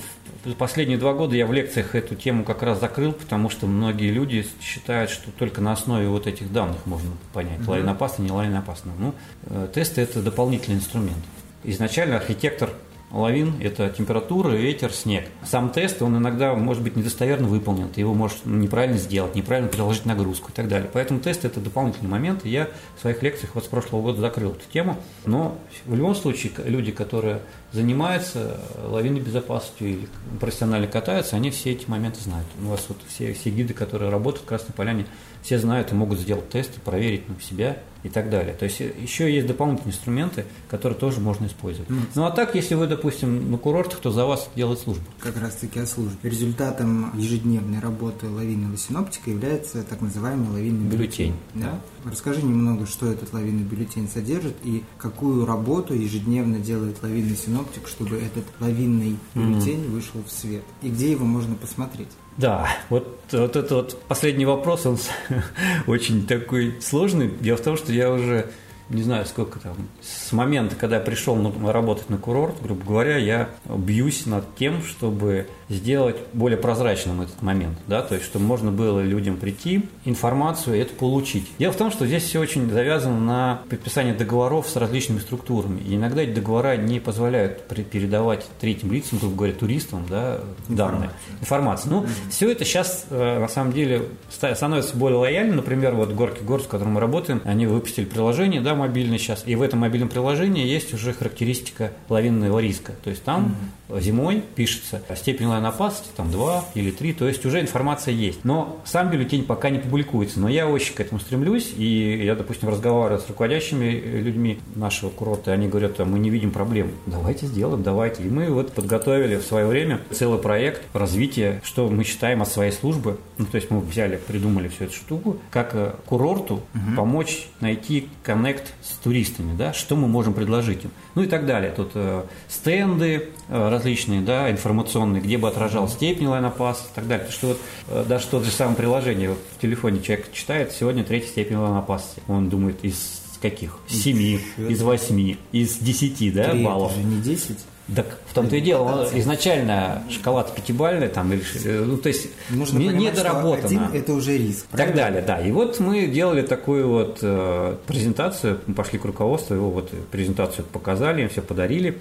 последние 0.58 0.97
два 0.97 1.13
года 1.13 1.36
я 1.36 1.45
в 1.45 1.53
лекциях 1.53 1.95
эту 1.95 2.15
тему 2.15 2.43
как 2.43 2.63
раз 2.63 2.79
закрыл, 2.79 3.13
потому 3.13 3.49
что 3.49 3.67
многие 3.67 4.12
люди 4.12 4.45
считают, 4.62 5.10
что 5.10 5.32
только 5.32 5.62
на 5.62 5.73
основе 5.73 6.08
вот 6.08 6.27
этих 6.27 6.51
данных 6.51 6.86
можно 6.86 7.12
понять, 7.34 7.62
угу. 7.62 7.71
лавина 7.71 7.91
опасна, 7.91 8.23
не 8.23 8.32
лавина 8.32 8.60
опасна. 8.60 8.91
Ну, 8.97 9.13
э, 9.43 9.67
тесты– 9.73 10.01
это 10.03 10.21
дополнительный 10.21 10.77
инструмент. 10.77 11.23
Изначально 11.63 12.17
архитектор 12.17 12.69
лавин– 13.13 13.54
это 13.62 13.89
температура, 13.89 14.49
ветер, 14.49 14.91
снег. 14.91 15.26
Сам 15.45 15.69
тест, 15.69 16.02
он 16.02 16.17
иногда 16.17 16.54
может 16.56 16.84
быть 16.84 16.95
недостоверно 16.95 17.47
выполнен, 17.47 17.88
ты 17.89 18.02
его 18.02 18.13
можешь 18.13 18.39
неправильно 18.43 18.97
сделать, 18.97 19.36
неправильно 19.36 19.69
приложить 19.69 20.06
нагрузку 20.06 20.49
и 20.52 20.54
так 20.54 20.67
далее. 20.67 20.89
Поэтому 20.91 21.19
тест– 21.19 21.45
это 21.45 21.62
дополнительный 21.62 22.10
момент, 22.10 22.43
я 22.43 22.69
в 22.97 23.02
своих 23.02 23.21
лекциях 23.21 23.56
вот 23.56 23.63
с 23.63 23.67
прошлого 23.67 24.02
года 24.02 24.19
закрыл 24.19 24.52
эту 24.52 24.69
тему. 24.71 24.97
Но 25.26 25.58
в 25.86 25.95
любом 25.95 26.15
случае 26.15 26.52
люди, 26.65 26.91
которые 26.91 27.39
занимаются 27.71 28.60
лавинной 28.84 29.21
безопасностью 29.21 29.88
или 29.89 30.08
профессионально 30.39 30.88
катаются, 30.88 31.36
они 31.36 31.52
все 31.52 31.71
эти 31.71 31.89
моменты 31.89 32.19
знают. 32.21 32.47
У 32.63 32.67
вас 32.67 32.84
вот 32.88 32.97
все, 33.08 33.34
все 33.34 33.52
гиды, 33.52 33.73
которые 33.73 34.10
работают 34.12 34.43
в 34.43 34.47
Красной 34.47 34.73
Поляне, 34.73 35.06
все 35.43 35.60
знают 35.60 35.91
и 35.91 35.95
могут 35.95 36.19
сделать 36.19 36.49
тесты, 36.49 36.79
проверить 36.79 37.29
на 37.29 37.39
себя 37.39 37.77
и 38.03 38.10
так 38.10 38.29
далее. 38.29 38.53
То 38.53 38.65
есть 38.65 38.79
еще 38.79 39.34
есть 39.34 39.47
дополнительные 39.47 39.93
инструменты, 39.93 40.45
которые 40.69 40.97
тоже 40.97 41.19
можно 41.19 41.45
использовать. 41.45 41.89
Mm. 41.89 42.01
Ну 42.15 42.25
а 42.25 42.32
так, 42.32 42.56
если 42.56 42.75
вы, 42.75 42.88
допустим, 42.88 43.51
на 43.51 43.58
курортах, 43.58 43.99
то 43.99 44.12
за 44.12 44.25
вас 44.25 44.49
делает 44.56 44.79
служба. 44.79 45.03
Как 45.19 45.39
раз 45.39 45.56
таки 45.56 45.79
о 45.79 45.86
службе. 45.86 46.17
Результатом 46.23 47.12
ежедневной 47.17 47.79
работы 47.79 48.29
лавинного 48.29 48.77
синоптика 48.77 49.29
является 49.29 49.84
так 49.84 50.01
называемый 50.01 50.49
лавинный 50.49 50.89
бюллетень. 50.89 51.34
бюллетень 51.34 51.36
да. 51.53 51.79
Да. 52.03 52.12
Расскажи 52.12 52.41
немного, 52.41 52.86
что 52.86 53.10
этот 53.10 53.32
лавинный 53.34 53.63
бюллетень 53.63 54.10
содержит 54.10 54.56
и 54.63 54.84
какую 54.97 55.45
работу 55.45 55.93
ежедневно 55.93 56.60
делает 56.60 57.01
лавинный 57.01 57.38
синоптик, 57.38 57.88
чтобы 57.88 58.17
этот 58.17 58.43
лавинный 58.60 59.17
бюллетень 59.34 59.86
mm. 59.86 59.89
вышел 59.89 60.21
в 60.25 60.32
свет. 60.32 60.63
И 60.82 60.89
где 60.89 61.12
его 61.12 61.25
можно 61.25 61.56
посмотреть? 61.56 62.10
Да, 62.37 62.67
вот, 62.89 63.19
вот 63.31 63.55
это 63.55 63.75
вот 63.75 64.01
последний 64.07 64.45
вопрос, 64.45 64.85
он 64.85 64.97
очень 65.87 66.25
такой 66.25 66.75
сложный. 66.81 67.31
Дело 67.39 67.57
в 67.57 67.61
том, 67.61 67.77
что 67.77 67.91
я 67.91 68.11
уже 68.11 68.49
не 68.89 69.01
знаю, 69.01 69.25
сколько 69.25 69.59
там, 69.59 69.75
с 70.01 70.31
момента, 70.31 70.75
когда 70.75 70.97
я 70.97 71.01
пришел 71.01 71.35
работать 71.71 72.09
на 72.09 72.17
курорт, 72.17 72.55
грубо 72.61 72.83
говоря, 72.85 73.17
я 73.17 73.49
бьюсь 73.65 74.25
над 74.25 74.55
тем, 74.55 74.83
чтобы 74.83 75.47
сделать 75.69 76.17
более 76.34 76.58
прозрачным 76.58 77.21
этот 77.21 77.41
момент, 77.41 77.78
да, 77.88 78.02
то 78.02 78.15
есть, 78.15 78.26
чтобы 78.26 78.45
можно 78.45 78.71
было 78.71 78.99
людям 78.99 79.38
прийти, 79.38 79.86
информацию 80.06 80.78
и 80.78 80.80
это 80.80 80.93
получить. 80.93 81.49
Дело 81.60 81.71
в 81.71 81.78
том, 81.78 81.91
что 81.91 82.06
здесь 82.06 82.23
все 82.23 82.39
очень 82.39 82.69
завязано 82.69 83.19
на 83.19 83.62
подписании 83.69 84.13
договоров 84.13 84.67
с 84.67 84.76
различными 84.76 85.19
структурами, 85.19 85.82
и 85.82 85.95
иногда 85.95 86.21
эти 86.21 86.32
договора 86.32 86.76
не 86.78 86.99
позволяют 86.99 87.63
передавать 87.67 88.45
третьим 88.60 88.91
лицам, 88.91 89.19
грубо 89.19 89.36
говоря, 89.36 89.54
туристам, 89.54 90.06
да, 90.10 90.41
данные, 90.67 91.10
информацию. 91.39 91.93
Ну, 91.93 92.06
все 92.30 92.52
это 92.52 92.65
сейчас, 92.65 93.06
э, 93.10 93.39
на 93.39 93.47
самом 93.47 93.73
деле, 93.73 94.04
становится 94.30 94.95
более 94.97 95.17
лояльным, 95.17 95.58
например, 95.58 95.95
вот 95.95 96.13
Горки 96.13 96.43
Город, 96.43 96.63
с 96.63 96.67
которым 96.67 96.93
мы 96.93 96.99
работаем, 96.99 97.41
они 97.45 97.67
выпустили 97.67 98.06
приложение, 98.06 98.62
да, 98.62 98.76
мобильное 98.76 99.17
сейчас, 99.17 99.43
и 99.45 99.56
в 99.56 99.62
этом 99.62 99.80
мобильном 99.80 100.10
приложении 100.10 100.65
есть 100.65 100.93
уже 100.93 101.13
характеристика 101.13 101.91
лавинного 102.10 102.60
риска. 102.60 102.93
То 103.04 103.10
есть 103.10 103.23
там 103.23 103.56
mm-hmm. 103.89 104.02
зимой 104.02 104.43
пишется 104.56 105.02
степень 105.15 105.47
опасности, 105.57 106.09
там 106.15 106.31
2 106.31 106.65
или 106.75 106.91
3, 106.91 107.13
то 107.13 107.27
есть 107.27 107.45
уже 107.45 107.61
информация 107.61 108.13
есть. 108.13 108.43
Но 108.43 108.81
сам 108.85 109.09
бюллетень 109.09 109.43
пока 109.43 109.69
не 109.69 109.79
публикуется, 109.79 110.39
но 110.39 110.49
я 110.49 110.67
очень 110.67 110.95
к 110.95 110.99
этому 110.99 111.19
стремлюсь, 111.19 111.73
и 111.75 112.23
я, 112.23 112.35
допустим, 112.35 112.69
разговариваю 112.69 113.19
с 113.19 113.27
руководящими 113.27 113.91
людьми 113.91 114.59
нашего 114.75 115.09
курорта, 115.09 115.51
и 115.51 115.53
они 115.53 115.67
говорят, 115.67 115.99
мы 115.99 116.19
не 116.19 116.29
видим 116.29 116.51
проблем. 116.51 116.91
Давайте 117.05 117.45
сделаем, 117.45 117.83
давайте. 117.83 118.23
И 118.23 118.29
мы 118.29 118.47
вот 118.49 118.73
подготовили 118.73 119.35
в 119.35 119.43
свое 119.43 119.65
время 119.65 119.99
целый 120.11 120.39
проект 120.39 120.83
развития, 120.93 121.61
что 121.63 121.89
мы 121.89 122.03
считаем 122.03 122.41
от 122.41 122.49
своей 122.49 122.71
службы, 122.71 123.17
ну, 123.37 123.45
то 123.45 123.55
есть 123.55 123.69
мы 123.71 123.79
взяли, 123.79 124.17
придумали 124.17 124.67
всю 124.67 124.85
эту 124.85 124.93
штуку, 124.93 125.37
как 125.51 125.75
э, 125.75 125.93
курорту 126.05 126.55
угу. 126.55 126.95
помочь 126.95 127.47
найти 127.59 128.09
коннект 128.23 128.73
с 128.81 128.95
туристами, 128.97 129.55
да, 129.55 129.73
что 129.73 129.95
мы 129.95 130.07
можем 130.07 130.33
предложить 130.33 130.85
им, 130.85 130.91
ну 131.15 131.23
и 131.23 131.27
так 131.27 131.45
далее. 131.45 131.71
Тут 131.75 131.91
э, 131.95 132.23
стенды 132.47 133.29
э, 133.42 133.42
различные, 133.49 134.21
да, 134.21 134.49
информационные, 134.51 135.21
где 135.21 135.38
бы 135.38 135.47
отражал 135.47 135.88
степень 135.88 136.27
лайнопас 136.27 136.89
и 136.91 136.95
так 136.95 137.08
далее. 137.08 137.27
Что 137.29 137.47
вот, 137.47 137.60
э, 137.89 138.06
даже 138.08 138.27
то 138.27 138.41
же 138.41 138.51
самое 138.51 138.77
приложение 138.77 139.29
вот 139.29 139.39
в 139.58 139.62
телефоне 139.62 140.01
человек 140.01 140.32
читает, 140.32 140.71
сегодня 140.71 141.03
третья 141.03 141.29
степень 141.29 141.58
лайнопасности. 141.58 142.21
Он 142.27 142.49
думает, 142.49 142.84
из 142.84 143.21
каких? 143.41 143.77
Семи, 143.88 144.39
из 144.58 144.82
восьми, 144.82 145.38
из 145.51 145.77
десяти, 145.77 146.32
да, 146.32 146.51
3 146.51 146.63
баллов. 146.63 146.91
Это 146.93 147.01
же 147.01 147.08
не 147.08 147.21
десять. 147.21 147.60
Так 147.93 148.17
в 148.27 148.34
том-то 148.34 148.56
и 148.56 148.62
дело, 148.62 149.10
изначально 149.13 150.03
шоколад 150.10 150.56
пятибальный, 150.56 151.10
там, 151.10 151.34
или, 151.34 151.43
э, 151.65 151.84
ну, 151.84 151.97
то 151.97 152.08
есть 152.08 152.29
Нужно 152.49 152.77
не, 152.79 152.88
понимать, 152.88 153.12
недоработано. 153.12 153.67
Что 153.67 153.86
один– 153.88 153.89
это 154.01 154.13
уже 154.13 154.38
риск. 154.38 154.65
И 154.73 154.77
так 154.77 154.95
далее, 154.95 155.21
да. 155.21 155.41
И 155.41 155.51
вот 155.51 155.82
мы 155.82 156.08
делали 156.08 156.43
такую 156.43 156.88
вот 156.88 157.19
э, 157.21 157.75
презентацию, 157.86 158.62
мы 158.67 158.73
пошли 158.73 158.99
к 158.99 159.06
руководству, 159.06 159.56
его 159.56 159.69
вот 159.69 159.91
презентацию 160.12 160.65
показали, 160.65 161.23
им 161.23 161.29
все 161.29 161.41
подарили. 161.41 161.99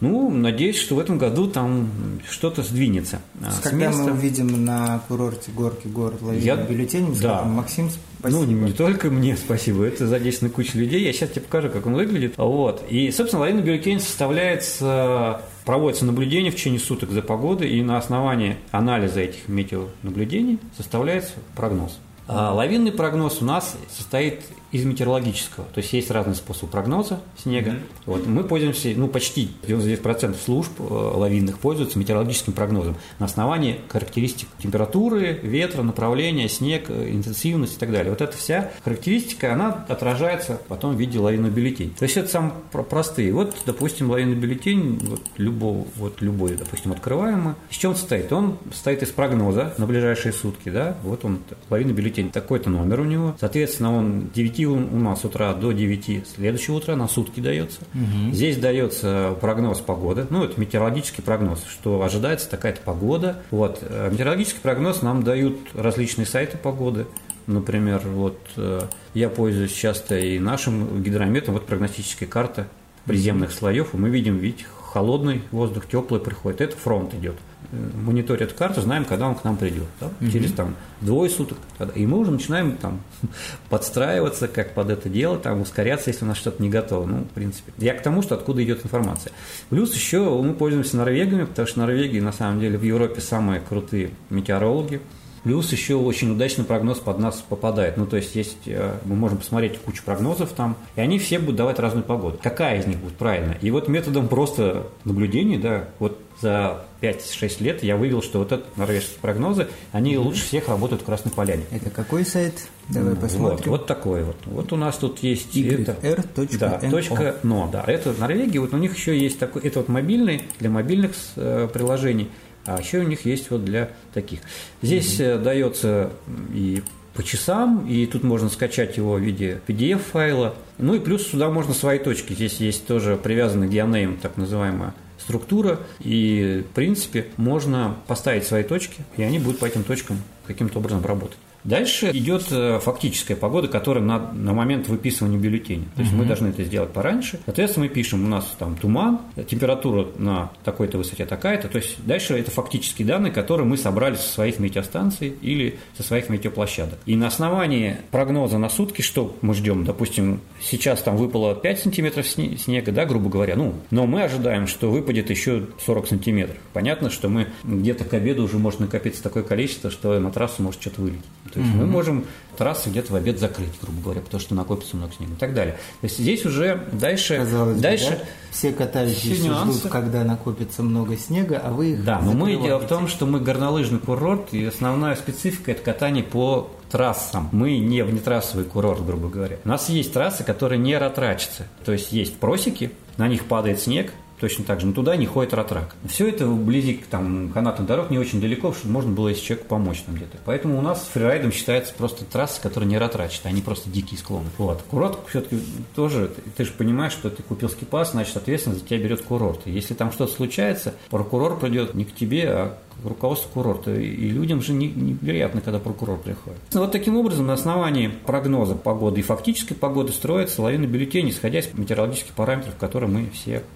Ну, 0.00 0.30
надеюсь, 0.30 0.78
что 0.78 0.94
в 0.94 0.98
этом 0.98 1.18
году 1.18 1.46
там 1.46 1.90
что-то 2.28 2.62
сдвинется. 2.62 3.20
А, 3.42 3.50
с 3.50 3.60
Когда 3.60 3.88
места. 3.88 4.02
мы 4.02 4.12
увидим 4.12 4.64
на 4.64 5.00
курорте 5.08 5.50
горки 5.50 5.86
город 5.88 6.20
Я... 6.32 6.56
бюллетень, 6.56 7.06
мы 7.06 7.14
да. 7.14 7.36
скажем, 7.36 7.50
Максим, 7.52 7.90
спасибо. 8.18 8.40
Ну, 8.44 8.66
не 8.66 8.72
только 8.72 9.10
мне 9.10 9.36
спасибо, 9.36 9.84
это 9.84 10.06
задействована 10.06 10.54
куча 10.54 10.76
людей. 10.78 11.02
Я 11.02 11.12
сейчас 11.12 11.30
тебе 11.30 11.42
покажу, 11.42 11.70
как 11.70 11.86
он 11.86 11.94
выглядит. 11.94 12.34
Вот. 12.36 12.84
И, 12.88 13.10
собственно, 13.10 13.40
лавинный 13.40 13.62
бюллетень 13.62 14.00
составляется 14.00 15.40
проводится 15.66 16.04
наблюдение 16.04 16.52
в 16.52 16.54
течение 16.54 16.78
суток 16.78 17.10
за 17.10 17.22
погодой, 17.22 17.68
и 17.70 17.82
на 17.82 17.98
основании 17.98 18.56
анализа 18.70 19.20
этих 19.20 19.48
метеонаблюдений 19.48 20.60
составляется 20.76 21.32
прогноз. 21.56 21.98
А 22.28 22.52
лавинный 22.54 22.92
прогноз 22.92 23.42
у 23.42 23.44
нас 23.44 23.76
состоит 23.90 24.42
из 24.76 24.84
метеорологического. 24.84 25.66
То 25.74 25.80
есть 25.80 25.92
есть 25.92 26.10
разные 26.10 26.34
способы 26.34 26.70
прогноза 26.70 27.20
снега. 27.36 27.70
Mm-hmm. 27.70 27.80
Вот, 28.06 28.26
мы 28.26 28.44
пользуемся, 28.44 28.92
ну, 28.94 29.08
почти 29.08 29.50
99% 29.66 30.36
служб 30.42 30.70
э, 30.78 30.82
лавинных 30.82 31.58
пользуются 31.58 31.98
метеорологическим 31.98 32.52
прогнозом 32.52 32.96
на 33.18 33.26
основании 33.26 33.80
характеристик 33.88 34.48
температуры, 34.62 35.40
ветра, 35.42 35.82
направления, 35.82 36.48
снег, 36.48 36.86
э, 36.88 37.10
интенсивность 37.10 37.76
и 37.76 37.78
так 37.78 37.90
далее. 37.90 38.10
Вот 38.10 38.20
эта 38.20 38.36
вся 38.36 38.70
характеристика, 38.84 39.52
она 39.52 39.84
отражается 39.88 40.60
потом 40.68 40.96
в 40.96 41.00
виде 41.00 41.18
лавинного 41.18 41.50
бюллетень. 41.50 41.94
То 41.98 42.04
есть 42.04 42.16
это 42.16 42.28
самые 42.28 42.52
простые. 42.70 43.32
Вот, 43.32 43.56
допустим, 43.64 44.10
лавинный 44.10 44.36
бюллетень, 44.36 44.98
вот, 45.02 45.22
любого, 45.36 45.86
вот 45.96 46.20
любой, 46.20 46.56
допустим, 46.56 46.92
открываемый. 46.92 47.54
Из 47.70 47.76
чего 47.76 47.92
он 47.92 47.96
состоит? 47.96 48.32
Он 48.32 48.58
состоит 48.70 49.02
из 49.02 49.08
прогноза 49.08 49.74
на 49.78 49.86
ближайшие 49.86 50.32
сутки, 50.32 50.68
да, 50.68 50.96
вот 51.02 51.24
он, 51.24 51.40
лавинный 51.70 51.94
бюллетень, 51.94 52.30
такой-то 52.30 52.70
номер 52.70 53.00
у 53.00 53.04
него. 53.04 53.34
Соответственно, 53.40 53.96
он 53.96 54.30
9 54.34 54.58
у 54.66 54.98
нас 54.98 55.20
с 55.20 55.24
утра 55.24 55.52
до 55.54 55.72
9 55.72 56.26
следующего 56.28 56.76
утра 56.76 56.96
на 56.96 57.08
сутки 57.08 57.40
дается. 57.40 57.80
Угу. 57.94 58.32
Здесь 58.32 58.56
дается 58.56 59.36
прогноз 59.40 59.78
погоды, 59.80 60.26
ну, 60.30 60.44
это 60.44 60.60
метеорологический 60.60 61.22
прогноз, 61.22 61.64
что 61.68 62.02
ожидается 62.02 62.48
такая-то 62.48 62.80
погода. 62.82 63.42
Вот. 63.50 63.78
Э, 63.82 64.10
метеорологический 64.10 64.60
прогноз 64.60 65.02
нам 65.02 65.22
дают 65.22 65.56
различные 65.74 66.26
сайты 66.26 66.56
погоды. 66.58 67.06
Например, 67.46 68.00
вот 68.04 68.38
э, 68.56 68.82
я 69.14 69.28
пользуюсь 69.28 69.72
часто 69.72 70.18
и 70.18 70.38
нашим 70.38 71.02
гидрометом, 71.02 71.54
вот 71.54 71.66
прогностическая 71.66 72.28
карта 72.28 72.66
приземных 73.04 73.52
слоев, 73.52 73.94
и 73.94 73.96
мы 73.96 74.10
видим, 74.10 74.36
ведь 74.38 74.64
холодный 74.96 75.42
воздух, 75.52 75.86
теплый 75.86 76.20
приходит, 76.20 76.60
это 76.60 76.76
фронт 76.76 77.14
идет 77.14 77.36
мониторят 77.72 78.52
карту, 78.52 78.80
знаем, 78.80 79.04
когда 79.04 79.28
он 79.28 79.34
к 79.34 79.44
нам 79.44 79.56
придет. 79.56 79.86
Да? 80.00 80.06
Угу. 80.20 80.30
Через 80.30 80.52
там 80.52 80.76
двое 81.00 81.30
суток. 81.30 81.58
И 81.94 82.06
мы 82.06 82.18
уже 82.18 82.30
начинаем 82.30 82.76
там 82.76 83.00
подстраиваться, 83.68 84.48
как 84.48 84.74
под 84.74 84.90
это 84.90 85.08
дело, 85.08 85.38
там 85.38 85.60
ускоряться, 85.60 86.10
если 86.10 86.24
у 86.24 86.28
нас 86.28 86.36
что-то 86.36 86.62
не 86.62 86.68
готово. 86.68 87.06
Ну, 87.06 87.18
в 87.20 87.30
принципе. 87.30 87.72
Я 87.78 87.94
к 87.94 88.02
тому, 88.02 88.22
что 88.22 88.34
откуда 88.34 88.62
идет 88.64 88.84
информация. 88.84 89.32
Плюс 89.70 89.94
еще 89.94 90.20
мы 90.42 90.54
пользуемся 90.54 90.96
норвегами, 90.96 91.44
потому 91.44 91.66
что 91.66 91.80
Норвегии 91.80 92.20
на 92.20 92.32
самом 92.32 92.60
деле 92.60 92.78
в 92.78 92.82
Европе 92.82 93.20
самые 93.20 93.60
крутые 93.60 94.10
метеорологи. 94.30 95.00
Плюс 95.46 95.70
еще 95.70 95.94
очень 95.94 96.32
удачный 96.32 96.64
прогноз 96.64 96.98
под 96.98 97.20
нас 97.20 97.36
попадает. 97.36 97.96
Ну, 97.96 98.04
то 98.04 98.16
есть, 98.16 98.34
есть 98.34 98.66
э, 98.66 98.98
мы 99.04 99.14
можем 99.14 99.38
посмотреть 99.38 99.78
кучу 99.78 100.02
прогнозов 100.02 100.50
там, 100.50 100.76
и 100.96 101.00
они 101.00 101.20
все 101.20 101.38
будут 101.38 101.54
давать 101.54 101.78
разную 101.78 102.02
погоду. 102.02 102.36
Какая 102.42 102.80
из 102.80 102.86
них 102.86 102.98
будет 102.98 103.14
правильная? 103.14 103.56
И 103.62 103.70
вот 103.70 103.86
методом 103.86 104.26
просто 104.26 104.88
наблюдений, 105.04 105.56
да, 105.56 105.84
вот 106.00 106.18
за 106.40 106.84
5-6 107.00 107.62
лет 107.62 107.82
я 107.82 107.96
вывел, 107.96 108.22
что 108.22 108.38
вот 108.38 108.52
это 108.52 108.64
норвежские 108.76 109.18
прогнозы, 109.20 109.68
они 109.92 110.14
mm-hmm. 110.14 110.18
лучше 110.18 110.44
всех 110.44 110.68
работают 110.68 111.02
в 111.02 111.04
Красной 111.04 111.32
Поляне. 111.32 111.64
Это 111.70 111.90
какой 111.90 112.24
сайт? 112.24 112.68
Давай 112.88 113.14
ну, 113.14 113.16
посмотрим. 113.16 113.56
Вот, 113.56 113.66
вот 113.66 113.86
такой 113.86 114.22
вот. 114.22 114.36
Вот 114.46 114.72
у 114.72 114.76
нас 114.76 114.96
тут 114.96 115.20
есть 115.20 115.56
YR.no. 115.56 116.58
Да, 116.58 116.78
точка 116.90 117.36
.no, 117.42 117.70
да. 117.70 117.84
Это 117.86 118.12
Норвегия, 118.12 118.60
вот 118.60 118.74
у 118.74 118.76
них 118.76 118.96
еще 118.96 119.18
есть 119.18 119.38
такой, 119.38 119.62
это 119.62 119.80
вот 119.80 119.88
мобильный, 119.88 120.42
для 120.58 120.70
мобильных 120.70 121.12
э, 121.36 121.68
приложений, 121.72 122.30
а 122.64 122.78
еще 122.80 122.98
у 122.98 123.04
них 123.04 123.24
есть 123.24 123.50
вот 123.50 123.64
для 123.64 123.90
таких. 124.12 124.40
Здесь 124.82 125.20
mm-hmm. 125.20 125.42
дается 125.42 126.12
и 126.52 126.82
по 127.14 127.22
часам, 127.22 127.86
и 127.88 128.04
тут 128.04 128.24
можно 128.24 128.50
скачать 128.50 128.98
его 128.98 129.14
в 129.14 129.20
виде 129.20 129.60
PDF-файла. 129.66 130.54
Ну 130.76 130.94
и 130.94 130.98
плюс 130.98 131.26
сюда 131.26 131.48
можно 131.48 131.72
свои 131.72 131.98
точки. 131.98 132.34
Здесь 132.34 132.58
есть 132.58 132.86
тоже 132.86 133.16
привязанный 133.16 133.68
geoname, 133.68 134.18
так 134.20 134.36
называемая 134.36 134.92
структура, 135.26 135.80
и, 135.98 136.64
в 136.70 136.74
принципе, 136.74 137.26
можно 137.36 137.96
поставить 138.06 138.44
свои 138.44 138.62
точки, 138.62 139.04
и 139.16 139.22
они 139.22 139.40
будут 139.40 139.58
по 139.58 139.66
этим 139.66 139.82
точкам 139.82 140.22
каким-то 140.46 140.78
образом 140.78 141.04
работать. 141.04 141.36
Дальше 141.66 142.10
идет 142.12 142.46
э, 142.50 142.78
фактическая 142.78 143.36
погода, 143.36 143.66
которая 143.66 144.02
на, 144.02 144.32
на 144.32 144.52
момент 144.52 144.88
выписывания 144.88 145.38
бюллетеня. 145.38 145.86
То 145.96 146.02
есть 146.02 146.12
угу. 146.12 146.22
мы 146.22 146.26
должны 146.26 146.48
это 146.48 146.62
сделать 146.62 146.92
пораньше. 146.92 147.40
Соответственно, 147.44 147.86
мы 147.86 147.92
пишем, 147.92 148.24
у 148.24 148.28
нас 148.28 148.54
там 148.58 148.76
туман, 148.76 149.20
температура 149.48 150.06
на 150.16 150.52
такой-то 150.64 150.98
высоте 150.98 151.26
такая-то. 151.26 151.68
То 151.68 151.78
есть 151.78 151.96
дальше 152.04 152.34
это 152.34 152.52
фактические 152.52 153.06
данные, 153.08 153.32
которые 153.32 153.66
мы 153.66 153.76
собрали 153.76 154.14
со 154.14 154.28
своих 154.28 154.60
метеостанций 154.60 155.34
или 155.42 155.78
со 155.96 156.04
своих 156.04 156.28
метеоплощадок. 156.28 157.00
И 157.04 157.16
на 157.16 157.26
основании 157.26 157.96
прогноза 158.12 158.58
на 158.58 158.68
сутки, 158.68 159.02
что 159.02 159.36
мы 159.42 159.52
ждем, 159.54 159.84
допустим, 159.84 160.40
сейчас 160.60 161.02
там 161.02 161.16
выпало 161.16 161.56
5 161.56 161.80
сантиметров 161.80 162.26
снега, 162.28 162.92
да, 162.92 163.04
грубо 163.04 163.28
говоря, 163.28 163.56
ну, 163.56 163.74
но 163.90 164.06
мы 164.06 164.22
ожидаем, 164.22 164.68
что 164.68 164.90
выпадет 164.90 165.30
еще 165.30 165.66
40 165.84 166.06
сантиметров. 166.06 166.56
Понятно, 166.72 167.10
что 167.10 167.28
мы 167.28 167.48
где-то 167.64 168.04
к 168.04 168.14
обеду 168.14 168.44
уже 168.44 168.58
может 168.58 168.78
накопиться 168.78 169.20
такое 169.22 169.42
количество, 169.42 169.90
что 169.90 170.18
на 170.20 170.30
трассу 170.30 170.62
может 170.62 170.80
что-то 170.80 171.00
вылететь. 171.02 171.24
То 171.56 171.62
есть 171.62 171.74
угу. 171.74 171.84
мы 171.84 171.86
можем 171.86 172.26
трассы 172.58 172.90
где-то 172.90 173.14
в 173.14 173.16
обед 173.16 173.38
закрыть, 173.38 173.72
грубо 173.80 174.02
говоря, 174.02 174.20
потому 174.20 174.40
что 174.40 174.54
накопится 174.54 174.94
много 174.94 175.14
снега 175.14 175.32
и 175.32 175.36
так 175.36 175.54
далее. 175.54 175.74
То 176.02 176.04
есть 176.04 176.18
здесь 176.18 176.44
уже 176.44 176.86
дальше... 176.92 177.38
Казалось 177.38 177.80
дальше 177.80 178.10
бы, 178.10 178.16
да? 178.16 178.24
Все 178.50 178.72
катающиеся 178.72 179.54
ждут, 179.54 179.90
когда 179.90 180.22
накопится 180.22 180.82
много 180.82 181.16
снега, 181.16 181.58
а 181.64 181.70
вы 181.70 181.92
их 181.92 182.04
Да, 182.04 182.20
но 182.20 182.32
мы 182.32 182.56
дело 182.56 182.78
в 182.78 182.86
том, 182.86 183.08
что 183.08 183.24
мы 183.24 183.40
горнолыжный 183.40 184.00
курорт, 184.00 184.52
и 184.52 184.66
основная 184.66 185.16
специфика– 185.16 185.70
это 185.72 185.82
катание 185.82 186.22
по 186.22 186.70
трассам. 186.90 187.48
Мы 187.52 187.78
не 187.78 188.04
внетрассовый 188.04 188.66
курорт, 188.66 189.04
грубо 189.04 189.28
говоря. 189.28 189.56
У 189.64 189.68
нас 189.68 189.88
есть 189.88 190.12
трассы, 190.12 190.44
которые 190.44 190.78
не 190.78 190.96
ратрачатся. 190.98 191.66
То 191.86 191.92
есть 191.92 192.12
есть 192.12 192.36
просеки, 192.36 192.92
на 193.16 193.28
них 193.28 193.46
падает 193.46 193.80
снег, 193.80 194.12
точно 194.40 194.64
так 194.64 194.80
же, 194.80 194.86
но 194.86 194.92
туда 194.92 195.16
не 195.16 195.26
ходит 195.26 195.54
ратрак. 195.54 195.94
Все 196.08 196.28
это 196.28 196.46
вблизи 196.46 197.00
там, 197.10 197.50
канатных 197.50 197.86
дорог 197.86 198.10
не 198.10 198.18
очень 198.18 198.40
далеко, 198.40 198.72
чтобы 198.72 198.92
можно 198.92 199.12
было, 199.12 199.28
если 199.28 199.42
человеку 199.42 199.68
помочь 199.68 200.02
там 200.02 200.14
где-то. 200.14 200.38
Поэтому 200.44 200.78
у 200.78 200.82
нас 200.82 201.08
фрирайдом 201.12 201.52
считается 201.52 201.94
просто 201.94 202.24
трассы, 202.24 202.60
которые 202.60 202.88
не 202.88 202.98
ратрачат, 202.98 203.46
они 203.46 203.62
просто 203.62 203.90
дикие 203.90 204.18
склоны. 204.18 204.46
Вот. 204.58 204.82
Курорт 204.90 205.18
все-таки 205.28 205.58
тоже, 205.94 206.30
ты 206.56 206.64
же 206.64 206.72
понимаешь, 206.72 207.12
что 207.12 207.30
ты 207.30 207.42
купил 207.42 207.68
скипас, 207.68 208.12
значит, 208.12 208.36
ответственность 208.36 208.82
за 208.82 208.88
тебя 208.88 208.98
берет 208.98 209.22
курорт. 209.22 209.60
И 209.64 209.70
если 209.70 209.94
там 209.94 210.12
что-то 210.12 210.32
случается, 210.32 210.94
прокурор 211.10 211.58
придет 211.58 211.94
не 211.94 212.04
к 212.04 212.14
тебе, 212.14 212.48
а 212.48 212.78
руководству 213.04 213.50
курорта. 213.52 213.94
И 213.94 214.28
людям 214.28 214.62
же 214.62 214.72
не, 214.72 214.88
неприятно, 214.88 215.60
когда 215.60 215.78
прокурор 215.78 216.18
приходит. 216.18 216.58
Вот 216.72 216.92
таким 216.92 217.16
образом, 217.16 217.46
на 217.46 217.54
основании 217.54 218.08
прогноза 218.08 218.74
погоды 218.74 219.20
и 219.20 219.22
фактической 219.22 219.74
погоды 219.74 220.12
строится 220.12 220.62
лавина 220.62 220.86
бюллетеней, 220.86 221.30
исходя 221.30 221.58
из 221.58 221.72
метеорологических 221.72 222.32
параметров, 222.32 222.74
которые 222.78 223.10
мы 223.10 223.30
все 223.30 223.62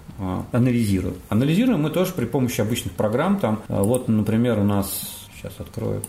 анализируем. 0.51 1.15
Анализируем 1.29 1.81
мы 1.81 1.89
тоже 1.89 2.13
при 2.13 2.25
помощи 2.25 2.61
обычных 2.61 2.93
программ. 2.93 3.39
Там, 3.39 3.61
а, 3.67 3.83
вот, 3.83 4.07
например, 4.07 4.59
у 4.59 4.63
нас, 4.63 5.27
сейчас 5.35 5.53
открою, 5.59 6.01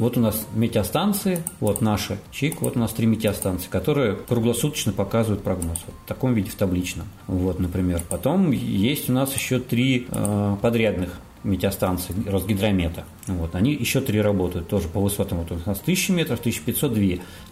вот 0.00 0.16
у 0.16 0.20
нас 0.20 0.46
метеостанции, 0.54 1.44
вот 1.60 1.82
наша 1.82 2.16
ЧИК, 2.30 2.62
вот 2.62 2.76
у 2.76 2.80
нас 2.80 2.92
три 2.92 3.06
метеостанции, 3.06 3.68
которые 3.68 4.16
круглосуточно 4.16 4.92
показывают 4.92 5.42
прогноз. 5.42 5.78
Вот 5.86 5.94
в 6.04 6.08
таком 6.08 6.32
виде, 6.32 6.50
в 6.50 6.54
табличном. 6.54 7.06
Вот, 7.26 7.60
например. 7.60 8.02
Потом 8.08 8.50
есть 8.50 9.10
у 9.10 9.12
нас 9.12 9.34
еще 9.34 9.60
три 9.60 10.06
э, 10.08 10.56
подрядных 10.62 11.18
метеостанции 11.44 12.14
Росгидромета. 12.26 13.04
Вот, 13.26 13.54
они 13.54 13.72
еще 13.72 14.00
три 14.00 14.20
работают, 14.20 14.68
тоже 14.68 14.88
по 14.88 15.00
высотам. 15.00 15.38
Вот 15.38 15.52
у 15.52 15.68
нас 15.68 15.80
1000 15.80 16.12
метров, 16.12 16.40
1500, 16.40 16.92
2. 16.92 17.02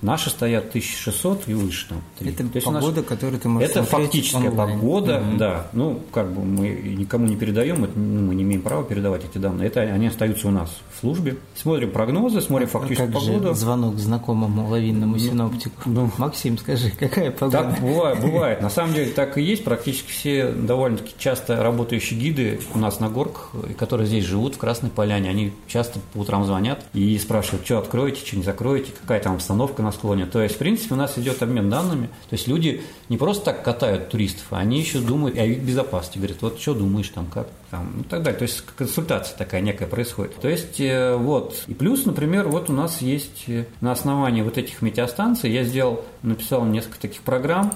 Наши 0.03 0.31
стоят 0.31 0.69
1600 0.69 1.49
и 1.49 1.55
выше. 1.55 1.89
Там, 1.89 2.03
3. 2.19 2.31
Это 2.31 2.49
То 2.49 2.61
погода, 2.61 3.01
нас... 3.01 3.07
которую 3.07 3.41
ты 3.41 3.49
можешь 3.49 3.71
Это 3.71 3.85
фактическая 3.85 4.51
онлайн. 4.51 4.79
погода, 4.79 5.23
угу. 5.27 5.39
да. 5.39 5.67
Ну, 5.73 6.01
как 6.13 6.33
бы 6.33 6.45
мы 6.45 6.69
никому 6.69 7.27
не 7.27 7.37
передаем, 7.37 7.85
это, 7.85 7.99
ну, 7.99 8.27
мы 8.27 8.35
не 8.35 8.43
имеем 8.43 8.63
права 8.63 8.85
передавать 8.85 9.25
эти 9.25 9.39
данные. 9.39 9.69
Это 9.69 9.81
они 9.81 10.07
остаются 10.09 10.49
у 10.49 10.51
нас 10.51 10.71
в 10.95 11.01
службе. 11.01 11.37
Смотрим 11.55 11.91
прогнозы, 11.91 12.41
смотрим 12.41 12.69
а 12.69 12.71
фактическую 12.71 13.13
как 13.13 13.23
погоду. 13.23 13.49
Же 13.49 13.55
звонок 13.55 13.99
знакомому 13.99 14.69
лавинному 14.69 15.15
ну, 15.15 15.19
синоптику. 15.19 15.83
Ну, 15.87 16.11
Максим, 16.19 16.59
скажи, 16.59 16.91
какая 16.91 17.31
погода? 17.31 17.59
Так 17.59 17.81
бывает, 17.81 18.21
бывает. 18.21 18.63
На 18.63 18.71
самом 18.71 18.95
деле 18.95 19.13
так 19.13 19.39
и 19.39 19.43
есть. 19.43 19.65
Практически 19.65 20.11
все 20.11 20.51
довольно-таки 20.51 21.15
часто 21.19 21.63
работающие 21.63 22.19
гиды 22.19 22.61
у 22.75 22.79
нас 22.79 23.01
на 23.01 23.09
горках, 23.09 23.51
которые 23.79 24.07
здесь 24.07 24.25
живут, 24.25 24.57
в 24.57 24.59
Красной 24.59 24.91
Поляне, 24.91 25.31
они 25.31 25.53
часто 25.67 26.01
по 26.13 26.19
утрам 26.19 26.45
звонят 26.45 26.85
и 26.93 27.17
спрашивают, 27.19 27.65
что 27.65 27.79
откроете, 27.79 28.25
что 28.25 28.37
не 28.37 28.43
закроете, 28.43 28.93
какая 29.01 29.21
там 29.21 29.35
обстановка 29.35 29.83
на 29.83 29.93
склоне. 29.93 30.27
То 30.27 30.43
есть, 30.43 30.57
в 30.57 30.59
принципе, 30.59 30.95
у 30.95 30.99
нас 30.99 31.17
идет 31.17 31.43
обмен 31.43 31.71
данными. 31.71 32.09
То 32.29 32.35
есть 32.35 32.47
люди 32.49 32.83
не 33.09 33.17
просто 33.17 33.47
так 33.47 33.63
катают 33.63 34.11
туристов, 34.11 34.47
а 34.51 34.59
они 34.59 34.81
еще 34.81 35.01
думают 35.01 35.39
о 35.39 35.45
их 35.45 35.63
безопасности. 35.63 36.19
Говорят, 36.19 36.43
вот 36.43 36.61
что 36.61 36.75
думаешь 36.75 37.09
там, 37.09 37.27
как 37.27 37.49
там, 37.71 38.01
и 38.01 38.05
так 38.05 38.23
далее. 38.23 38.39
То 38.39 38.45
есть 38.45 38.63
консультация 38.77 39.37
такая 39.37 39.61
некая 39.61 39.87
происходит. 39.87 40.37
То 40.37 40.49
есть 40.49 40.81
э, 40.81 41.15
вот. 41.17 41.65
И 41.67 41.75
плюс, 41.75 42.07
например, 42.07 42.49
вот 42.49 42.71
у 42.71 42.73
нас 42.73 43.01
есть 43.03 43.45
э, 43.47 43.67
на 43.81 43.93
основании 43.93 44.43
вот 44.43 44.59
этих 44.59 44.83
метеостанций 44.83 45.51
я 45.51 45.65
сделал, 45.65 46.05
написал 46.23 46.65
несколько 46.65 47.01
таких 47.01 47.23
программ, 47.23 47.73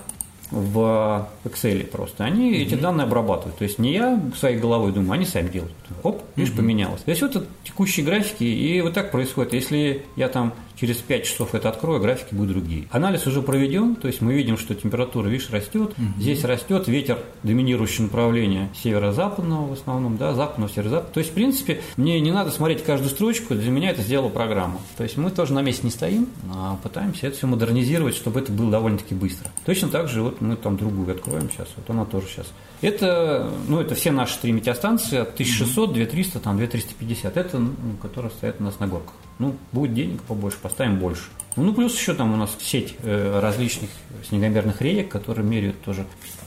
в 0.53 1.29
Excel 1.45 1.85
просто. 1.87 2.25
Они 2.25 2.53
mm-hmm. 2.53 2.63
эти 2.63 2.75
данные 2.75 3.07
обрабатывают. 3.07 3.57
То 3.57 3.65
есть 3.65 3.79
не 3.79 3.95
я 3.95 4.21
своей 4.39 4.59
головой 4.59 4.93
думаю, 4.93 5.13
они 5.13 5.25
сами 5.25 5.49
делают. 5.49 5.73
Оп, 6.03 6.23
видишь, 6.37 6.53
mm-hmm. 6.53 6.57
поменялось. 6.57 7.03
То 7.03 7.11
есть 7.11 7.23
это 7.23 7.45
текущие 7.65 8.05
графики, 8.05 8.45
и 8.45 8.81
вот 8.83 8.93
так 8.93 9.11
происходит. 9.11 9.55
Если 9.55 10.05
я 10.15 10.29
там 10.29 10.53
через 10.83 10.97
5 10.97 11.25
часов 11.25 11.55
это 11.55 11.69
открою, 11.69 12.01
графики 12.01 12.35
будут 12.35 12.55
другие. 12.55 12.89
Анализ 12.91 13.25
уже 13.29 13.41
проведен, 13.41 13.95
то 13.95 14.09
есть 14.09 14.21
мы 14.21 14.35
видим, 14.35 14.59
что 14.59 14.75
температура, 14.75 15.29
видишь, 15.29 15.49
растет. 15.51 15.93
Угу. 15.93 16.21
Здесь 16.21 16.43
растет 16.43 16.89
ветер 16.89 17.21
доминирующего 17.45 18.07
направления 18.07 18.69
северо-западного 18.83 19.69
в 19.69 19.73
основном, 19.75 20.17
да, 20.17 20.35
западного, 20.35 20.69
северо-западного. 20.69 21.15
То 21.15 21.21
есть, 21.21 21.31
в 21.31 21.35
принципе, 21.35 21.81
мне 21.97 22.19
не 22.19 22.33
надо 22.33 22.51
смотреть 22.51 22.83
каждую 22.83 23.11
строчку, 23.11 23.55
для 23.55 23.71
меня 23.71 23.91
это 23.91 24.03
сделала 24.03 24.29
программа. 24.29 24.81
То 24.97 25.05
есть 25.05 25.17
мы 25.17 25.31
тоже 25.31 25.53
на 25.53 25.63
месте 25.63 25.83
не 25.85 25.93
стоим, 25.93 26.29
а 26.53 26.77
пытаемся 26.83 27.29
это 27.29 27.37
все 27.37 27.47
модернизировать, 27.47 28.17
чтобы 28.17 28.41
это 28.41 28.51
было 28.51 28.69
довольно-таки 28.69 29.15
быстро. 29.15 29.53
Точно 29.65 29.89
так 29.89 30.09
же 30.09 30.23
вот 30.23 30.41
мы 30.41 30.57
там 30.57 30.77
другую 30.77 31.13
откроем 31.13 31.49
сейчас, 31.49 31.69
вот 31.77 31.89
она 31.91 32.05
тоже 32.07 32.27
сейчас. 32.27 32.49
Это, 32.81 33.49
ну, 33.69 33.81
это 33.81 33.95
все 33.95 34.11
наши 34.11 34.37
три 34.41 34.51
метеостанции 34.51 35.19
от 35.19 35.35
1600, 35.35 35.93
2300, 35.93 36.41
там 36.41 36.57
2350. 36.57 37.37
Это, 37.37 37.59
ну, 37.61 37.71
которые 38.03 38.33
стоят 38.33 38.57
у 38.59 38.65
нас 38.65 38.81
на 38.81 38.89
горках. 38.89 39.15
Ну, 39.43 39.57
будет 39.73 39.93
денег 39.93 40.23
побольше, 40.23 40.57
поставим 40.63 41.01
больше. 41.01 41.25
Ну, 41.57 41.75
плюс 41.75 41.99
еще 41.99 42.15
там 42.15 42.33
у 42.33 42.37
нас 42.37 42.57
сеть 42.61 42.95
э, 43.03 43.41
различных 43.41 43.91
снегомерных 44.29 44.81
реек, 44.81 45.09
которые 45.09 45.45
меряют 45.45 45.83
тоже 45.83 46.07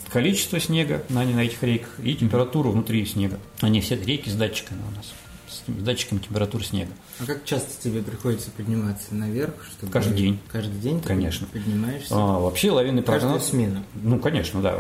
количество 0.10 0.62
снега 0.62 1.04
на, 1.10 1.26
на 1.26 1.41
этих 1.41 1.62
рейках 1.62 2.00
и 2.02 2.16
температуру 2.16 2.72
внутри 2.72 3.06
снега. 3.06 3.38
Они 3.60 3.82
все 3.82 3.98
реки 3.98 4.30
с 4.30 4.36
датчиками 4.36 4.80
у 4.80 4.96
нас, 4.96 5.14
с 5.50 5.64
датчиками 5.68 6.20
температуры 6.20 6.64
снега. 6.64 6.91
А 7.20 7.26
как 7.26 7.43
часто 7.43 7.84
тебе 7.84 8.02
приходится 8.02 8.50
подниматься 8.52 9.14
наверх? 9.14 9.56
Чтобы 9.78 9.91
каждый 9.91 10.16
день. 10.16 10.39
Каждый 10.50 10.80
день 10.80 11.02
ты 11.02 11.08
конечно. 11.10 11.48
поднимаешься? 11.48 12.16
А, 12.16 12.39
вообще 12.39 12.72
лавинный 12.72 13.04
прогноз... 13.04 13.34
Каждую 13.34 13.41
смену? 13.41 13.84
Ну, 13.96 14.20
конечно, 14.20 14.62
да. 14.62 14.78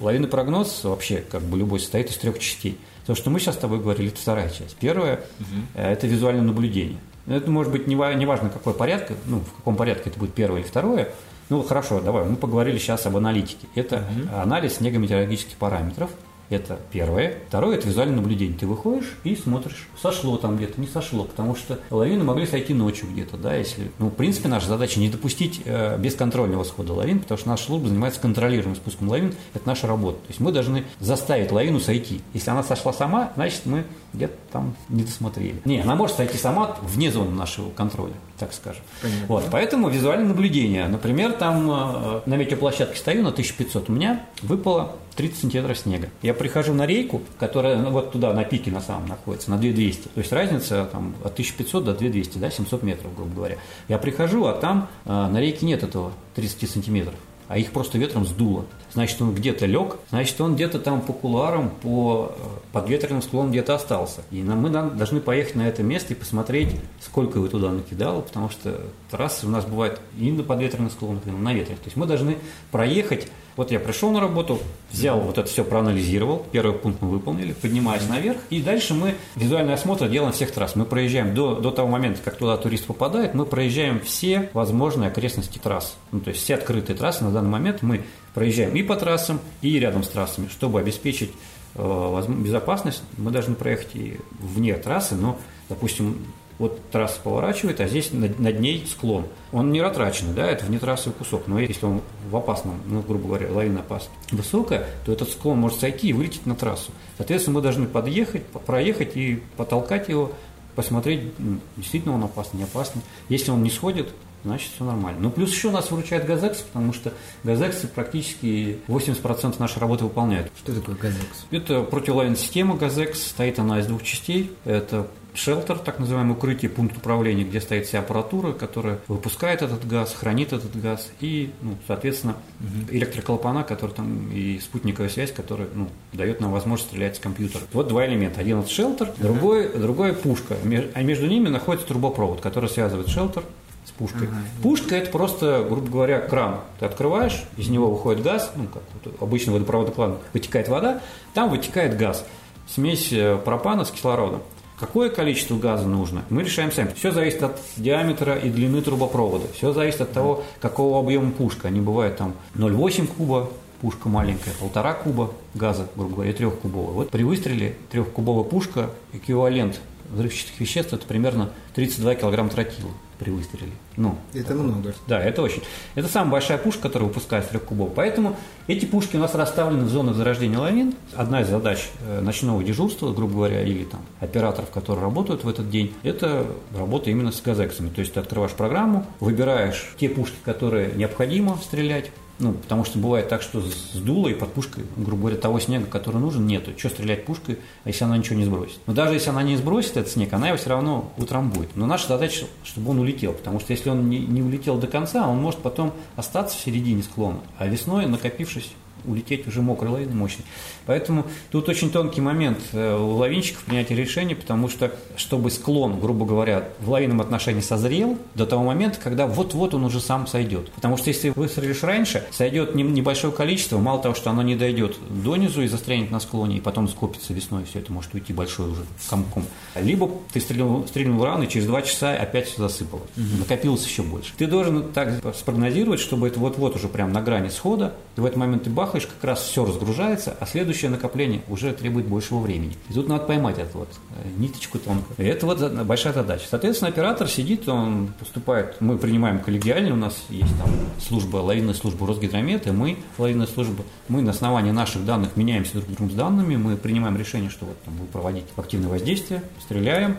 Лавинный 0.00 0.28
прогноз 0.28 0.84
вообще 0.84 1.24
как 1.30 1.40
бы 1.40 1.56
любой 1.56 1.80
состоит 1.80 2.10
из 2.10 2.18
трех 2.18 2.38
частей. 2.38 2.76
То, 3.06 3.14
что 3.14 3.30
мы 3.30 3.40
сейчас 3.40 3.54
с 3.54 3.58
тобой 3.58 3.80
говорили, 3.80 4.08
это 4.08 4.20
вторая 4.20 4.50
часть. 4.50 4.76
Первая 4.76 5.24
угу.– 5.40 5.46
это 5.74 6.06
визуальное 6.06 6.44
наблюдение. 6.44 6.98
Это 7.26 7.50
может 7.50 7.72
быть 7.72 7.86
не, 7.86 7.96
важно, 7.96 8.50
какой 8.50 8.74
порядок, 8.74 9.12
ну, 9.26 9.40
в 9.40 9.56
каком 9.56 9.76
порядке 9.76 10.10
это 10.10 10.18
будет 10.18 10.34
первое 10.34 10.60
или 10.60 10.66
второе. 10.66 11.10
Ну, 11.50 11.62
хорошо, 11.62 12.00
давай, 12.00 12.24
мы 12.24 12.36
поговорили 12.36 12.78
сейчас 12.78 13.06
об 13.06 13.16
аналитике. 13.16 13.66
Это 13.74 13.96
угу. 13.96 14.36
анализ 14.40 14.76
снегометеорологических 14.76 15.56
параметров– 15.56 16.10
это 16.50 16.78
первое. 16.92 17.38
Второе– 17.48 17.76
это 17.78 17.88
визуальное 17.88 18.16
наблюдение. 18.16 18.56
Ты 18.56 18.66
выходишь 18.66 19.16
и 19.24 19.34
смотришь, 19.34 19.88
сошло 20.00 20.36
там 20.36 20.56
где-то, 20.56 20.80
не 20.80 20.86
сошло, 20.86 21.24
потому 21.24 21.56
что 21.56 21.78
лавины 21.90 22.24
могли 22.24 22.46
сойти 22.46 22.74
ночью 22.74 23.08
где-то, 23.10 23.36
да, 23.36 23.54
если… 23.54 23.90
Ну, 23.98 24.08
в 24.08 24.14
принципе, 24.14 24.48
наша 24.48 24.68
задача 24.68 25.00
не 25.00 25.08
допустить 25.08 25.62
э, 25.64 25.98
бесконтрольного 25.98 26.64
схода 26.64 26.92
лавин, 26.92 27.20
потому 27.20 27.38
что 27.38 27.48
наша 27.48 27.64
служба 27.64 27.88
занимается 27.88 28.20
контролируемым 28.20 28.76
спуском 28.76 29.08
лавин, 29.08 29.34
это 29.54 29.66
наша 29.66 29.86
работа. 29.86 30.18
То 30.18 30.28
есть 30.28 30.40
мы 30.40 30.52
должны 30.52 30.84
заставить 31.00 31.50
лавину 31.50 31.80
сойти. 31.80 32.20
Если 32.34 32.50
она 32.50 32.62
сошла 32.62 32.92
сама, 32.92 33.32
значит, 33.36 33.62
мы 33.64 33.84
где-то 34.14 34.34
там 34.52 34.76
не 34.88 35.02
досмотрели. 35.02 35.60
Не, 35.64 35.80
она 35.80 35.94
может 35.94 36.16
сойти 36.16 36.38
сама 36.38 36.76
вне 36.82 37.10
зоны 37.10 37.32
нашего 37.32 37.70
контроля, 37.70 38.14
так 38.38 38.52
скажем. 38.52 38.82
Понятно. 39.02 39.26
Вот, 39.28 39.44
поэтому 39.50 39.88
визуальное 39.88 40.28
наблюдение. 40.28 40.86
Например, 40.88 41.32
там 41.32 41.70
э, 41.70 42.20
на 42.26 42.34
метеоплощадке 42.36 42.96
стою 42.96 43.22
на 43.22 43.30
1500, 43.30 43.90
у 43.90 43.92
меня 43.92 44.24
выпало 44.42 44.96
30 45.16 45.38
сантиметров 45.38 45.78
снега. 45.78 46.08
Я 46.22 46.34
прихожу 46.34 46.72
на 46.74 46.86
рейку, 46.86 47.22
которая 47.38 47.76
ну, 47.76 47.90
вот 47.90 48.12
туда, 48.12 48.32
на 48.32 48.44
пике 48.44 48.70
на 48.70 48.80
самом 48.80 49.08
находится, 49.08 49.50
на 49.50 49.58
2200. 49.58 50.02
То 50.02 50.20
есть 50.20 50.32
разница 50.32 50.88
там, 50.90 51.14
от 51.24 51.32
1500 51.32 51.84
до 51.84 51.94
2200, 51.94 52.38
да, 52.38 52.50
700 52.50 52.82
метров, 52.82 53.14
грубо 53.14 53.34
говоря. 53.34 53.56
Я 53.88 53.98
прихожу, 53.98 54.46
а 54.46 54.54
там 54.54 54.88
э, 55.04 55.10
на 55.10 55.40
рейке 55.40 55.66
нет 55.66 55.82
этого 55.82 56.12
30 56.34 56.70
сантиметров 56.70 57.14
а 57.48 57.58
их 57.58 57.72
просто 57.72 57.98
ветром 57.98 58.24
сдуло. 58.24 58.64
Значит, 58.92 59.20
он 59.20 59.34
где-то 59.34 59.66
лег, 59.66 59.96
значит, 60.10 60.40
он 60.40 60.54
где-то 60.54 60.78
там 60.78 61.00
по 61.00 61.12
куларам, 61.12 61.70
по 61.70 62.32
э, 62.36 62.42
подветренным 62.72 63.22
склонам 63.22 63.50
где-то 63.50 63.74
остался. 63.74 64.22
И 64.30 64.42
нам, 64.42 64.60
мы 64.60 64.70
должны 64.70 65.20
поехать 65.20 65.56
на 65.56 65.68
это 65.68 65.82
место 65.82 66.14
и 66.14 66.16
посмотреть, 66.16 66.76
сколько 67.00 67.38
его 67.38 67.48
туда 67.48 67.70
накидало, 67.70 68.20
потому 68.20 68.50
что 68.50 68.80
трассы 69.10 69.46
у 69.46 69.50
нас 69.50 69.64
бывают 69.64 70.00
и 70.18 70.30
на 70.30 70.42
подветренных 70.42 70.92
склонах, 70.92 71.26
и 71.26 71.30
на 71.30 71.52
ветрах. 71.52 71.78
То 71.78 71.86
есть 71.86 71.96
мы 71.96 72.06
должны 72.06 72.38
проехать 72.70 73.28
вот 73.56 73.70
я 73.70 73.78
пришел 73.78 74.10
на 74.10 74.20
работу, 74.20 74.60
взял 74.90 75.20
вот 75.20 75.38
это 75.38 75.48
все, 75.48 75.64
проанализировал, 75.64 76.44
первый 76.50 76.76
пункт 76.76 77.00
мы 77.02 77.08
выполнили, 77.08 77.52
поднимаюсь 77.52 78.08
наверх, 78.08 78.38
и 78.50 78.60
дальше 78.60 78.94
мы 78.94 79.14
визуальный 79.36 79.74
осмотр 79.74 80.08
делаем 80.08 80.32
всех 80.32 80.50
трасс. 80.50 80.74
Мы 80.74 80.84
проезжаем 80.84 81.34
до, 81.34 81.54
до 81.56 81.70
того 81.70 81.88
момента, 81.88 82.20
как 82.22 82.36
туда 82.36 82.56
турист 82.56 82.86
попадает, 82.86 83.34
мы 83.34 83.46
проезжаем 83.46 84.00
все 84.00 84.50
возможные 84.52 85.08
окрестности 85.08 85.58
трасс. 85.58 85.96
Ну, 86.10 86.20
то 86.20 86.30
есть 86.30 86.42
все 86.42 86.54
открытые 86.54 86.96
трассы 86.96 87.24
на 87.24 87.30
данный 87.30 87.50
момент 87.50 87.82
мы 87.82 88.04
проезжаем 88.34 88.74
и 88.74 88.82
по 88.82 88.96
трассам, 88.96 89.40
и 89.62 89.78
рядом 89.78 90.02
с 90.02 90.08
трассами, 90.08 90.48
чтобы 90.48 90.80
обеспечить 90.80 91.30
э, 91.76 92.22
безопасность. 92.28 93.02
Мы 93.16 93.30
должны 93.30 93.54
проехать 93.54 93.94
и 93.94 94.18
вне 94.40 94.74
трассы, 94.74 95.14
но, 95.14 95.38
допустим, 95.68 96.18
вот 96.58 96.80
трасса 96.90 97.20
поворачивает, 97.20 97.80
а 97.80 97.88
здесь 97.88 98.12
над, 98.12 98.38
над 98.38 98.60
ней 98.60 98.86
склон. 98.88 99.26
Он 99.52 99.72
не 99.72 99.82
ратраченный, 99.82 100.34
да, 100.34 100.48
это 100.48 100.64
внетрассовый 100.64 101.14
кусок, 101.14 101.46
но 101.46 101.58
если 101.58 101.86
он 101.86 102.00
в 102.30 102.36
опасном, 102.36 102.80
ну, 102.86 103.02
грубо 103.02 103.28
говоря, 103.28 103.52
лавина 103.52 103.80
опасна, 103.80 104.12
высокая, 104.30 104.86
то 105.04 105.12
этот 105.12 105.30
склон 105.30 105.58
может 105.58 105.80
сойти 105.80 106.08
и 106.08 106.12
вылететь 106.12 106.46
на 106.46 106.54
трассу. 106.54 106.92
Соответственно, 107.16 107.56
мы 107.56 107.62
должны 107.62 107.86
подъехать, 107.86 108.46
проехать 108.46 109.16
и 109.16 109.42
потолкать 109.56 110.08
его, 110.08 110.32
посмотреть, 110.76 111.32
действительно 111.76 112.14
он 112.14 112.24
опасный, 112.24 112.58
не 112.58 112.64
опасный. 112.64 113.02
Если 113.28 113.50
он 113.50 113.62
не 113.62 113.70
сходит, 113.70 114.08
значит 114.44 114.70
все 114.74 114.84
нормально. 114.84 115.20
Ну, 115.20 115.30
плюс 115.30 115.52
еще 115.52 115.70
нас 115.70 115.90
выручает 115.90 116.26
Газекс, 116.26 116.60
потому 116.60 116.92
что 116.92 117.12
Газексы 117.42 117.88
практически 117.88 118.78
80% 118.88 119.56
нашей 119.58 119.78
работы 119.78 120.04
выполняют. 120.04 120.52
Что 120.58 120.74
такое 120.74 120.96
Газекс? 120.96 121.46
Это 121.50 121.82
противолайная 121.82 122.36
система 122.36 122.76
Газекс, 122.76 123.22
стоит 123.28 123.58
она 123.58 123.80
из 123.80 123.86
двух 123.86 124.02
частей. 124.02 124.52
Это 124.64 125.08
шелтер, 125.34 125.78
так 125.78 125.98
называемое 125.98 126.34
укрытие, 126.34 126.70
пункт 126.70 126.96
управления, 126.96 127.44
где 127.44 127.60
стоит 127.60 127.86
вся 127.86 127.98
аппаратура, 128.00 128.52
которая 128.52 129.00
выпускает 129.08 129.62
этот 129.62 129.86
газ, 129.86 130.14
хранит 130.14 130.52
этот 130.52 130.80
газ, 130.80 131.10
и, 131.20 131.52
ну, 131.60 131.76
соответственно, 131.86 132.36
угу. 132.60 133.64
который 133.64 133.90
там, 133.90 134.30
и 134.32 134.58
спутниковая 134.60 135.10
связь, 135.10 135.32
которая 135.32 135.68
ну, 135.74 135.88
дает 136.12 136.40
нам 136.40 136.52
возможность 136.52 136.90
стрелять 136.90 137.16
с 137.16 137.18
компьютера. 137.18 137.64
Вот 137.72 137.88
два 137.88 138.06
элемента. 138.06 138.40
Один 138.40 138.60
это 138.60 138.70
шелтер, 138.70 139.08
угу. 139.08 139.16
другой, 139.22 139.68
другой 139.68 140.12
пушка. 140.12 140.56
А 140.94 141.02
между 141.02 141.26
ними 141.26 141.48
находится 141.48 141.88
трубопровод, 141.88 142.40
который 142.40 142.68
связывает 142.68 143.08
шелтер 143.08 143.42
с 143.84 143.90
пушкой. 143.90 144.28
Ага. 144.28 144.36
Пушка 144.62 144.96
это 144.96 145.10
просто, 145.10 145.66
грубо 145.68 145.90
говоря, 145.90 146.20
кран. 146.20 146.60
Ты 146.78 146.86
открываешь, 146.86 147.44
из 147.56 147.68
него 147.68 147.90
выходит 147.90 148.22
газ, 148.22 148.52
ну 148.56 148.66
как 148.66 148.82
вот 149.02 149.14
обычно 149.20 149.52
водопроводный 149.52 149.94
кран 149.94 150.16
вытекает 150.32 150.68
вода, 150.68 151.00
там 151.34 151.50
вытекает 151.50 151.96
газ. 151.96 152.24
Смесь 152.66 153.12
э, 153.12 153.36
пропана 153.44 153.84
с 153.84 153.90
кислородом. 153.90 154.42
Какое 154.78 155.08
количество 155.08 155.56
газа 155.56 155.86
нужно, 155.86 156.24
мы 156.30 156.42
решаем 156.42 156.72
сами. 156.72 156.92
Все 156.94 157.12
зависит 157.12 157.42
от 157.42 157.60
диаметра 157.76 158.36
и 158.36 158.50
длины 158.50 158.82
трубопровода. 158.82 159.46
Все 159.54 159.72
зависит 159.72 160.00
от 160.00 160.12
того, 160.12 160.44
какого 160.60 160.98
объема 160.98 161.30
пушка. 161.30 161.68
Они 161.68 161.80
бывают 161.80 162.16
там 162.16 162.34
0,8 162.56 163.06
куба, 163.06 163.50
пушка 163.80 164.08
маленькая, 164.08 164.52
полтора 164.58 164.94
куба 164.94 165.30
газа, 165.54 165.88
грубо 165.94 166.16
говоря, 166.16 166.32
трехкубовая. 166.32 166.92
Вот 166.92 167.10
при 167.10 167.22
выстреле 167.22 167.76
трехкубовая 167.90 168.44
пушка, 168.44 168.90
эквивалент 169.12 169.80
взрывчатых 170.10 170.58
веществ, 170.58 170.92
это 170.92 171.06
примерно 171.06 171.50
32 171.74 172.16
килограмм 172.16 172.50
тротила 172.50 172.90
при 173.18 173.30
выстреле. 173.30 173.72
Ну, 173.96 174.16
это 174.32 174.54
много. 174.54 174.94
Да, 175.06 175.20
это 175.20 175.42
очень. 175.42 175.62
Это 175.94 176.08
самая 176.08 176.32
большая 176.32 176.58
пушка, 176.58 176.82
которая 176.82 177.08
выпускает 177.08 177.48
трех 177.48 177.64
кубов. 177.64 177.92
Поэтому 177.94 178.36
эти 178.66 178.84
пушки 178.84 179.16
у 179.16 179.20
нас 179.20 179.34
расставлены 179.34 179.84
в 179.84 179.88
зонах 179.88 180.16
зарождения 180.16 180.58
лавин. 180.58 180.94
Одна 181.14 181.42
из 181.42 181.48
задач 181.48 181.90
э, 182.06 182.20
ночного 182.20 182.62
дежурства, 182.62 183.12
грубо 183.12 183.34
говоря, 183.34 183.62
или 183.62 183.84
там 183.84 184.00
операторов, 184.20 184.70
которые 184.70 185.02
работают 185.04 185.44
в 185.44 185.48
этот 185.48 185.70
день, 185.70 185.94
это 186.02 186.46
работа 186.76 187.10
именно 187.10 187.32
с 187.32 187.40
газексами. 187.40 187.88
То 187.88 188.00
есть 188.00 188.14
ты 188.14 188.20
открываешь 188.20 188.52
программу, 188.52 189.06
выбираешь 189.20 189.94
те 189.98 190.08
пушки, 190.08 190.36
которые 190.44 190.92
необходимо 190.94 191.56
стрелять, 191.62 192.10
ну, 192.38 192.52
потому 192.52 192.84
что 192.84 192.98
бывает 192.98 193.28
так, 193.28 193.42
что 193.42 193.62
сдуло 193.92 194.28
и 194.28 194.34
под 194.34 194.52
пушкой, 194.52 194.84
грубо 194.96 195.22
говоря, 195.22 195.36
того 195.36 195.60
снега, 195.60 195.86
который 195.86 196.20
нужен, 196.20 196.46
нету. 196.46 196.72
Что 196.76 196.88
стрелять 196.88 197.24
пушкой, 197.24 197.58
если 197.84 198.04
она 198.04 198.16
ничего 198.16 198.36
не 198.36 198.44
сбросит? 198.44 198.78
Но 198.86 198.92
даже 198.92 199.14
если 199.14 199.30
она 199.30 199.42
не 199.42 199.56
сбросит 199.56 199.96
этот 199.96 200.12
снег, 200.12 200.32
она 200.32 200.48
его 200.48 200.56
все 200.56 200.70
равно 200.70 201.12
утрамбует. 201.16 201.76
Но 201.76 201.86
наша 201.86 202.08
задача, 202.08 202.46
чтобы 202.64 202.90
он 202.90 202.98
улетел, 202.98 203.32
потому 203.32 203.60
что 203.60 203.72
если 203.72 203.90
он 203.90 204.08
не, 204.08 204.18
не 204.18 204.42
улетел 204.42 204.78
до 204.78 204.86
конца, 204.86 205.28
он 205.28 205.38
может 205.40 205.60
потом 205.60 205.92
остаться 206.16 206.56
в 206.56 206.60
середине 206.60 207.02
склона, 207.02 207.38
а 207.58 207.66
весной, 207.66 208.06
накопившись, 208.06 208.72
улететь 209.04 209.46
уже 209.46 209.62
мокрой 209.62 209.90
лавиной 209.90 210.14
мощной. 210.14 210.44
Поэтому 210.86 211.26
тут 211.50 211.68
очень 211.68 211.90
тонкий 211.90 212.20
момент 212.20 212.58
э, 212.72 212.96
у 212.96 213.16
лавинщиков 213.16 213.64
принятия 213.64 213.94
решения, 213.94 214.36
потому 214.36 214.68
что, 214.68 214.92
чтобы 215.16 215.50
склон, 215.50 215.98
грубо 216.00 216.26
говоря, 216.26 216.68
в 216.80 216.90
лавинном 216.90 217.20
отношении 217.20 217.60
созрел 217.60 218.18
до 218.34 218.46
того 218.46 218.64
момента, 218.64 218.98
когда 219.02 219.26
вот-вот 219.26 219.74
он 219.74 219.84
уже 219.84 220.00
сам 220.00 220.26
сойдет. 220.26 220.70
Потому 220.72 220.96
что 220.96 221.08
если 221.08 221.30
выстрелишь 221.30 221.82
раньше, 221.82 222.24
сойдет 222.30 222.74
небольшое 222.74 223.32
количество, 223.32 223.78
мало 223.78 224.00
того, 224.00 224.14
что 224.14 224.30
оно 224.30 224.42
не 224.42 224.56
дойдет 224.56 224.96
до 225.10 225.36
низу 225.36 225.62
и 225.62 225.68
застрянет 225.68 226.10
на 226.10 226.20
склоне, 226.20 226.58
и 226.58 226.60
потом 226.60 226.88
скопится 226.88 227.32
весной, 227.32 227.64
все 227.64 227.78
это 227.78 227.92
может 227.92 228.12
уйти 228.14 228.32
большой 228.32 228.70
уже 228.70 228.82
комком. 229.08 229.44
Либо 229.74 230.10
ты 230.32 230.40
стрельнул, 230.40 230.86
стрельнул 230.86 231.24
рано, 231.24 231.44
и 231.44 231.48
через 231.48 231.66
два 231.66 231.82
часа 231.82 232.14
опять 232.14 232.46
все 232.46 232.62
засыпало. 232.62 233.02
Угу. 233.16 233.38
Накопилось 233.40 233.84
еще 233.86 234.02
больше. 234.02 234.32
Ты 234.36 234.46
должен 234.46 234.92
так 234.92 235.22
спрогнозировать, 235.34 236.00
чтобы 236.00 236.28
это 236.28 236.38
вот-вот 236.38 236.76
уже 236.76 236.88
прям 236.88 237.12
на 237.12 237.22
грани 237.22 237.48
схода, 237.48 237.94
и 238.16 238.20
в 238.20 238.24
этот 238.24 238.38
момент 238.38 238.64
ты 238.64 238.70
бахаешь, 238.94 239.06
как 239.06 239.24
раз 239.24 239.42
все 239.42 239.64
разгружается, 239.64 240.36
а 240.38 240.46
следующее 240.46 240.90
накопление 240.90 241.42
уже 241.48 241.72
требует 241.72 242.06
большего 242.06 242.38
времени. 242.38 242.74
И 242.88 242.92
тут 242.92 243.08
надо 243.08 243.24
поймать 243.24 243.58
эту 243.58 243.78
вот 243.78 243.88
э, 244.10 244.28
ниточку 244.38 244.78
тонкую. 244.78 245.16
И 245.18 245.24
это 245.24 245.46
вот 245.46 245.60
большая 245.84 246.12
задача. 246.12 246.44
Соответственно, 246.48 246.90
оператор 246.90 247.28
сидит, 247.28 247.68
он 247.68 248.12
поступает, 248.18 248.80
мы 248.80 248.96
принимаем 248.98 249.40
коллегиально, 249.40 249.92
у 249.94 249.96
нас 249.96 250.16
есть 250.30 250.56
там 250.58 250.70
служба, 251.00 251.38
лавинная 251.38 251.74
служба 251.74 252.06
Росгидромета, 252.06 252.72
мы, 252.72 252.96
лавинная 253.18 253.46
служба, 253.46 253.84
мы 254.08 254.22
на 254.22 254.30
основании 254.30 254.70
наших 254.70 255.04
данных 255.04 255.36
меняемся 255.36 255.74
друг 255.74 255.86
другом 255.88 256.10
с 256.10 256.14
данными, 256.14 256.56
мы 256.56 256.76
принимаем 256.76 257.16
решение, 257.16 257.50
что 257.50 257.66
вот 257.66 257.76
там 257.84 257.94
будем 257.94 258.12
проводить 258.12 258.44
активное 258.56 258.88
воздействие, 258.88 259.42
стреляем, 259.60 260.16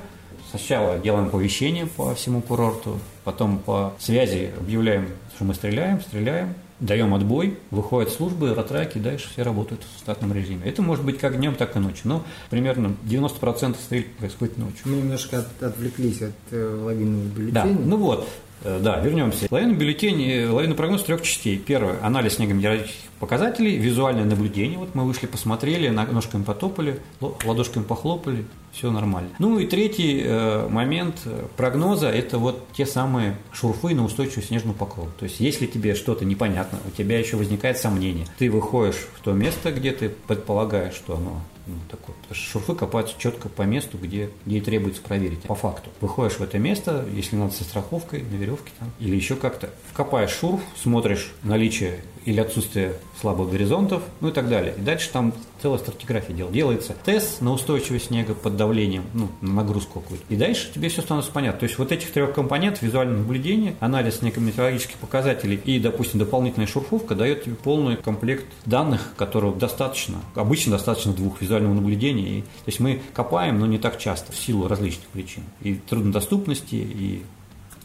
Сначала 0.51 0.99
делаем 0.99 1.25
оповещение 1.25 1.85
по 1.85 2.15
всему 2.15 2.41
курорту, 2.41 2.99
потом 3.25 3.57
по 3.57 3.93
связи 3.99 4.53
объявляем, 4.57 5.09
что 5.35 5.43
мы 5.43 5.53
стреляем, 5.53 5.99
стреляем, 5.99 6.53
даем 6.79 7.13
отбой, 7.13 7.57
выходят 7.71 8.11
службы, 8.11 8.53
ротраки, 8.53 8.97
дальше 8.97 9.29
все 9.31 9.43
работают 9.43 9.81
в 9.83 9.99
штатном 9.99 10.33
режиме. 10.33 10.61
Это 10.65 10.81
может 10.81 11.05
быть 11.05 11.17
как 11.17 11.37
днем, 11.37 11.55
так 11.55 11.75
и 11.75 11.79
ночью. 11.79 12.01
Но 12.05 12.23
примерно 12.49 12.95
90% 13.03 13.75
стрельб 13.75 14.07
происходит 14.17 14.57
ночью. 14.57 14.81
Мы 14.85 14.97
немножко 14.97 15.39
от, 15.39 15.63
отвлеклись 15.63 16.21
от 16.21 16.33
э, 16.51 16.79
лавинного 16.83 17.23
бюллетеня. 17.23 17.53
Да, 17.53 17.65
ну 17.65 17.97
вот, 17.97 18.27
э, 18.63 18.79
да, 18.83 18.99
вернемся. 18.99 19.47
Лавинный 19.49 19.75
бюллетень, 19.75 20.49
лавинный 20.49 20.75
прогноз 20.75 21.03
трех 21.03 21.21
частей. 21.21 21.57
Первое– 21.57 21.97
анализ 22.03 22.35
снегометеорологических 22.35 23.05
показателей, 23.25 23.77
визуальное 23.77 24.23
наблюдение. 24.23 24.77
Вот 24.77 24.93
мы 24.93 25.03
вышли, 25.03 25.25
посмотрели, 25.25 25.87
ножками 25.89 26.43
потопали, 26.43 26.99
ладошками 27.19 27.83
похлопали, 27.83 28.45
все 28.71 28.91
нормально. 28.91 29.31
Ну 29.39 29.57
и 29.57 29.65
третий 29.65 30.21
э, 30.23 30.67
момент 30.69 31.23
прогноза– 31.57 32.07
это 32.11 32.37
вот 32.37 32.67
те 32.73 32.85
самые 32.85 33.35
шурфы 33.51 33.95
на 33.95 34.05
устойчивую 34.05 34.43
снежную 34.43 34.75
покрову. 34.75 35.09
То 35.17 35.23
есть, 35.23 35.39
если 35.39 35.65
тебе 35.65 35.95
что-то 35.95 36.23
непонятно, 36.23 36.77
у 36.87 36.91
тебя 36.91 37.17
еще 37.17 37.35
возникает 37.35 37.79
сомнение, 37.79 38.27
ты 38.37 38.51
выходишь 38.51 39.07
в 39.15 39.23
то 39.23 39.31
место, 39.31 39.71
где 39.71 39.91
ты 39.91 40.09
предполагаешь, 40.09 40.93
что 40.93 41.15
оно 41.17 41.41
ну, 41.65 41.73
такое. 41.89 42.15
Потому 42.21 42.35
что 42.35 42.51
шурфы 42.51 42.75
копаются 42.75 43.15
четко 43.17 43.49
по 43.49 43.63
месту, 43.63 43.97
где, 43.97 44.29
и 44.45 44.61
требуется 44.61 45.01
проверить. 45.01 45.41
По 45.41 45.55
факту. 45.55 45.89
Выходишь 45.99 46.37
в 46.37 46.43
это 46.43 46.59
место, 46.59 47.05
если 47.11 47.35
надо 47.35 47.53
со 47.53 47.63
страховкой, 47.63 48.21
на 48.21 48.35
веревке 48.35 48.71
там, 48.77 48.91
или 48.99 49.15
еще 49.15 49.35
как-то. 49.35 49.71
Копаешь 49.93 50.31
шурф, 50.31 50.61
смотришь 50.75 51.33
наличие 51.41 52.03
или 52.25 52.39
отсутствие 52.39 52.93
слабых 53.21 53.51
горизонтов, 53.51 54.03
ну 54.19 54.29
и 54.29 54.31
так 54.31 54.49
далее. 54.49 54.73
И 54.77 54.81
дальше 54.81 55.09
там 55.11 55.33
целая 55.61 55.77
стратиграфия 55.77 56.35
дел. 56.35 56.49
Делается 56.49 56.95
тест 57.05 57.41
на 57.41 57.51
устойчивость 57.51 58.07
снега 58.07 58.33
под 58.33 58.57
давлением, 58.57 59.05
ну, 59.13 59.29
на 59.41 59.53
нагрузку 59.53 60.01
какую-то. 60.01 60.25
И 60.29 60.35
дальше 60.35 60.71
тебе 60.73 60.89
все 60.89 61.01
становится 61.01 61.31
понятно. 61.31 61.59
То 61.59 61.65
есть 61.65 61.77
вот 61.77 61.91
этих 61.91 62.11
трех 62.11 62.33
компонентов, 62.33 62.81
визуальное 62.81 63.17
наблюдение, 63.17 63.75
анализ 63.79 64.17
снегометеорологических 64.17 64.97
показателей 64.97 65.59
и, 65.63 65.79
допустим, 65.79 66.19
дополнительная 66.19 66.67
шурфовка 66.67 67.15
дает 67.15 67.43
тебе 67.43 67.55
полный 67.55 67.95
комплект 67.95 68.45
данных, 68.65 69.13
которого 69.15 69.55
достаточно, 69.55 70.17
обычно 70.33 70.73
достаточно 70.73 71.13
двух 71.13 71.41
визуального 71.41 71.73
наблюдения. 71.73 72.39
И, 72.39 72.41
то 72.41 72.67
есть 72.67 72.79
мы 72.79 73.01
копаем, 73.13 73.59
но 73.59 73.67
не 73.67 73.77
так 73.77 73.99
часто, 73.99 74.31
в 74.31 74.37
силу 74.37 74.67
различных 74.67 75.07
причин. 75.07 75.43
И 75.61 75.75
труднодоступности, 75.75 76.75
и 76.75 77.23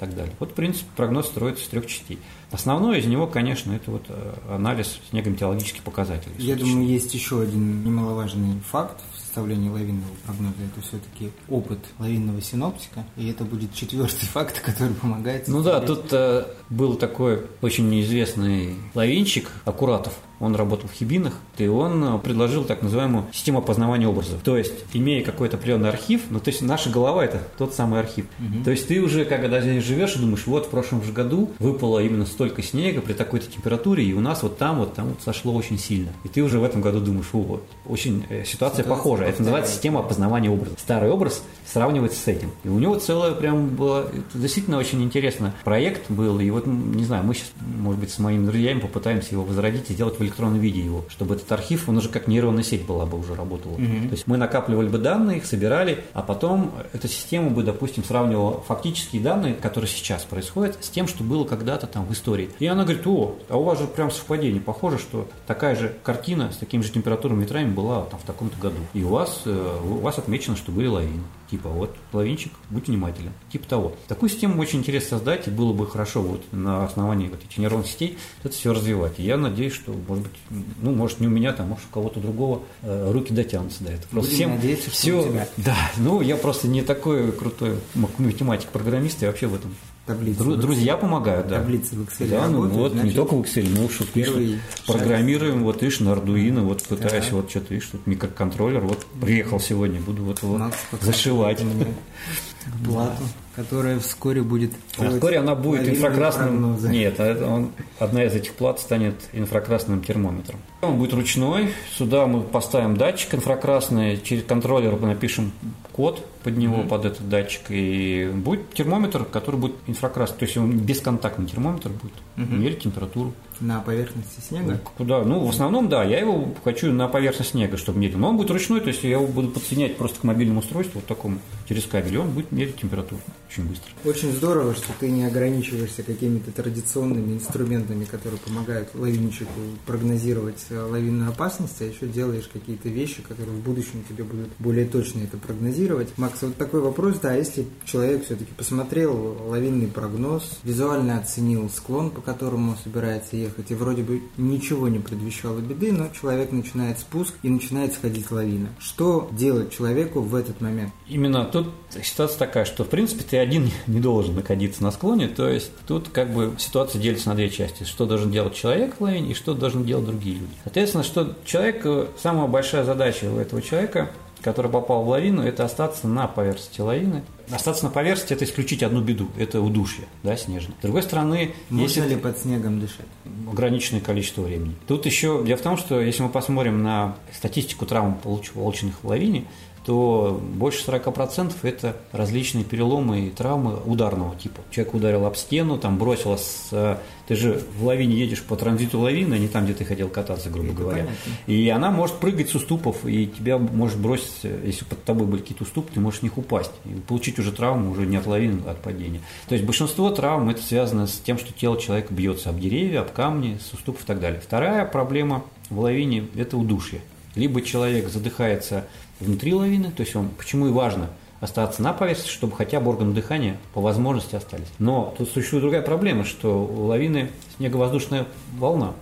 так 0.00 0.14
далее. 0.16 0.34
Вот, 0.40 0.52
в 0.52 0.54
принципе, 0.54 0.86
прогноз 0.96 1.26
строится 1.26 1.62
из 1.62 1.68
трех 1.68 1.86
частей. 1.86 2.18
Основное 2.52 2.98
из 2.98 3.06
него, 3.06 3.26
конечно, 3.26 3.72
это 3.72 3.90
вот 3.90 4.06
э, 4.08 4.34
анализ 4.48 4.98
снегометеорологических 5.10 5.82
показателей. 5.82 6.34
Я 6.38 6.56
думаю, 6.56 6.86
есть 6.86 7.14
еще 7.14 7.42
один 7.42 7.84
немаловажный 7.84 8.60
факт 8.70 9.00
в 9.14 9.20
составлении 9.20 9.68
лавинного 9.68 10.12
прогноза. 10.26 10.56
Это 10.72 10.86
все-таки 10.86 11.30
опыт 11.48 11.78
лавинного 11.98 12.40
синоптика. 12.40 13.04
И 13.16 13.28
это 13.28 13.44
будет 13.44 13.72
четвертый 13.74 14.26
факт, 14.26 14.60
который 14.60 14.94
помогает. 14.94 15.46
Ну 15.46 15.62
да, 15.62 15.80
тут 15.80 16.12
э, 16.12 16.46
был 16.70 16.94
такой 16.94 17.46
очень 17.62 17.88
неизвестный 17.88 18.74
лавинчик 18.94 19.48
Аккуратов 19.64 20.14
он 20.40 20.56
работал 20.56 20.88
в 20.88 20.92
Хибинах, 20.92 21.34
и 21.58 21.66
он 21.66 22.02
э, 22.02 22.18
предложил 22.18 22.64
так 22.64 22.82
называемую 22.82 23.26
систему 23.32 23.58
опознавания 23.58 24.08
образов. 24.08 24.40
То 24.42 24.56
есть, 24.56 24.72
имея 24.92 25.22
какой-то 25.22 25.56
определенный 25.56 25.90
архив, 25.90 26.22
ну, 26.30 26.40
то 26.40 26.48
есть, 26.48 26.62
наша 26.62 26.90
голова– 26.90 27.24
это 27.26 27.42
тот 27.58 27.74
самый 27.74 28.00
архив. 28.00 28.26
Угу. 28.38 28.64
То 28.64 28.70
есть, 28.70 28.88
ты 28.88 29.00
уже, 29.00 29.24
когда 29.24 29.60
здесь 29.60 29.84
живешь, 29.84 30.16
и 30.16 30.18
думаешь, 30.18 30.46
вот, 30.46 30.66
в 30.66 30.70
прошлом 30.70 31.04
же 31.04 31.12
году 31.12 31.50
выпало 31.58 32.00
именно 32.00 32.26
столько 32.26 32.62
снега 32.62 33.02
при 33.02 33.12
такой-то 33.12 33.46
температуре, 33.46 34.04
и 34.04 34.14
у 34.14 34.20
нас 34.20 34.42
вот 34.42 34.58
там, 34.58 34.78
вот 34.78 34.94
там 34.94 35.08
вот 35.08 35.18
сошло 35.22 35.54
очень 35.54 35.78
сильно. 35.78 36.10
И 36.24 36.28
ты 36.28 36.42
уже 36.42 36.58
в 36.58 36.64
этом 36.64 36.80
году 36.80 37.00
думаешь, 37.00 37.28
вот, 37.32 37.62
очень 37.86 38.24
э, 38.30 38.44
ситуация, 38.44 38.80
ситуация 38.80 38.84
похожая. 38.84 39.28
Это 39.28 39.40
называется 39.40 39.72
система 39.72 40.00
опознавания 40.00 40.50
образов. 40.50 40.78
Старый 40.80 41.10
образ 41.10 41.42
сравнивается 41.72 42.20
с 42.20 42.28
этим. 42.28 42.50
И 42.64 42.68
у 42.68 42.78
него 42.78 42.96
целое 42.96 43.32
прям 43.32 43.68
было, 43.68 44.08
это 44.08 44.38
действительно 44.38 44.78
очень 44.78 45.02
интересно. 45.02 45.54
Проект 45.64 46.10
был, 46.10 46.40
и 46.40 46.50
вот, 46.50 46.66
не 46.66 47.04
знаю, 47.04 47.24
мы 47.24 47.34
сейчас, 47.34 47.52
может 47.60 48.00
быть, 48.00 48.10
с 48.10 48.18
моими 48.18 48.46
друзьями 48.46 48.80
попытаемся 48.80 49.28
его 49.32 49.44
возродить 49.44 49.90
и 49.90 49.94
сделать 49.94 50.18
в 50.18 50.22
электронном 50.22 50.60
виде 50.60 50.80
его, 50.80 51.04
чтобы 51.08 51.34
этот 51.34 51.50
архив, 51.52 51.88
он 51.88 51.98
уже 51.98 52.08
как 52.08 52.26
нейронная 52.26 52.62
сеть 52.62 52.86
была 52.86 53.06
бы 53.06 53.18
уже 53.18 53.34
работала. 53.34 53.74
Угу. 53.74 53.80
То 53.80 54.12
есть 54.12 54.26
мы 54.26 54.36
накапливали 54.36 54.88
бы 54.88 54.98
данные, 54.98 55.38
их 55.38 55.46
собирали, 55.46 56.04
а 56.12 56.22
потом 56.22 56.72
эта 56.92 57.08
система 57.08 57.50
бы, 57.50 57.62
допустим, 57.62 58.04
сравнивала 58.04 58.60
фактические 58.62 59.22
данные, 59.22 59.54
которые 59.54 59.88
сейчас 59.88 60.24
происходят, 60.24 60.78
с 60.80 60.88
тем, 60.88 61.06
что 61.06 61.22
было 61.22 61.44
когда-то 61.44 61.86
там 61.86 62.04
в 62.06 62.12
истории. 62.12 62.50
И 62.58 62.66
она 62.66 62.84
говорит, 62.84 63.06
о, 63.06 63.36
а 63.48 63.56
у 63.56 63.64
вас 63.64 63.78
же 63.78 63.86
прям 63.86 64.10
совпадение, 64.10 64.60
похоже, 64.60 64.98
что 64.98 65.28
такая 65.46 65.76
же 65.76 65.94
картина 66.02 66.50
с 66.52 66.56
такими 66.56 66.82
же 66.82 66.90
температурами 66.90 67.42
ветрами 67.42 67.70
была 67.72 68.02
там 68.04 68.18
в 68.18 68.24
таком-то 68.24 68.58
году. 68.60 68.78
И 68.94 69.02
у 69.02 69.08
вас, 69.08 69.42
э, 69.44 69.78
у 69.84 69.98
вас 69.98 70.18
отмечено, 70.18 70.56
что 70.56 70.72
были 70.72 70.86
лавины. 70.86 71.22
Типа, 71.50 71.68
вот, 71.68 71.96
лавинчик, 72.12 72.52
будь 72.70 72.86
внимателен. 72.86 73.32
Типа 73.50 73.68
того. 73.68 73.96
Такую 74.06 74.30
систему 74.30 74.60
очень 74.60 74.78
интересно 74.78 75.18
создать, 75.18 75.48
и 75.48 75.50
было 75.50 75.72
бы 75.72 75.86
хорошо 75.86 76.22
вот 76.22 76.44
на 76.52 76.84
основании 76.84 77.28
вот 77.28 77.42
этих 77.42 77.58
нейронных 77.58 77.88
сетей 77.88 78.18
это 78.44 78.54
все 78.54 78.72
развивать. 78.72 79.18
И 79.18 79.24
я 79.24 79.36
надеюсь, 79.36 79.72
что, 79.72 79.92
может 80.06 80.24
быть, 80.24 80.32
ну, 80.80 80.92
может, 80.92 81.18
не 81.18 81.26
у 81.26 81.30
меня, 81.30 81.52
там, 81.52 81.68
может, 81.68 81.84
у 81.90 81.92
кого-то 81.92 82.20
другого 82.20 82.62
э, 82.82 83.10
руки 83.10 83.32
дотянутся 83.32 83.82
до 83.82 83.90
этого. 83.90 84.08
Просто 84.10 84.30
Будем 84.30 84.34
всем 84.34 84.50
надеяться, 84.50 84.90
все, 84.90 85.20
что 85.20 85.28
у 85.28 85.32
тебя. 85.32 85.48
Да, 85.56 85.76
ну, 85.98 86.20
я 86.20 86.36
просто 86.36 86.68
не 86.68 86.82
такой 86.82 87.32
крутой 87.32 87.78
математик-программист, 87.94 89.22
я 89.22 89.28
вообще 89.28 89.48
в 89.48 89.54
этом 89.54 89.74
таблицы. 90.10 90.40
Дру- 90.40 90.56
друзья 90.56 90.96
помогают, 90.96 91.48
да. 91.48 91.58
Таблицы 91.60 91.94
в 91.94 92.02
Excel 92.02 92.28
Да, 92.28 92.48
ну 92.48 92.66
вот, 92.68 92.92
значит, 92.92 93.10
не 93.10 93.16
только 93.16 93.34
в 93.34 93.40
Excel, 93.42 93.68
но 93.76 93.88
что 93.88 94.04
первый 94.04 94.58
программируем, 94.86 95.62
вот 95.64 95.82
видишь, 95.82 96.00
на 96.00 96.10
Arduino, 96.10 96.62
вот 96.62 96.82
пытаюсь, 96.82 97.24
Так. 97.24 97.32
вот 97.32 97.50
что-то, 97.50 97.74
видишь, 97.74 97.88
тут 97.92 98.06
микроконтроллер, 98.06 98.80
вот 98.80 99.06
приехал 99.20 99.60
сегодня, 99.60 100.00
буду 100.00 100.24
вот 100.24 100.40
показывает 100.40 100.74
зашивать. 101.00 101.60
плату, 102.84 103.22
которая 103.56 103.98
вскоре 103.98 104.42
будет 104.42 104.72
А 104.98 105.10
вскоре 105.10 105.38
она 105.38 105.54
будет 105.54 105.88
инфракрасным. 105.88 106.76
Нет, 106.90 107.18
а 107.20 107.26
это 107.26 107.46
он- 107.46 107.70
одна 107.98 108.24
из 108.24 108.34
этих 108.34 108.54
плат 108.54 108.80
станет 108.80 109.14
инфракрасным 109.32 110.02
термометром. 110.02 110.60
Он 110.82 110.98
будет 110.98 111.12
ручной. 111.14 111.72
Сюда 111.96 112.26
мы 112.26 112.42
поставим 112.42 112.96
датчик 112.96 113.34
инфракрасный. 113.34 114.18
Через 114.22 114.44
контроллер 114.44 114.96
мы 114.96 115.08
напишем 115.08 115.52
код 115.92 116.24
под 116.42 116.56
него, 116.56 116.82
под 116.84 117.04
этот 117.04 117.28
датчик. 117.28 117.62
И 117.70 118.30
будет 118.34 118.72
термометр, 118.72 119.24
который 119.24 119.56
будет 119.60 119.76
инфракрасный. 119.86 120.38
То 120.38 120.44
есть 120.44 120.56
он 120.56 120.78
бесконтактный 120.78 121.46
термометр 121.46 121.90
будет 121.90 122.14
мерить 122.36 122.80
температуру. 122.82 123.34
На 123.60 123.80
поверхности 123.80 124.40
снега. 124.40 124.80
Куда? 124.96 125.24
Ну, 125.24 125.44
в 125.44 125.50
основном, 125.50 125.88
да, 125.88 126.04
я 126.04 126.20
его 126.20 126.54
хочу 126.64 126.92
на 126.92 127.08
поверхность 127.08 127.50
снега, 127.50 127.76
чтобы 127.76 127.98
мерить. 127.98 128.16
Но 128.16 128.30
он 128.30 128.36
будет 128.36 128.50
ручной, 128.50 128.80
то 128.80 128.88
есть 128.88 129.02
я 129.04 129.10
его 129.10 129.26
буду 129.26 129.48
подсоединять 129.48 129.96
просто 129.96 130.20
к 130.20 130.24
мобильному 130.24 130.60
устройству, 130.60 131.00
вот 131.00 131.06
такому, 131.06 131.38
через 131.68 131.84
кабель, 131.86 132.14
и 132.14 132.18
он 132.18 132.30
будет 132.30 132.52
мерить 132.52 132.76
температуру 132.76 133.20
очень 133.50 133.64
быстро. 133.64 133.90
Очень 134.04 134.32
здорово, 134.32 134.74
что 134.74 134.92
ты 134.98 135.10
не 135.10 135.24
ограничиваешься 135.24 136.02
какими-то 136.02 136.52
традиционными 136.52 137.34
инструментами, 137.34 138.04
которые 138.04 138.38
помогают 138.38 138.90
лавинчику 138.94 139.50
прогнозировать 139.86 140.64
э, 140.70 140.80
лавинную 140.80 141.30
опасность, 141.30 141.80
а 141.80 141.84
еще 141.84 142.06
делаешь 142.06 142.48
какие-то 142.52 142.88
вещи, 142.88 143.22
которые 143.22 143.56
в 143.56 143.60
будущем 143.60 144.04
тебе 144.08 144.24
будут 144.24 144.50
более 144.58 144.86
точно 144.86 145.20
это 145.20 145.36
прогнозировать. 145.36 146.16
Макс, 146.16 146.40
вот 146.42 146.56
такой 146.56 146.80
вопрос, 146.80 147.18
да, 147.18 147.34
если 147.34 147.66
человек 147.84 148.24
все-таки 148.24 148.52
посмотрел 148.52 149.36
лавинный 149.48 149.88
прогноз, 149.88 150.58
визуально 150.62 151.18
оценил 151.18 151.68
склон, 151.70 152.10
по 152.10 152.20
которому 152.20 152.72
он 152.72 152.78
собирается 152.78 153.36
ехать, 153.36 153.49
и 153.58 153.74
вроде 153.74 154.02
бы 154.02 154.22
ничего 154.36 154.88
не 154.88 154.98
предвещало 154.98 155.58
беды, 155.58 155.92
но 155.92 156.08
человек 156.08 156.52
начинает 156.52 156.98
спуск 156.98 157.34
и 157.42 157.48
начинает 157.48 157.92
сходить 157.92 158.30
лавина. 158.30 158.68
Что 158.78 159.28
делать 159.32 159.72
человеку 159.72 160.20
в 160.20 160.34
этот 160.34 160.60
момент? 160.60 160.92
Именно 161.08 161.44
тут 161.44 161.68
ситуация 162.02 162.38
такая, 162.38 162.64
что 162.64 162.84
в 162.84 162.88
принципе 162.88 163.24
ты 163.28 163.38
один 163.38 163.70
не 163.86 164.00
должен 164.00 164.34
находиться 164.34 164.82
на 164.82 164.90
склоне, 164.90 165.28
то 165.28 165.48
есть 165.48 165.70
тут 165.86 166.08
как 166.08 166.32
бы 166.32 166.54
ситуация 166.58 167.00
делится 167.00 167.28
на 167.28 167.34
две 167.34 167.50
части. 167.50 167.84
Что 167.84 168.06
должен 168.06 168.30
делать 168.30 168.54
человек 168.54 168.96
в 168.98 169.00
лавине 169.02 169.32
и 169.32 169.34
что 169.34 169.54
должны 169.54 169.84
делать 169.84 170.06
другие 170.06 170.36
люди. 170.36 170.52
Соответственно, 170.64 171.04
что 171.04 171.36
человек, 171.44 172.10
самая 172.20 172.46
большая 172.46 172.84
задача 172.84 173.24
у 173.30 173.38
этого 173.38 173.62
человека, 173.62 174.10
который 174.42 174.70
попал 174.70 175.04
в 175.04 175.08
лавину, 175.08 175.42
это 175.42 175.64
остаться 175.64 176.06
на 176.06 176.26
поверхности 176.26 176.80
лавины. 176.80 177.22
Остаться 177.52 177.84
на 177.84 177.90
поверхности– 177.90 178.32
это 178.34 178.44
исключить 178.44 178.82
одну 178.82 179.00
беду, 179.00 179.28
это 179.36 179.60
удушье, 179.60 180.04
да, 180.22 180.36
снежное. 180.36 180.74
С 180.78 180.82
другой 180.82 181.02
стороны, 181.02 181.52
Можно 181.68 181.82
если 181.84 182.08
ли 182.08 182.16
под 182.16 182.38
снегом 182.38 182.80
дышать? 182.80 183.06
ограниченное 183.50 184.00
количество 184.00 184.42
времени. 184.42 184.74
Тут 184.86 185.06
еще 185.06 185.42
дело 185.44 185.58
в 185.58 185.62
том, 185.62 185.76
что 185.76 186.00
если 186.00 186.22
мы 186.22 186.28
посмотрим 186.28 186.82
на 186.82 187.16
статистику 187.32 187.86
травм, 187.86 188.18
получ- 188.22 188.52
полученных 188.52 189.02
в 189.02 189.08
лавине, 189.08 189.44
то 189.84 190.38
больше 190.54 190.84
40% 190.86 191.52
это 191.62 191.96
различные 192.12 192.64
переломы 192.64 193.20
и 193.26 193.30
травмы 193.30 193.78
ударного 193.86 194.36
типа. 194.36 194.60
Человек 194.70 194.94
ударил 194.94 195.24
об 195.26 195.36
стену, 195.36 195.78
там 195.78 195.96
бросило 195.98 196.36
с... 196.36 196.68
э, 196.72 196.96
Ты 197.26 197.34
же 197.36 197.62
в 197.78 197.84
лавине 197.86 198.16
едешь 198.16 198.42
по 198.42 198.56
транзиту 198.56 199.00
лавины, 199.00 199.34
а 199.34 199.38
не 199.38 199.48
там, 199.48 199.64
где 199.64 199.72
ты 199.72 199.84
хотел 199.86 200.08
кататься, 200.08 200.50
грубо 200.50 200.68
Это 200.68 200.76
говоря. 200.76 201.02
понятно. 201.04 201.32
И 201.46 201.68
она 201.70 201.90
может 201.90 202.16
прыгать 202.16 202.50
с 202.50 202.54
уступов, 202.54 203.06
и 203.06 203.26
тебя 203.26 203.56
может 203.56 203.98
бросить, 203.98 204.30
э, 204.42 204.60
если 204.66 204.84
под 204.84 205.02
тобой 205.04 205.26
были 205.26 205.40
какие-то 205.40 205.64
уступы, 205.64 205.90
ты 205.94 206.00
можешь 206.00 206.20
в 206.20 206.22
них 206.24 206.36
упасть. 206.36 206.72
И 206.84 206.90
получить 207.00 207.38
уже 207.38 207.50
травму 207.50 207.90
уже 207.90 208.04
не 208.06 208.18
от 208.18 208.26
лавины, 208.26 208.60
а 208.66 208.72
от 208.72 208.82
падения. 208.82 209.20
То 209.48 209.54
есть 209.54 209.64
большинство 209.64 210.10
травм 210.10 210.50
это 210.50 210.62
связано 210.62 211.06
с 211.06 211.18
тем, 211.18 211.38
что 211.38 211.52
тело 211.54 211.80
человека 211.80 212.12
бьется 212.12 212.50
об 212.50 212.60
деревья, 212.60 213.00
об 213.00 213.12
камни, 213.12 213.58
с 213.66 213.72
уступов 213.72 214.02
и 214.02 214.06
так 214.06 214.20
далее. 214.20 214.40
Вторая 214.40 214.84
проблема 214.84 215.42
в 215.70 215.80
лавине– 215.80 216.26
это 216.36 216.58
удушье. 216.58 217.00
Либо 217.36 217.62
человек 217.62 218.08
задыхается 218.08 218.86
внутри 219.20 219.54
лавины, 219.54 219.90
то 219.90 220.02
есть 220.02 220.16
он, 220.16 220.28
почему 220.30 220.68
и 220.68 220.70
важно 220.70 221.10
остаться 221.40 221.82
на 221.82 221.92
поверхности, 221.92 222.30
чтобы 222.30 222.54
хотя 222.54 222.80
бы 222.80 222.90
органы 222.90 223.14
дыхания 223.14 223.56
по 223.72 223.80
возможности 223.80 224.34
остались. 224.36 224.68
Но 224.78 225.14
тут 225.16 225.30
существует 225.30 225.62
другая 225.62 225.82
проблема, 225.82 226.24
что 226.24 226.64
у 226.64 226.86
лавины 226.86 227.30
снеговоздушная 227.56 228.26
волна 228.58 228.92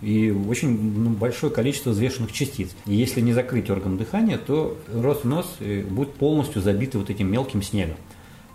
и 0.00 0.30
очень 0.30 0.68
ну, 0.70 1.10
большое 1.10 1.52
количество 1.52 1.90
взвешенных 1.90 2.32
частиц. 2.32 2.70
И 2.86 2.94
если 2.94 3.20
не 3.20 3.32
закрыть 3.32 3.70
орган 3.70 3.96
дыхания, 3.96 4.38
то 4.38 4.76
рост 4.92 5.24
нос 5.24 5.56
э, 5.60 5.82
будет 5.82 6.12
полностью 6.14 6.60
забитый 6.60 7.00
вот 7.00 7.10
этим 7.10 7.30
мелким 7.30 7.62
снегом. 7.62 7.96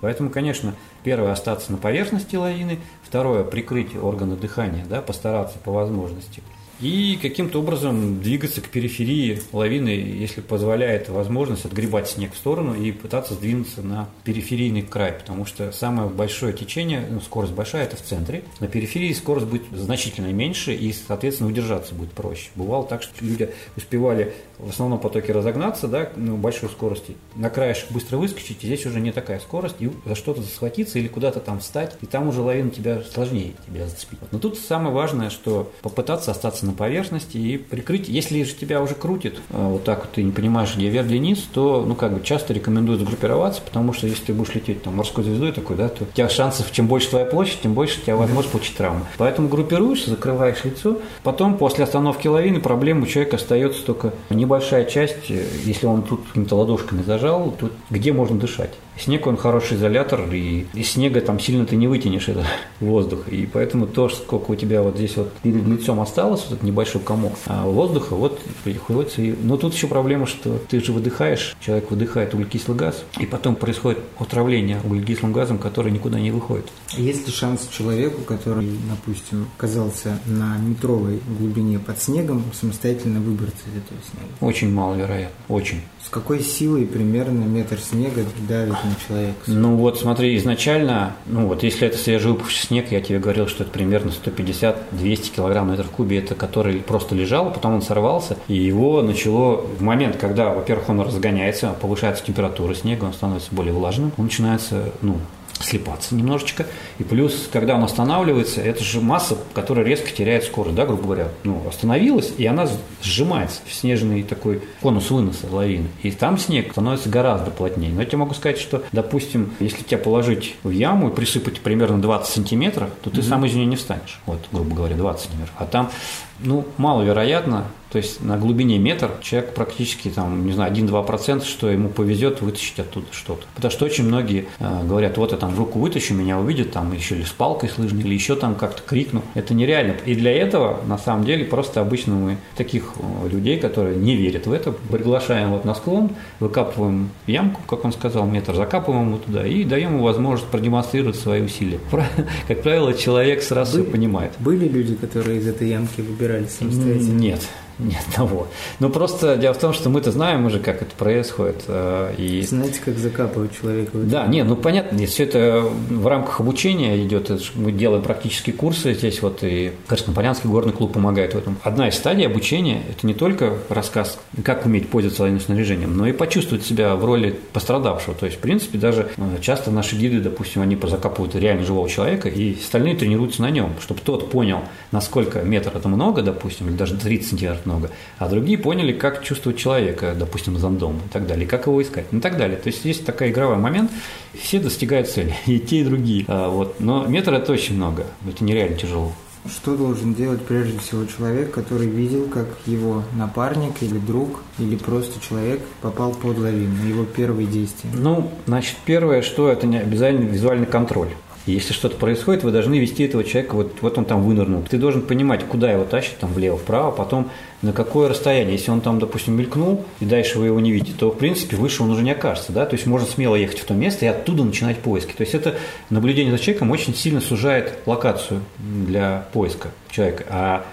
Поэтому, 0.02 0.30
конечно, 0.30 0.76
первое 1.04 1.32
остаться 1.32 1.72
на 1.72 1.78
поверхности 1.78 2.36
лавины, 2.36 2.80
второе 3.04 3.44
прикрыть 3.44 3.96
органы 3.96 4.36
дыхания, 4.36 4.86
да, 4.86 5.02
постараться 5.02 5.58
по 5.60 5.72
возможности. 5.72 6.42
И 6.82 7.20
каким-то 7.22 7.60
образом 7.60 8.22
двигаться 8.22 8.62
к 8.62 8.70
периферии 8.70 9.42
лавины, 9.52 9.90
если 9.90 10.40
позволяет 10.40 11.10
возможность 11.10 11.66
отгребать 11.66 12.10
снег 12.10 12.34
в 12.34 12.38
сторону 12.38 12.74
и 12.74 12.92
пытаться 12.94 13.34
сдвинуться 13.34 13.82
на 13.82 14.08
периферийный 14.24 14.82
край, 14.82 15.12
потому 15.12 15.46
что 15.46 15.74
самое 15.74 16.10
большое 16.10 16.54
течение, 16.54 17.06
ну, 17.10 17.20
скорость 17.20 17.54
большая, 17.54 17.84
это 17.84 17.98
в 17.98 18.02
центре. 18.02 18.44
На 18.62 18.68
периферии 18.68 19.12
скорость 19.12 19.48
будет 19.48 19.64
значительно 19.74 20.32
меньше 20.32 20.74
и, 20.74 20.94
соответственно, 20.94 21.50
удержаться 21.50 21.94
будет 21.94 22.12
проще. 22.12 22.50
Бывало 22.56 22.86
так, 22.86 23.04
что 23.04 23.14
люди 23.26 23.50
успевали 23.76 24.34
в 24.58 24.70
основном 24.70 25.00
потоке 25.00 25.34
разогнаться, 25.34 25.88
да, 25.88 26.12
на 26.16 26.36
большой 26.36 26.70
скорости, 26.70 27.16
на 27.36 27.50
краешек 27.50 27.92
быстро 27.92 28.18
выскочить, 28.18 28.64
и 28.64 28.68
здесь 28.68 28.86
уже 28.86 29.00
не 29.00 29.12
такая 29.12 29.40
скорость, 29.40 29.76
и 29.80 29.90
за 30.06 30.16
что-то 30.16 30.42
схватиться 30.44 31.00
или 31.00 31.08
куда-то 31.08 31.40
там 31.40 31.60
встать, 31.60 31.98
и 32.02 32.06
там 32.06 32.28
уже 32.28 32.42
лавина 32.42 32.70
тебя 32.70 33.02
сложнее 33.02 33.54
тебя 33.66 33.88
зацепить. 33.88 34.20
Но 34.32 34.40
тут 34.40 34.58
самое 34.58 34.94
важное, 34.94 35.30
что 35.30 35.72
попытаться 35.82 36.32
остаться 36.32 36.66
на 36.70 36.76
поверхности 36.76 37.38
и 37.38 37.58
прикрыть. 37.58 38.08
Если 38.08 38.44
же 38.44 38.54
тебя 38.54 38.82
уже 38.82 38.96
крутит, 38.96 39.40
а, 39.50 39.70
вот 39.70 39.84
так 39.84 40.02
вот 40.02 40.12
ты 40.12 40.24
не 40.24 40.32
понимаешь, 40.32 40.76
где 40.76 40.90
вверх, 40.90 41.08
где 41.08 41.20
низ, 41.20 41.48
то, 41.54 41.84
ну, 41.86 41.96
как 41.96 42.14
бы 42.14 42.24
часто 42.24 42.54
рекомендуют 42.54 43.02
сгруппироваться, 43.02 43.62
потому 43.62 43.94
что 43.94 44.08
если 44.08 44.26
ты 44.26 44.34
будешь 44.34 44.54
лететь 44.56 44.84
там 44.84 44.96
морской 44.96 45.24
звездой 45.24 45.52
такой, 45.52 45.76
да, 45.76 45.90
то 45.90 46.04
у 46.04 46.08
тебя 46.08 46.30
шансов, 46.30 46.72
чем 46.72 46.88
больше 46.88 47.10
твоя 47.10 47.26
площадь, 47.26 47.62
тем 47.62 47.74
больше 47.74 48.00
у 48.00 48.04
тебя 48.04 48.16
возможность 48.16 48.52
получить 48.52 48.78
травму. 48.78 49.06
Поэтому 49.18 49.50
группируешься, 49.50 50.12
закрываешь 50.12 50.64
лицо, 50.64 51.00
потом 51.24 51.58
после 51.58 51.84
остановки 51.84 52.28
лавины 52.28 52.60
проблема 52.60 53.04
у 53.04 53.06
человека 53.06 53.38
остается 53.38 53.84
только 53.84 54.14
небольшая 54.30 54.86
часть, 54.86 55.30
э, 55.30 55.46
если 55.64 55.86
он 55.86 56.04
тут 56.04 56.26
какими-то 56.28 56.56
ладошками 56.56 57.04
зажал, 57.04 57.54
тут 57.60 57.74
где 57.90 58.14
можно 58.14 58.38
дышать. 58.38 58.72
Снег, 59.00 59.28
он 59.28 59.38
хороший 59.38 59.78
изолятор, 59.78 60.32
и 60.34 60.66
из 60.74 60.92
снега 60.92 61.22
там 61.22 61.40
сильно 61.40 61.66
ты 61.66 61.76
не 61.76 61.88
вытянешь 61.88 62.28
этот 62.28 62.46
воздух. 62.80 63.28
И 63.30 63.48
поэтому 63.52 63.88
то, 63.88 64.10
сколько 64.10 64.52
у 64.52 64.56
тебя 64.56 64.82
вот 64.82 64.98
здесь 64.98 65.16
вот 65.16 65.32
перед 65.42 65.66
лицом 65.66 66.02
осталось, 66.02 66.42
вот 66.42 66.54
этот 66.54 66.64
небольшой 66.64 67.02
комок 67.02 67.34
а 67.46 67.66
воздуха, 67.66 68.16
вот 68.16 68.42
приходится. 68.64 69.22
И... 69.22 69.34
Но 69.42 69.58
тут 69.58 69.74
еще 69.74 69.88
проблема, 69.88 70.26
что 70.26 70.60
ты 70.68 70.82
же 70.82 70.92
выдыхаешь, 70.92 71.56
человек 71.62 71.90
выдыхает 71.92 72.34
углекислый 72.34 72.78
газ, 72.78 73.04
и 73.20 73.26
потом 73.26 73.56
происходит 73.56 74.00
отравление 74.18 74.82
углекислым 74.84 75.32
газом, 75.32 75.58
который 75.58 75.92
никуда 75.92 76.20
не 76.20 76.32
выходит. 76.32 76.66
Есть 76.98 77.26
ли 77.28 77.34
шанс 77.34 77.68
человеку, 77.72 78.22
который, 78.22 78.70
допустим, 78.90 79.48
оказался 79.58 80.20
на 80.26 80.58
метровой 80.58 81.22
глубине 81.40 81.80
под 81.80 82.02
снегом, 82.02 82.44
самостоятельно 82.54 83.20
выбраться 83.20 83.64
из 83.68 83.78
этого 83.78 84.00
снега? 84.10 84.34
Очень 84.42 84.74
маловероятно, 84.74 85.36
очень. 85.48 85.82
С 86.06 86.10
какой 86.10 86.42
силой 86.42 86.86
примерно 86.86 87.44
метр 87.44 87.78
снега 87.80 88.24
давит 88.48 88.74
на 88.84 88.96
человека? 89.08 89.36
Ну 89.48 89.76
вот 89.76 90.00
смотри, 90.00 90.36
изначально, 90.38 91.16
ну 91.26 91.46
вот 91.46 91.64
если 91.64 91.88
это 91.88 91.98
свежевыпавший 91.98 92.68
снег, 92.68 92.92
я 92.92 93.02
тебе 93.02 93.20
говорил, 93.20 93.48
что 93.48 93.64
это 93.64 93.72
примерно 93.72 94.10
150-200 94.10 95.36
килограмм 95.36 95.68
на 95.68 95.72
метр 95.72 95.84
в 95.84 95.92
кубе, 95.92 96.20
это 96.20 96.36
который 96.36 96.80
просто 96.80 97.16
лежал, 97.16 97.52
потом 97.52 97.76
он 97.76 97.82
сорвался, 97.82 98.38
и 98.48 98.56
его 98.56 99.02
начало 99.02 99.58
в 99.58 99.82
момент, 99.82 100.16
когда, 100.16 100.50
во-первых, 100.50 100.90
он 100.90 101.02
разгоняется, 101.02 101.76
повышается 101.80 102.24
температура 102.26 102.74
снега, 102.74 103.06
он 103.06 103.14
становится 103.14 103.50
более 103.52 103.74
влажным, 103.74 104.12
он 104.18 104.26
начинается, 104.26 104.92
ну, 105.02 105.18
слепаться 105.60 106.16
немножечко. 106.16 106.66
И 106.98 107.04
плюс, 107.04 107.50
когда 107.52 107.76
он 107.76 107.84
останавливается, 107.84 108.62
это 108.62 108.84
же 108.84 109.02
масса, 109.02 109.38
которая 109.54 109.86
резко 109.86 110.12
теряет 110.12 110.44
скорость, 110.44 110.76
да, 110.76 110.86
грубо 110.86 111.04
говоря. 111.04 111.28
Ну, 111.44 111.62
остановилась, 111.68 112.34
и 112.38 112.46
она 112.46 112.68
сжимается 113.02 113.62
в 113.66 113.74
снежный 113.74 114.24
такой 114.24 114.62
конус 114.82 115.10
выноса 115.12 115.48
лавины. 115.52 115.88
И 116.04 116.12
там 116.12 116.38
снег 116.38 116.72
становится 116.72 117.10
гораздо 117.10 117.52
плотнее. 117.52 117.92
Но 117.92 118.02
я 118.02 118.06
тебе 118.06 118.18
могу 118.18 118.34
сказать, 118.34 118.60
что, 118.60 118.84
допустим, 118.92 119.54
если 119.60 119.84
тебя 119.84 119.98
положить 119.98 120.56
в 120.64 120.70
яму 120.70 121.10
и 121.10 121.14
присыпать 121.14 121.62
примерно 121.62 122.02
20 122.02 122.34
сантиметров, 122.34 122.90
то 123.04 123.10
ты 123.10 123.22
сам 123.22 123.46
из 123.46 123.54
нее 123.54 123.66
не 123.66 123.76
встанешь. 123.76 124.20
Вот, 124.26 124.40
грубо 124.52 124.76
говоря, 124.76 124.96
20 124.96 125.22
сантиметров. 125.22 125.56
А 125.58 125.66
там, 125.66 125.92
ну, 126.40 126.66
маловероятно, 126.78 127.66
То 127.92 127.98
есть 127.98 128.24
на 128.24 128.38
глубине 128.38 128.78
метр 128.78 129.12
человек 129.22 129.54
практически, 129.54 130.10
там, 130.10 130.46
не 130.46 130.54
знаю, 130.54 130.72
1-2%, 130.74 131.44
что 131.44 131.70
ему 131.70 131.90
повезет 131.90 132.42
вытащить 132.42 132.80
оттуда 132.80 133.08
что-то. 133.12 133.46
Потому 133.56 133.72
что 133.72 133.86
очень 133.86 134.04
многие 134.04 134.48
э, 134.60 134.84
говорят, 134.84 135.18
вот 135.18 135.32
я 135.32 135.38
там 135.38 135.58
руку 135.58 135.80
вытащу, 135.80 136.14
меня 136.14 136.40
увидят, 136.40 136.72
там 136.72 136.94
еще 136.94 137.16
или 137.16 137.24
с 137.24 137.32
палкой 137.32 137.70
слышно, 137.70 138.00
или 138.00 138.14
еще 138.14 138.36
там 138.36 138.56
как-то 138.56 138.84
крикну. 138.84 139.24
Это 139.34 139.54
нереально. 139.54 139.96
И 140.06 140.14
для 140.14 140.32
этого, 140.32 140.80
на 140.86 140.98
самом 140.98 141.26
деле, 141.26 141.46
просто 141.46 141.82
обычно 141.82 142.14
мы 142.14 142.38
таких 142.56 142.94
э, 142.98 143.30
людей, 143.30 143.60
которые 143.60 143.98
не 143.98 144.16
верят 144.16 144.46
в 144.46 144.52
это, 144.52 144.72
приглашаем 144.72 145.50
вот 145.52 145.66
на 145.66 145.74
склон, 145.74 146.12
выкапываем 146.40 147.10
ямку, 147.26 147.62
как 147.68 147.86
он 147.86 147.92
сказал, 147.92 148.28
метр, 148.28 148.54
закапываем 148.56 149.08
его 149.10 149.18
туда 149.18 149.48
и 149.48 149.64
даем 149.64 149.96
ему 149.96 150.04
возможность 150.04 150.50
продемонстрировать 150.52 151.16
свои 151.16 151.42
усилия. 151.42 151.80
Как 152.48 152.62
правило, 152.62 152.94
человек 152.94 153.42
сразу 153.42 153.78
Были- 153.78 153.84
все 153.84 153.92
понимает. 153.92 154.32
Были 154.40 154.68
люди, 154.68 154.96
которые 154.96 155.40
из 155.40 155.48
этой 155.48 155.70
ямки 155.70 156.02
выбирались 156.02 156.52
самостоятельно? 156.52 157.20
Нет, 157.20 157.42
ни 157.80 157.96
одного. 157.96 158.48
Ну 158.80 158.90
просто 158.90 159.38
дело 159.38 159.54
в 159.54 159.58
том, 159.60 159.74
что 159.74 159.90
мы-то 159.90 160.12
знаем 160.12 160.46
уже, 160.46 160.60
как 160.60 160.82
это 160.82 160.94
происходит. 160.96 161.64
э, 161.68 162.14
И 162.18 162.42
Знаете, 162.42 162.80
как 162.84 162.98
закапывать 162.98 163.58
человека? 163.60 163.92
да, 163.94 164.28
нет, 164.28 164.48
ну 164.48 164.56
понятно, 164.56 164.98
все 165.06 165.24
это 165.24 165.64
в 165.90 166.08
рамках 166.08 166.40
обучения 166.42 167.02
идет, 167.04 167.32
мы 167.56 167.72
делаем 167.72 168.04
практические 168.04 168.54
курсы 168.56 168.94
здесь, 168.94 169.22
вот 169.22 169.40
и 169.44 169.72
Краснополянский 169.88 170.50
горный 170.50 170.74
клуб 170.74 170.94
помогает 170.94 171.34
в 171.34 171.38
этом. 171.38 171.58
Одна 171.64 171.88
из 171.88 171.96
стадий 171.96 172.26
обучения– 172.26 172.84
это 172.90 173.08
не 173.08 173.14
только 173.14 173.54
рассказ, 173.70 174.20
как 174.44 174.66
уметь 174.66 174.90
пользоваться 174.90 175.24
военным 175.24 175.42
снаряжением, 175.42 175.96
но 175.96 176.08
и 176.08 176.12
почувствовать 176.12 176.66
себя 176.66 176.96
в 176.96 177.06
роли 177.06 177.40
пострадавшего. 177.54 178.14
То 178.16 178.26
есть, 178.26 178.38
в 178.38 178.42
принципе, 178.42 178.78
даже 178.78 179.10
э, 179.18 179.22
часто 179.42 179.72
наши 179.72 179.96
гиды, 179.96 180.20
допустим, 180.20 180.62
они 180.62 180.78
закапывают 180.82 181.36
реально 181.36 181.66
живого 181.66 181.90
человека, 181.90 182.30
и 182.30 182.58
остальные 182.60 182.96
тренируются 182.96 183.42
на 183.42 183.50
нем, 183.52 183.74
чтобы 183.80 184.02
тот 184.04 184.30
понял, 184.32 184.60
насколько 184.92 185.42
метр 185.42 185.72
это 185.76 185.88
много, 185.88 186.22
допустим, 186.22 186.68
или 186.70 186.76
даже 186.76 186.96
30 186.96 187.30
сантиметров 187.30 187.66
много, 187.70 187.92
а 188.18 188.28
другие 188.28 188.58
поняли, 188.58 188.92
как 188.92 189.24
чувствовать 189.24 189.60
человека, 189.60 190.16
допустим, 190.18 190.58
зондом 190.58 190.98
и 191.06 191.10
так 191.10 191.28
далее, 191.28 191.48
как 191.48 191.68
его 191.68 191.82
искать, 191.82 192.12
ну 192.12 192.20
и 192.20 192.22
так 192.22 192.38
далее. 192.38 192.58
То 192.58 192.68
есть 192.68 192.84
есть 192.86 193.06
такой 193.06 193.30
игровой 193.30 193.58
момент, 193.58 193.92
все 194.34 194.60
достигают 194.60 195.10
цели, 195.10 195.36
и 195.46 195.60
те, 195.60 195.82
и 195.82 195.84
другие. 195.84 196.26
А, 196.28 196.50
вот. 196.50 196.80
Но 196.80 197.06
метр 197.06 197.34
это 197.34 197.52
очень 197.52 197.76
много, 197.76 198.06
это 198.28 198.44
нереально 198.44 198.78
тяжело. 198.78 199.14
Что 199.46 199.78
должен 199.78 200.14
делать 200.14 200.42
прежде 200.42 200.78
всего 200.80 201.06
человек, 201.06 201.52
который 201.52 201.88
видел, 201.88 202.28
как 202.28 202.48
его 202.66 203.04
напарник 203.16 203.82
или 203.82 203.98
друг, 203.98 204.42
или 204.60 204.76
просто 204.76 205.26
человек 205.26 205.62
попал 205.82 206.12
под 206.12 206.38
лавину, 206.40 206.86
его 206.86 207.06
первые 207.06 207.48
действия? 207.48 207.90
Ну, 207.94 208.30
значит, 208.48 208.76
первое, 208.86 209.22
что 209.22 209.50
это 209.50 209.66
не 209.66 209.78
обязательно 209.78 210.28
визуальный 210.28 210.66
контроль. 210.66 211.10
Если 211.46 211.74
что-то 211.74 211.96
происходит, 211.96 212.44
вы 212.44 212.52
должны 212.52 212.78
вести 212.78 213.04
этого 213.04 213.24
человека, 213.24 213.56
вот, 213.56 213.74
вот 213.82 213.98
он 213.98 214.06
там 214.06 214.22
вынырнул. 214.24 214.64
Ты 214.70 214.78
должен 214.78 215.02
понимать, 215.02 215.44
куда 215.46 215.72
его 215.72 215.84
тащит, 215.84 216.18
там 216.18 216.32
влево, 216.32 216.58
вправо, 216.58 216.92
потом 216.92 217.32
на 217.62 217.74
какое 217.74 218.10
расстояние. 218.10 218.54
Если 218.54 218.72
он 218.72 218.82
там, 218.82 219.00
допустим, 219.00 219.36
мелькнул, 219.36 219.86
и 220.00 220.06
дальше 220.06 220.38
вы 220.38 220.48
его 220.48 220.60
не 220.60 220.72
видите, 220.72 220.94
то, 220.98 221.12
в 221.12 221.18
принципе, 221.18 221.56
выше 221.56 221.84
он 221.84 221.90
уже 221.90 222.04
не 222.04 222.12
окажется. 222.12 222.52
Да? 222.52 222.66
То 222.66 222.76
есть 222.76 222.86
можно 222.86 223.08
смело 223.08 223.36
ехать 223.36 223.60
в 223.60 223.66
то 223.66 223.74
место 223.74 224.06
и 224.06 224.10
оттуда 224.10 224.44
начинать 224.44 224.78
поиски. 224.80 225.14
То 225.14 225.22
есть 225.22 225.34
это 225.34 225.56
наблюдение 225.90 226.32
за 226.32 226.40
человеком 226.40 226.72
очень 226.72 226.94
сильно 226.94 227.22
сужает 227.22 227.80
локацию 227.86 228.42
для 228.60 229.26
поиска 229.34 229.70
человека. 229.90 230.26
А 230.30 230.66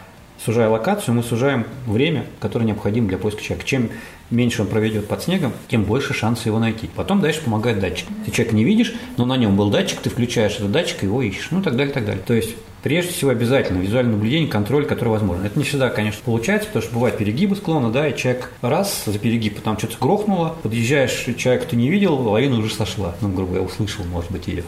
сужая 0.45 0.69
локацию, 0.69 1.14
мы 1.14 1.23
сужаем 1.23 1.67
время, 1.87 2.27
которое 2.41 2.64
необходимо 2.67 3.09
для 3.09 3.19
поиска 3.19 3.43
человека. 3.43 3.67
Чем 3.67 3.91
меньше 4.31 4.62
он 4.62 4.68
проведет 4.68 5.09
под 5.09 5.22
снегом, 5.22 5.53
тем 5.68 5.85
больше 5.85 6.14
шанса 6.14 6.49
его 6.49 6.59
найти. 6.59 6.89
Потом 6.95 7.20
дальше 7.20 7.43
помогает 7.43 7.81
датчик. 7.81 8.07
Ты 8.24 8.31
человека 8.31 8.57
не 8.57 8.64
видишь, 8.64 8.95
но 9.16 9.24
на 9.24 9.37
нем 9.37 9.57
был 9.57 9.70
датчик, 9.70 10.01
ты 10.01 10.11
включаешь 10.11 10.57
этот 10.57 10.72
датчик 10.72 11.03
и 11.03 11.07
его 11.07 11.22
ищешь. 11.22 11.49
Ну, 11.51 11.62
так 11.62 11.77
далее, 11.77 11.93
так 11.93 12.05
далее. 12.05 12.22
То 12.27 12.35
есть 12.35 12.57
Прежде 12.87 13.11
всего 13.11 13.33
обязательно 13.33 13.79
визуальное 13.81 14.12
наблюдение, 14.12 14.49
контроль, 14.49 14.87
который 14.87 15.09
возможен. 15.09 15.45
Это 15.45 15.59
не 15.59 15.64
всегда, 15.64 15.89
конечно, 15.89 16.20
получается, 16.24 16.68
потому 16.68 16.85
что 16.85 16.95
бывают 16.95 17.18
перегибы 17.18 17.57
склона, 17.57 17.91
да, 17.91 18.07
и 18.07 18.16
человек 18.16 18.53
раз 18.62 19.03
за 19.07 19.18
перегиб, 19.18 19.61
там 19.61 19.77
что-то 19.77 19.97
грохнуло, 19.99 20.55
подъезжаешь, 20.62 21.27
человека 21.37 21.66
ты 21.70 21.74
не 21.74 21.91
видел, 21.91 22.14
лавина 22.14 22.61
уже 22.61 22.72
сошла, 22.72 23.16
ну, 23.20 23.29
грубо 23.31 23.55
говоря, 23.55 23.66
услышал, 23.66 24.05
может 24.05 24.31
быть, 24.31 24.47
ее 24.47 24.62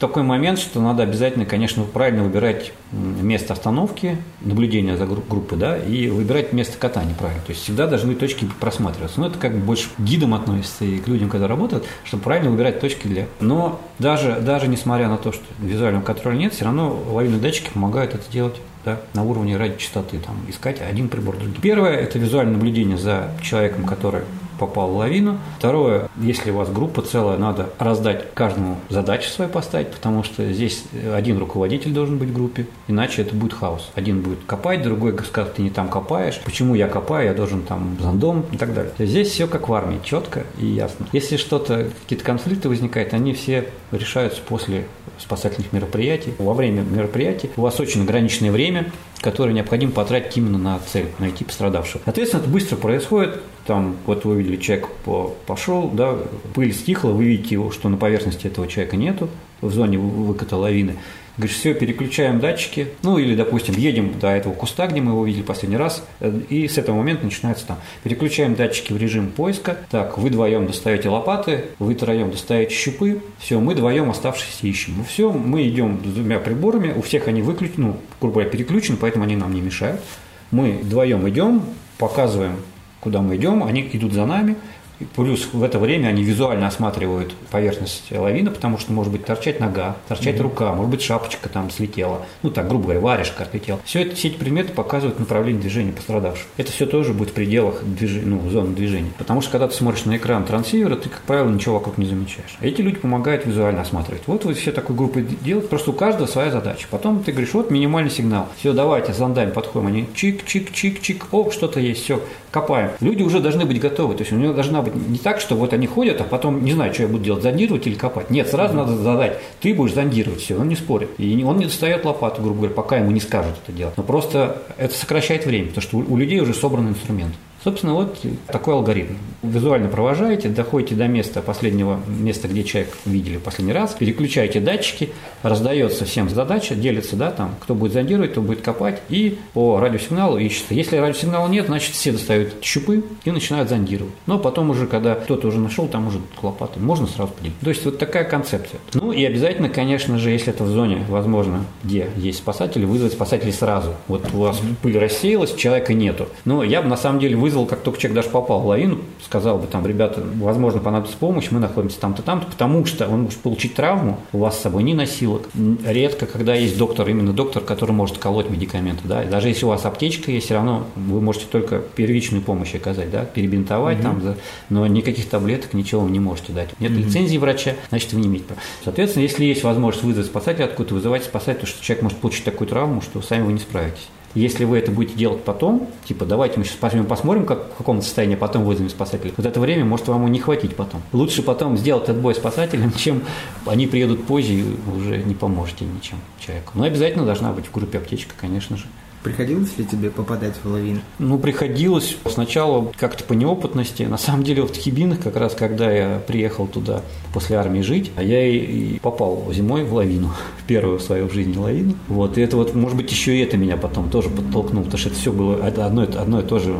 такой 0.00 0.22
момент, 0.22 0.58
что 0.58 0.80
надо 0.80 1.02
обязательно, 1.02 1.44
конечно, 1.44 1.84
правильно 1.84 2.24
выбирать 2.24 2.72
место 2.90 3.52
остановки, 3.52 4.16
наблюдения 4.40 4.96
за 4.96 5.04
групп- 5.04 5.28
группой, 5.28 5.58
да, 5.58 5.76
и 5.76 6.08
выбирать 6.08 6.52
место 6.52 6.78
катания 6.78 7.14
правильно. 7.14 7.42
То 7.42 7.50
есть 7.50 7.62
всегда 7.62 7.86
должны 7.86 8.14
точки 8.14 8.48
просматриваться. 8.58 9.20
Но 9.20 9.26
это 9.26 9.38
как 9.38 9.52
бы 9.52 9.58
больше 9.58 9.88
к 9.90 10.00
гидам 10.00 10.34
относится 10.34 10.84
и 10.84 10.98
к 10.98 11.06
людям, 11.06 11.28
которые 11.28 11.48
работают, 11.48 11.84
чтобы 12.04 12.22
правильно 12.22 12.50
выбирать 12.50 12.80
точки 12.80 13.06
для... 13.06 13.26
Но 13.40 13.80
даже, 13.98 14.40
даже 14.40 14.68
несмотря 14.68 15.08
на 15.08 15.18
то, 15.18 15.32
что 15.32 15.44
визуального 15.60 16.02
контроля 16.02 16.36
нет, 16.36 16.54
все 16.54 16.64
равно 16.64 16.98
лавинные 17.10 17.40
датчики 17.40 17.70
помогают 17.72 18.14
это 18.14 18.24
делать 18.32 18.56
да, 18.84 19.00
на 19.12 19.22
уровне 19.22 19.58
радиочастоты, 19.58 20.18
там, 20.18 20.36
искать 20.48 20.80
один 20.80 21.08
прибор 21.08 21.36
другим. 21.36 21.60
Первое– 21.60 21.94
это 21.96 22.18
визуальное 22.18 22.54
наблюдение 22.54 22.96
за 22.96 23.30
человеком, 23.42 23.84
который 23.84 24.22
попал 24.60 24.90
в 24.90 24.96
лавину. 24.96 25.38
Второе, 25.58 26.08
если 26.20 26.50
у 26.50 26.56
вас 26.56 26.70
группа 26.70 27.02
целая, 27.02 27.38
надо 27.38 27.70
раздать 27.78 28.32
каждому 28.34 28.76
задачи 28.90 29.28
свои 29.28 29.48
поставить, 29.48 29.88
потому 29.88 30.22
что 30.22 30.52
здесь 30.52 30.84
один 31.14 31.38
руководитель 31.38 31.92
должен 31.92 32.18
быть 32.18 32.28
в 32.28 32.34
группе, 32.34 32.66
иначе 32.86 33.22
это 33.22 33.34
будет 33.34 33.54
хаос. 33.54 33.90
Один 33.94 34.20
будет 34.20 34.40
копать, 34.46 34.82
другой 34.82 35.16
скажет, 35.24 35.54
ты 35.54 35.62
не 35.62 35.70
там 35.70 35.88
копаешь, 35.88 36.40
почему 36.44 36.74
я 36.74 36.86
копаю, 36.86 37.26
я 37.26 37.34
должен 37.34 37.62
там 37.62 37.96
зондом 38.00 38.44
и 38.52 38.56
так 38.56 38.74
далее. 38.74 38.92
Здесь 38.98 39.28
все 39.28 39.46
как 39.46 39.68
в 39.68 39.74
армии, 39.74 39.98
четко 40.04 40.44
и 40.58 40.66
ясно. 40.66 41.06
Если 41.12 41.36
что-то, 41.36 41.86
какие-то 42.02 42.24
конфликты 42.24 42.68
возникают, 42.68 43.14
они 43.14 43.32
все 43.32 43.68
решаются 43.90 44.40
после 44.46 44.84
спасательных 45.18 45.72
мероприятий. 45.72 46.34
Во 46.38 46.54
время 46.54 46.82
мероприятий 46.82 47.50
у 47.56 47.62
вас 47.62 47.80
очень 47.80 48.02
ограниченное 48.02 48.52
время, 48.52 48.92
которое 49.20 49.52
необходимо 49.52 49.92
потратить 49.92 50.36
именно 50.36 50.58
на 50.58 50.78
цель, 50.78 51.06
найти 51.18 51.44
пострадавшего. 51.44 52.00
Соответственно, 52.04 52.40
это 52.42 52.50
быстро 52.50 52.76
происходит. 52.76 53.40
Там, 53.66 53.96
вот 54.06 54.24
вы 54.24 54.32
увидели, 54.36 54.56
человек 54.56 54.88
по- 55.04 55.34
пошел, 55.46 55.88
да, 55.90 56.16
пыль 56.54 56.72
стихла, 56.72 57.10
вы 57.10 57.24
видите, 57.24 57.54
его, 57.56 57.70
что 57.70 57.88
на 57.88 57.96
поверхности 57.96 58.46
этого 58.46 58.66
человека 58.66 58.96
нету, 58.96 59.28
в 59.60 59.70
зоне 59.72 59.98
вы- 59.98 60.24
выката 60.24 60.56
лавины. 60.56 60.96
Говоришь, 61.40 61.56
все, 61.56 61.72
переключаем 61.72 62.38
датчики, 62.38 62.88
ну 63.02 63.16
или, 63.16 63.34
допустим, 63.34 63.74
едем 63.74 64.18
до 64.20 64.28
этого 64.28 64.52
куста, 64.52 64.86
где 64.86 65.00
мы 65.00 65.12
его 65.12 65.24
видели 65.24 65.40
последний 65.40 65.78
раз, 65.78 66.04
э, 66.20 66.38
и 66.50 66.68
с 66.68 66.76
этого 66.76 66.96
момента 66.96 67.24
начинается 67.24 67.66
там. 67.66 67.78
Переключаем 68.02 68.54
датчики 68.54 68.92
в 68.92 68.98
режим 68.98 69.30
поиска. 69.30 69.78
Так, 69.90 70.18
вы 70.18 70.28
вдвоем 70.28 70.66
достаете 70.66 71.08
лопаты, 71.08 71.64
вы 71.78 71.94
втроем 71.94 72.30
достаете 72.30 72.74
щупы, 72.74 73.22
все, 73.38 73.58
мы 73.58 73.72
вдвоем 73.72 74.10
оставшиеся 74.10 74.66
ищем. 74.66 74.96
Ну 74.98 75.04
все, 75.04 75.32
мы 75.32 75.66
идем 75.66 76.02
с 76.04 76.08
двумя 76.12 76.40
приборами, 76.40 76.92
у 76.94 77.00
всех 77.00 77.26
они 77.26 77.40
выключены, 77.40 77.86
ну, 77.86 77.96
грубо 78.20 78.34
говоря, 78.34 78.50
переключены, 78.50 78.98
поэтому 79.00 79.24
они 79.24 79.36
нам 79.36 79.54
не 79.54 79.62
мешают. 79.62 80.02
Мы 80.50 80.72
вдвоем 80.82 81.26
идем, 81.26 81.62
показываем, 81.96 82.56
куда 83.00 83.22
мы 83.22 83.36
идем, 83.36 83.64
они 83.64 83.88
идут 83.94 84.12
за 84.12 84.26
нами, 84.26 84.56
и 85.00 85.04
Плюс 85.04 85.48
в 85.52 85.62
это 85.62 85.78
время 85.78 86.08
они 86.08 86.22
визуально 86.22 86.66
осматривают 86.66 87.34
поверхность 87.50 88.10
лавины, 88.10 88.50
потому 88.50 88.78
что 88.78 88.92
может 88.92 89.12
быть 89.12 89.24
торчать 89.24 89.60
нога, 89.60 89.96
торчать 90.08 90.40
рука, 90.40 90.72
может 90.72 90.90
быть 90.90 91.02
шапочка 91.02 91.48
там 91.48 91.70
слетела, 91.70 92.22
ну 92.42 92.50
так, 92.50 92.68
грубо 92.68 92.84
говоря, 92.84 93.00
варежка 93.00 93.42
отлетела. 93.42 93.80
Все, 93.84 94.02
это, 94.02 94.14
все 94.14 94.28
эти 94.28 94.36
предметы 94.36 94.72
показывают 94.72 95.18
направление 95.18 95.60
движения 95.60 95.92
пострадавшего. 95.92 96.48
Это 96.56 96.72
все 96.72 96.86
тоже 96.86 97.12
будет 97.12 97.30
в 97.30 97.32
пределах 97.32 97.82
движ- 97.82 98.22
ну, 98.24 98.48
зоны 98.50 98.74
движения. 98.74 99.10
Потому 99.18 99.40
что 99.40 99.50
когда 99.52 99.68
ты 99.68 99.74
смотришь 99.74 100.04
на 100.04 100.16
экран 100.16 100.44
трансивера, 100.44 100.96
ты, 100.96 101.08
как 101.08 101.22
правило, 101.22 101.48
ничего 101.50 101.74
вокруг 101.74 101.98
не 101.98 102.06
замечаешь. 102.06 102.56
А 102.60 102.66
эти 102.66 102.80
люди 102.80 102.98
помогают 102.98 103.46
визуально 103.46 103.82
осматривать. 103.82 104.22
Вот 104.26 104.44
вы 104.44 104.54
все 104.54 104.72
такой 104.72 104.96
группой 104.96 105.22
делать, 105.22 105.68
просто 105.68 105.90
у 105.90 105.94
каждого 105.94 106.26
своя 106.26 106.50
задача. 106.50 106.86
Потом 106.90 107.22
ты 107.22 107.32
говоришь, 107.32 107.54
вот 107.54 107.70
минимальный 107.70 108.10
сигнал. 108.10 108.48
Все, 108.58 108.72
давайте, 108.72 109.12
зондами 109.12 109.50
подходим. 109.50 109.88
Они 109.88 110.08
чик-чик-чик-чик, 110.14 111.24
о, 111.32 111.50
что-то 111.50 111.80
есть, 111.80 112.04
все, 112.04 112.22
копаем. 112.50 112.90
Люди 113.00 113.22
уже 113.22 113.40
должны 113.40 113.64
быть 113.64 113.80
готовы. 113.80 114.14
То 114.14 114.22
есть 114.22 114.32
у 114.32 114.36
него 114.36 114.52
должна 114.52 114.82
быть 114.82 114.89
не 114.94 115.18
так, 115.18 115.40
что 115.40 115.54
вот 115.54 115.72
они 115.72 115.86
ходят, 115.86 116.20
а 116.20 116.24
потом 116.24 116.64
не 116.64 116.72
знаю, 116.72 116.92
что 116.92 117.02
я 117.02 117.08
буду 117.08 117.24
делать, 117.24 117.42
зондировать 117.42 117.86
или 117.86 117.94
копать. 117.94 118.30
Нет, 118.30 118.48
сразу 118.48 118.74
надо 118.74 118.96
задать. 118.96 119.38
Ты 119.60 119.74
будешь 119.74 119.94
зондировать, 119.94 120.40
все, 120.40 120.56
он 120.56 120.68
не 120.68 120.76
спорит. 120.76 121.10
И 121.18 121.42
он 121.44 121.58
не 121.58 121.66
достает 121.66 122.04
лопату, 122.04 122.42
грубо 122.42 122.58
говоря, 122.58 122.74
пока 122.74 122.98
ему 122.98 123.10
не 123.10 123.20
скажут 123.20 123.54
это 123.64 123.76
делать. 123.76 123.96
Но 123.96 124.02
просто 124.02 124.62
это 124.76 124.94
сокращает 124.94 125.46
время, 125.46 125.68
потому 125.68 125.82
что 125.82 125.96
у 125.98 126.16
людей 126.16 126.40
уже 126.40 126.54
собран 126.54 126.88
инструмент. 126.88 127.34
Собственно, 127.62 127.94
вот 127.94 128.18
такой 128.46 128.74
алгоритм. 128.74 129.14
Визуально 129.42 129.88
провожаете, 129.88 130.48
доходите 130.48 130.94
до 130.94 131.08
места 131.08 131.42
последнего 131.42 132.00
места, 132.06 132.48
где 132.48 132.64
человек 132.64 132.96
видели 133.04 133.36
в 133.36 133.42
последний 133.42 133.72
раз, 133.72 133.94
переключаете 133.94 134.60
датчики, 134.60 135.10
раздается 135.42 136.04
всем 136.04 136.30
задача, 136.30 136.74
делится, 136.74 137.16
да, 137.16 137.30
там, 137.30 137.54
кто 137.60 137.74
будет 137.74 137.92
зондировать, 137.92 138.32
кто 138.32 138.40
будет 138.40 138.62
копать, 138.62 139.00
и 139.10 139.38
по 139.52 139.78
радиосигналу 139.78 140.38
ищется. 140.38 140.74
Если 140.74 140.96
радиосигнала 140.96 141.48
нет, 141.48 141.66
значит, 141.66 141.94
все 141.94 142.12
достают 142.12 142.54
щупы 142.62 143.04
и 143.24 143.30
начинают 143.30 143.68
зондировать. 143.68 144.14
Но 144.26 144.38
потом 144.38 144.70
уже, 144.70 144.86
когда 144.86 145.14
кто-то 145.14 145.48
уже 145.48 145.58
нашел, 145.58 145.86
там 145.86 146.06
уже 146.06 146.18
лопаты, 146.42 146.80
можно 146.80 147.06
сразу 147.06 147.32
поделить. 147.32 147.58
То 147.60 147.70
есть 147.70 147.84
вот 147.84 147.98
такая 147.98 148.24
концепция. 148.24 148.80
Ну 148.94 149.12
и 149.12 149.22
обязательно, 149.24 149.68
конечно 149.68 150.18
же, 150.18 150.30
если 150.30 150.52
это 150.52 150.64
в 150.64 150.68
зоне, 150.68 151.04
возможно, 151.08 151.64
где 151.84 152.08
есть 152.16 152.38
спасатели, 152.38 152.84
вызвать 152.84 153.12
спасателей 153.12 153.52
сразу. 153.52 153.94
Вот 154.08 154.24
у 154.32 154.38
вас 154.38 154.60
пыль 154.82 154.98
рассеялась, 154.98 155.54
человека 155.54 155.92
нету. 155.92 156.28
Но 156.44 156.62
я 156.62 156.80
бы 156.82 156.88
на 156.88 156.96
самом 156.96 157.20
деле 157.20 157.36
вызвал 157.36 157.49
вызвал, 157.50 157.66
как 157.66 157.80
только 157.80 157.98
человек 157.98 158.16
даже 158.22 158.28
попал 158.30 158.60
в 158.60 158.66
лавину, 158.66 158.98
сказал 159.24 159.58
бы 159.58 159.66
там, 159.66 159.84
ребята, 159.84 160.22
возможно, 160.36 160.80
понадобится 160.80 161.18
помощь, 161.18 161.48
мы 161.50 161.58
находимся 161.58 161.98
там-то, 162.00 162.22
там-то, 162.22 162.46
потому 162.46 162.86
что 162.86 163.08
он 163.08 163.22
может 163.22 163.40
получить 163.40 163.74
травму, 163.74 164.20
у 164.32 164.38
вас 164.38 164.56
с 164.56 164.62
собой 164.62 164.84
ни 164.84 164.92
носилок. 164.92 165.48
Редко, 165.84 166.26
когда 166.26 166.54
есть 166.54 166.78
доктор, 166.78 167.08
именно 167.08 167.32
доктор, 167.32 167.62
который 167.64 167.90
может 167.90 168.18
колоть 168.18 168.48
медикаменты, 168.48 169.02
да, 169.04 169.24
даже 169.24 169.48
если 169.48 169.64
у 169.64 169.68
вас 169.68 169.84
аптечка 169.84 170.30
есть, 170.30 170.46
все 170.46 170.54
равно 170.54 170.86
вы 170.94 171.20
можете 171.20 171.46
только 171.50 171.80
первичную 171.80 172.42
помощь 172.42 172.74
оказать, 172.74 173.10
да, 173.10 173.24
перебинтовать 173.24 173.98
угу. 173.98 174.02
там, 174.04 174.22
но 174.68 174.86
никаких 174.86 175.28
таблеток, 175.28 175.74
ничего 175.74 176.02
вы 176.02 176.10
не 176.10 176.20
можете 176.20 176.52
дать. 176.52 176.68
Нет 176.78 176.92
угу. 176.92 177.00
лицензии 177.00 177.36
врача, 177.36 177.74
значит, 177.88 178.12
вы 178.12 178.20
не 178.20 178.28
имеете 178.28 178.46
права. 178.46 178.62
Соответственно, 178.84 179.24
если 179.24 179.44
есть 179.44 179.64
возможность 179.64 180.04
вызвать 180.04 180.26
спасателя 180.26 180.66
откуда-то, 180.66 180.94
вызывайте 180.94 181.26
спасателя, 181.26 181.54
потому 181.54 181.74
что 181.74 181.84
человек 181.84 182.02
может 182.04 182.18
получить 182.18 182.44
такую 182.44 182.68
травму, 182.68 183.00
что 183.00 183.20
сами 183.22 183.42
вы 183.42 183.52
не 183.52 183.58
справитесь. 183.58 184.08
Если 184.34 184.64
вы 184.64 184.78
это 184.78 184.92
будете 184.92 185.16
делать 185.16 185.42
потом, 185.42 185.88
типа 186.04 186.24
давайте 186.24 186.58
мы 186.58 186.64
сейчас 186.64 186.76
посмотрим, 186.76 187.44
как, 187.46 187.72
в 187.74 187.78
каком 187.78 188.00
состоянии, 188.00 188.36
потом 188.36 188.64
вызовем 188.64 188.88
спасателей, 188.88 189.34
вот 189.36 189.44
это 189.44 189.58
время 189.58 189.84
может 189.84 190.06
вам 190.06 190.26
и 190.28 190.30
не 190.30 190.38
хватить 190.38 190.76
потом. 190.76 191.02
Лучше 191.12 191.42
потом 191.42 191.76
сделать 191.76 192.08
отбой 192.08 192.34
спасателям, 192.36 192.92
чем 192.96 193.22
они 193.66 193.88
приедут 193.88 194.24
позже 194.26 194.52
и 194.52 194.64
уже 194.96 195.18
не 195.18 195.34
поможете 195.34 195.84
ничем 195.84 196.18
человеку. 196.38 196.72
Но 196.74 196.84
обязательно 196.84 197.24
должна 197.24 197.52
быть 197.52 197.66
в 197.66 197.72
группе 197.72 197.98
аптечка, 197.98 198.34
конечно 198.40 198.76
же. 198.76 198.84
Приходилось 199.22 199.76
ли 199.76 199.84
тебе 199.84 200.10
попадать 200.10 200.54
в 200.62 200.70
лавину? 200.70 201.00
Ну, 201.18 201.38
приходилось. 201.38 202.16
Сначала 202.26 202.90
как-то 202.98 203.24
по 203.24 203.34
неопытности. 203.34 204.04
На 204.04 204.18
самом 204.18 204.44
деле, 204.44 204.62
в 204.62 204.72
Хибинах, 204.72 205.20
как 205.20 205.36
раз 205.36 205.54
когда 205.54 205.90
я 205.90 206.22
приехал 206.26 206.66
туда 206.66 207.02
после 207.34 207.56
армии 207.56 207.82
жить, 207.82 208.10
а 208.16 208.22
я 208.22 208.46
и 208.46 208.98
попал 208.98 209.44
зимой 209.52 209.84
в 209.84 209.94
лавину, 209.94 210.32
в 210.58 210.66
первую 210.66 210.98
в 210.98 211.02
свою 211.02 211.28
жизни 211.30 211.56
лавину. 211.56 211.94
Вот, 212.08 212.38
и 212.38 212.40
это 212.40 212.56
вот, 212.56 212.74
может 212.74 212.96
быть, 212.96 213.10
еще 213.10 213.36
и 213.36 213.40
это 213.40 213.56
меня 213.56 213.76
потом 213.76 214.10
тоже 214.10 214.30
подтолкнуло, 214.30 214.84
потому 214.84 214.98
что 214.98 215.10
это 215.10 215.18
все 215.18 215.32
было 215.32 215.66
одно, 215.66 216.02
одно 216.02 216.40
и 216.40 216.42
то 216.42 216.58
же 216.58 216.74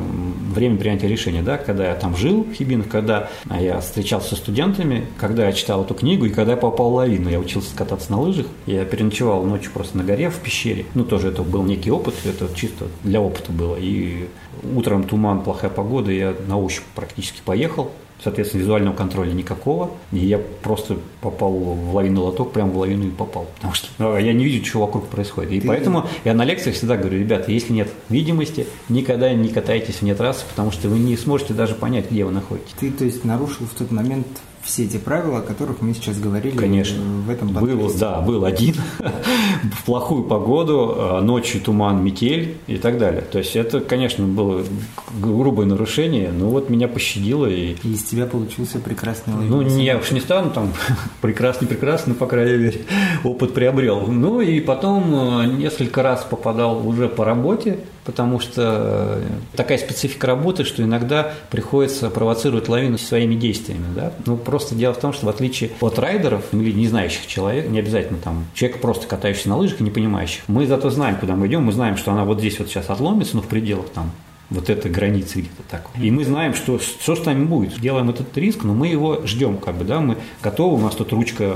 время 0.55 0.77
принятия 0.77 1.09
решения, 1.09 1.43
да, 1.43 1.59
когда 1.59 1.89
я 1.89 1.95
там 1.95 2.17
жил 2.17 2.45
в 2.45 2.55
Хибинах, 2.55 2.89
когда 2.89 3.29
я 3.61 3.81
встречался 3.81 4.31
со 4.31 4.37
студентами, 4.37 5.07
когда 5.19 5.47
я 5.47 5.53
читал 5.53 5.85
эту 5.85 5.95
книгу 5.95 6.27
и 6.27 6.31
когда 6.31 6.53
я 6.53 6.57
попал 6.57 6.91
в 6.91 6.95
лавину. 6.95 7.29
Я 7.29 7.39
учился 7.39 7.75
кататься 7.77 8.11
на 8.11 8.21
лыжах, 8.21 8.47
я 8.67 8.85
переночевал 8.85 9.45
ночью 9.45 9.71
просто 9.73 9.99
на 9.99 10.05
горе 10.05 10.31
в 10.31 10.39
пещере. 10.39 10.87
Ну, 10.95 11.05
тоже 11.05 11.29
это 11.29 11.43
был 11.43 11.63
некий 11.63 11.91
опыт, 11.91 12.15
это 12.31 12.49
чисто 12.55 12.87
для 13.03 13.21
опыта 13.21 13.53
было. 13.53 13.77
И 13.77 14.29
утром 14.75 15.05
туман, 15.05 15.43
плохая 15.43 15.71
погода, 15.71 16.11
я 16.11 16.35
на 16.47 16.59
ощупь 16.59 16.85
практически 16.95 17.41
поехал. 17.45 17.91
Соответственно, 18.23 18.61
визуального 18.61 18.95
контроля 18.95 19.33
никакого. 19.33 19.93
И 20.13 20.19
я 20.19 20.39
просто 20.39 20.99
попал 21.23 21.53
в 21.53 21.95
лавину 21.95 22.23
лоток, 22.23 22.53
прямо 22.53 22.71
в 22.71 22.79
лавину 22.79 23.07
и 23.07 23.11
попал. 23.11 23.47
Потому 23.57 23.73
что 23.73 23.89
ну, 23.99 24.17
я 24.17 24.33
не 24.35 24.45
вижу, 24.45 24.65
что 24.65 24.81
вокруг 24.81 25.07
происходит. 25.07 25.53
И 25.53 25.61
Ты... 25.61 25.69
поэтому 25.69 26.07
я 26.25 26.35
на 26.35 26.45
лекциях 26.45 26.77
всегда 26.77 26.97
говорю, 26.97 27.19
ребята, 27.19 27.51
если 27.51 27.73
нет 27.73 27.89
видимости, 28.11 28.67
никогда 28.91 29.33
не 29.33 29.49
катайтесь 29.49 30.03
вне 30.03 30.15
трассы, 30.15 30.45
потому 30.51 30.71
что 30.71 30.89
вы 30.89 30.99
не 30.99 31.17
сможете 31.17 31.55
даже 31.55 31.75
понять, 31.75 32.11
где 32.11 32.25
вы 32.25 32.33
находитесь. 32.33 32.75
Ты, 32.79 32.91
то 32.91 33.05
есть, 33.05 33.25
нарушил 33.25 33.67
в 33.67 33.75
тот 33.79 33.91
момент 33.91 34.27
все 34.63 34.85
эти 34.85 34.99
правила, 34.99 35.39
о 35.39 35.43
которых 35.43 35.81
мы 35.81 35.95
сейчас 35.95 36.19
говорили 36.19 36.57
Конечно. 36.57 37.01
в 37.01 37.31
этом 37.31 37.49
подкасте. 37.49 37.77
Был, 37.77 37.99
да, 37.99 38.21
был 38.21 38.45
один 38.45 38.75
в 39.63 39.85
плохую 39.85 40.25
погоду, 40.25 40.95
а, 40.97 41.21
ночью 41.21 41.61
туман, 41.61 42.05
метель 42.05 42.57
и 42.67 42.77
так 42.77 42.99
далее. 42.99 43.23
То 43.23 43.39
есть 43.39 43.57
это, 43.57 43.81
конечно, 43.81 44.27
было 44.27 44.63
грубое 45.19 45.67
нарушение, 45.67 46.31
но 46.31 46.51
вот 46.51 46.69
меня 46.71 46.89
пощадило. 46.89 47.47
И, 47.47 47.75
и 47.83 47.93
из 47.93 48.05
тебя 48.05 48.27
получился 48.27 48.79
прекрасный 48.79 49.35
ловец. 49.35 49.51
Ну, 49.51 49.63
не, 49.63 49.85
я 49.85 49.97
уж 49.97 50.11
не 50.11 50.21
стану 50.21 50.51
там 50.51 50.73
прекрасный, 51.21 51.67
прекрасный, 51.67 52.15
по 52.15 52.27
крайней 52.27 52.59
мере, 52.59 52.81
опыт 53.25 53.55
приобрел. 53.55 54.07
Ну 54.07 54.41
и 54.41 54.61
потом 54.61 55.15
а, 55.15 55.47
несколько 55.47 56.03
раз 56.03 56.25
попадал 56.25 56.87
уже 56.87 57.09
по 57.09 57.25
работе, 57.25 57.81
потому 58.05 58.41
что 58.41 59.19
э, 59.19 59.23
такая 59.57 59.79
специфика 59.79 60.27
работы, 60.27 60.65
что 60.65 60.83
иногда 60.83 61.33
приходится 61.51 62.11
провоцировать 62.11 62.69
лавину 62.69 62.99
своими 62.99 63.35
действиями. 63.35 63.87
Да? 63.95 64.13
Ну, 64.27 64.37
просто 64.37 64.75
дело 64.75 64.95
в 64.95 64.99
том, 64.99 65.13
что 65.13 65.27
в 65.27 65.29
отличие 65.29 65.71
от 65.81 65.99
райдеров 65.99 66.45
или 66.53 66.73
не 66.73 66.89
знающих 66.89 67.27
человека, 67.27 67.69
не 67.69 67.79
обязательно 67.79 68.19
там 68.19 68.47
человек 68.55 68.81
просто 68.81 69.07
катающийся 69.07 69.51
на 69.51 69.57
лыжах 69.57 69.81
и 69.81 69.85
не 69.85 69.91
понимающих, 69.91 70.43
мы 70.49 70.67
зато 70.67 70.91
знаем, 70.91 71.17
куда 71.17 71.37
мы 71.37 71.47
идем, 71.47 71.65
мы 71.65 71.73
знаем, 71.73 71.97
что 71.97 72.13
она 72.13 72.25
вот 72.25 72.39
здесь 72.39 72.59
вот 72.59 72.69
сейчас 72.69 72.89
отломится, 72.91 73.37
ну, 73.37 73.43
в 73.43 73.49
пределах 73.49 73.89
там 73.91 74.11
вот 74.51 74.69
эта 74.69 74.89
граница 74.89 75.39
где-то 75.39 75.63
так. 75.69 75.87
И 75.99 76.11
мы 76.11 76.25
знаем, 76.25 76.55
что, 76.55 76.79
что 76.79 77.15
с 77.15 77.25
нами 77.25 77.45
будет. 77.45 77.81
Делаем 77.81 78.11
этот 78.11 78.37
риск, 78.37 78.65
но 78.65 78.75
мы 78.75 78.89
его 78.89 79.25
ждем, 79.25 79.59
как 79.59 79.77
бы, 79.77 79.85
да, 79.85 80.01
мы 80.01 80.17
готовы, 80.43 80.77
у 80.77 80.81
нас 80.81 80.95
тут 80.95 81.13
ручка 81.13 81.55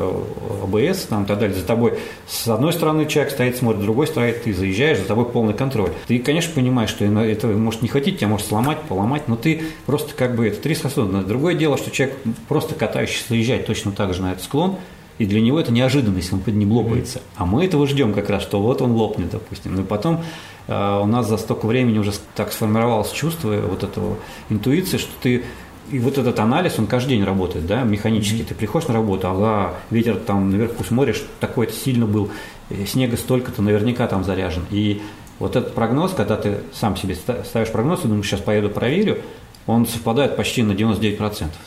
АБС, 0.62 1.06
там, 1.06 1.24
и 1.24 1.26
так 1.26 1.40
далее. 1.40 1.56
За 1.56 1.66
тобой 1.66 1.98
с 2.28 2.46
одной 2.46 2.72
стороны 2.72 3.06
человек 3.06 3.32
стоит, 3.32 3.56
смотрит, 3.56 3.80
с 3.82 3.84
другой 3.84 4.06
стороны 4.06 4.32
ты 4.32 4.54
заезжаешь, 4.54 4.98
за 4.98 5.04
тобой 5.04 5.26
полный 5.26 5.54
контроль. 5.54 5.90
Ты, 6.06 6.20
конечно, 6.20 6.52
понимаешь, 6.54 6.90
что 6.90 7.04
это 7.04 7.48
может 7.48 7.82
не 7.82 7.88
хотеть, 7.88 8.18
тебя 8.18 8.28
может 8.28 8.46
сломать, 8.46 8.80
поломать, 8.82 9.28
но 9.28 9.36
ты 9.36 9.62
просто 9.86 10.14
как 10.14 10.36
бы 10.36 10.46
этот 10.46 10.64
риск 10.66 10.84
осознанно. 10.84 11.24
Другое 11.24 11.54
дело, 11.54 11.76
что 11.76 11.90
человек 11.90 12.16
просто 12.48 12.74
катающийся 12.74 13.24
заезжает 13.28 13.66
точно 13.66 13.90
так 13.92 14.14
же 14.14 14.22
на 14.22 14.32
этот 14.32 14.44
склон, 14.44 14.76
и 15.18 15.26
для 15.26 15.40
него 15.40 15.60
это 15.60 15.72
неожиданность, 15.72 16.32
он 16.32 16.40
под 16.40 16.54
ним 16.54 16.72
лопается. 16.72 17.20
А 17.36 17.46
мы 17.46 17.64
этого 17.64 17.86
ждем 17.86 18.12
как 18.12 18.30
раз, 18.30 18.42
что 18.42 18.60
вот 18.60 18.82
он 18.82 18.92
лопнет, 18.92 19.30
допустим. 19.30 19.76
Ну 19.76 19.82
и 19.82 19.84
потом 19.84 20.16
э, 20.16 20.20
у 20.66 21.06
нас 21.06 21.28
за 21.28 21.36
столько 21.36 21.66
времени 21.66 21.98
уже 21.98 22.12
так 22.34 22.52
сформировалось 22.52 23.10
чувство 23.10 23.52
вот 23.52 23.82
этого 23.82 24.16
интуиции, 24.48 24.96
что 24.96 25.10
ты 25.20 25.44
и 25.90 25.98
вот 25.98 26.16
этот 26.16 26.38
анализ, 26.38 26.78
он 26.78 26.86
каждый 26.86 27.10
день 27.10 27.24
работает, 27.24 27.66
да, 27.66 27.82
механически. 27.82 28.40
Mm-hmm. 28.40 28.46
Ты 28.46 28.54
приходишь 28.54 28.88
на 28.88 28.94
работу, 28.94 29.28
ага, 29.28 29.74
ветер 29.90 30.16
там 30.16 30.50
наверху 30.50 30.82
смотришь, 30.82 31.22
такой-то 31.40 31.74
сильно 31.74 32.06
был, 32.06 32.30
снега 32.86 33.16
столько-то, 33.16 33.60
наверняка 33.60 34.06
там 34.06 34.24
заряжен. 34.24 34.64
И 34.70 35.02
вот 35.38 35.56
этот 35.56 35.74
прогноз, 35.74 36.12
когда 36.12 36.36
ты 36.36 36.60
сам 36.72 36.96
себе 36.96 37.14
ставишь 37.14 37.70
прогноз 37.70 38.04
и 38.04 38.08
думаешь, 38.08 38.26
сейчас 38.26 38.40
поеду 38.40 38.70
проверю, 38.70 39.18
он 39.66 39.86
совпадает 39.86 40.36
почти 40.36 40.62
на 40.62 40.72
99%. 40.72 41.18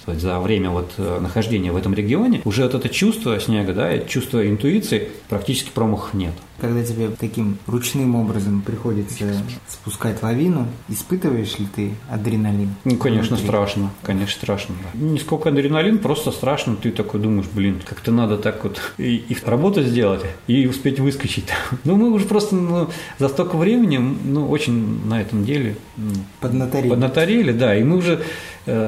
То 0.06 0.12
есть 0.12 0.24
за 0.24 0.40
время 0.40 0.70
вот 0.70 0.92
э, 0.98 1.20
нахождения 1.20 1.72
в 1.72 1.78
этом 1.78 1.94
регионе 1.94 2.42
уже 2.46 2.64
вот 2.64 2.76
это 2.76 2.90
чувство 2.90 3.40
снега, 3.40 3.74
да, 3.74 3.98
чувство 4.00 4.48
интуиции 4.48 5.10
практически 5.30 5.72
промахов 5.72 6.14
нет. 6.14 6.34
Когда 6.60 6.84
тебе 6.84 7.10
таким 7.10 7.58
ручным 7.68 8.16
образом 8.16 8.62
приходится 8.62 9.26
спускать 9.68 10.24
лавину, 10.24 10.68
испытываешь 10.90 11.60
ли 11.60 11.68
ты 11.68 11.92
адреналин? 12.10 12.74
Ну, 12.84 12.98
конечно, 12.98 13.36
внутри? 13.36 13.48
страшно. 13.48 13.92
Конечно, 14.02 14.36
страшно. 14.36 14.76
Да. 14.82 15.00
Не 15.00 15.20
сколько 15.20 15.50
адреналин, 15.50 16.00
просто 16.00 16.32
страшно. 16.32 16.76
Ты 16.76 16.92
такой 16.92 17.20
думаешь, 17.20 17.48
блин, 17.54 17.82
как-то 17.86 18.12
надо 18.12 18.38
так 18.38 18.64
вот 18.64 18.94
и, 18.98 19.18
и 19.18 19.38
работу 19.46 19.84
сделать, 19.84 20.22
и 20.48 20.68
успеть 20.68 21.00
выскочить. 21.00 21.46
Ну, 21.84 21.96
мы 21.96 22.12
уже 22.12 22.26
просто 22.26 22.56
ну, 22.56 22.90
за 23.18 23.30
столько 23.30 23.56
времени, 23.56 23.98
ну, 23.98 24.50
очень 24.50 25.06
на 25.06 25.22
этом 25.22 25.46
деле 25.46 25.78
ну, 25.96 26.12
поднаторили. 26.42 26.90
Поднаторили, 26.90 27.52
да. 27.52 27.76
И 27.76 27.84
мы 27.84 27.98
уже 27.98 28.24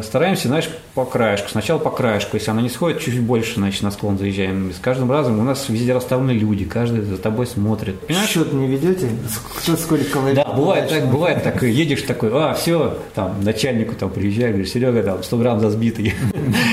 стараемся, 0.04 0.48
знаешь, 0.48 0.70
по 0.94 1.06
краешку. 1.06 1.50
Сначала 1.50 1.80
по 1.80 1.90
краешку. 1.90 2.36
Если 2.38 2.52
она 2.52 2.62
не 2.62 2.70
сходит, 2.70 3.02
чуть 3.02 3.20
больше, 3.20 3.56
значит, 3.56 3.82
на 3.84 3.92
склон 3.92 4.18
заезжаем. 4.18 4.72
С 4.74 4.80
каждым 4.80 5.12
разом 5.12 5.40
у 5.40 5.44
нас 5.44 5.70
везде 5.70 5.94
расставлены 5.94 6.32
люди, 6.32 6.66
каждый 6.66 7.02
за 7.02 7.18
тобой 7.18 7.48
смотрит. 7.48 8.00
Понимаешь? 8.02 8.30
Счет 8.30 8.54
не 8.54 8.68
ведете? 8.68 9.10
Кто 9.58 9.78
сколько 9.78 10.06
калорий? 10.06 10.36
Да, 10.36 10.46
бывает 10.46 10.90
так, 10.90 11.10
бывает 11.10 11.44
так. 11.44 11.64
Едешь 11.64 12.02
такой, 12.04 12.30
а, 12.34 12.54
все, 12.54 12.98
там, 13.16 13.44
начальнику 13.44 13.96
там 13.96 14.10
приезжаю, 14.10 14.50
говоришь, 14.50 14.72
Серега, 14.72 15.04
там, 15.04 15.24
100 15.24 15.38
грамм 15.38 15.60
за 15.60 15.70
сбитый. 15.70 16.14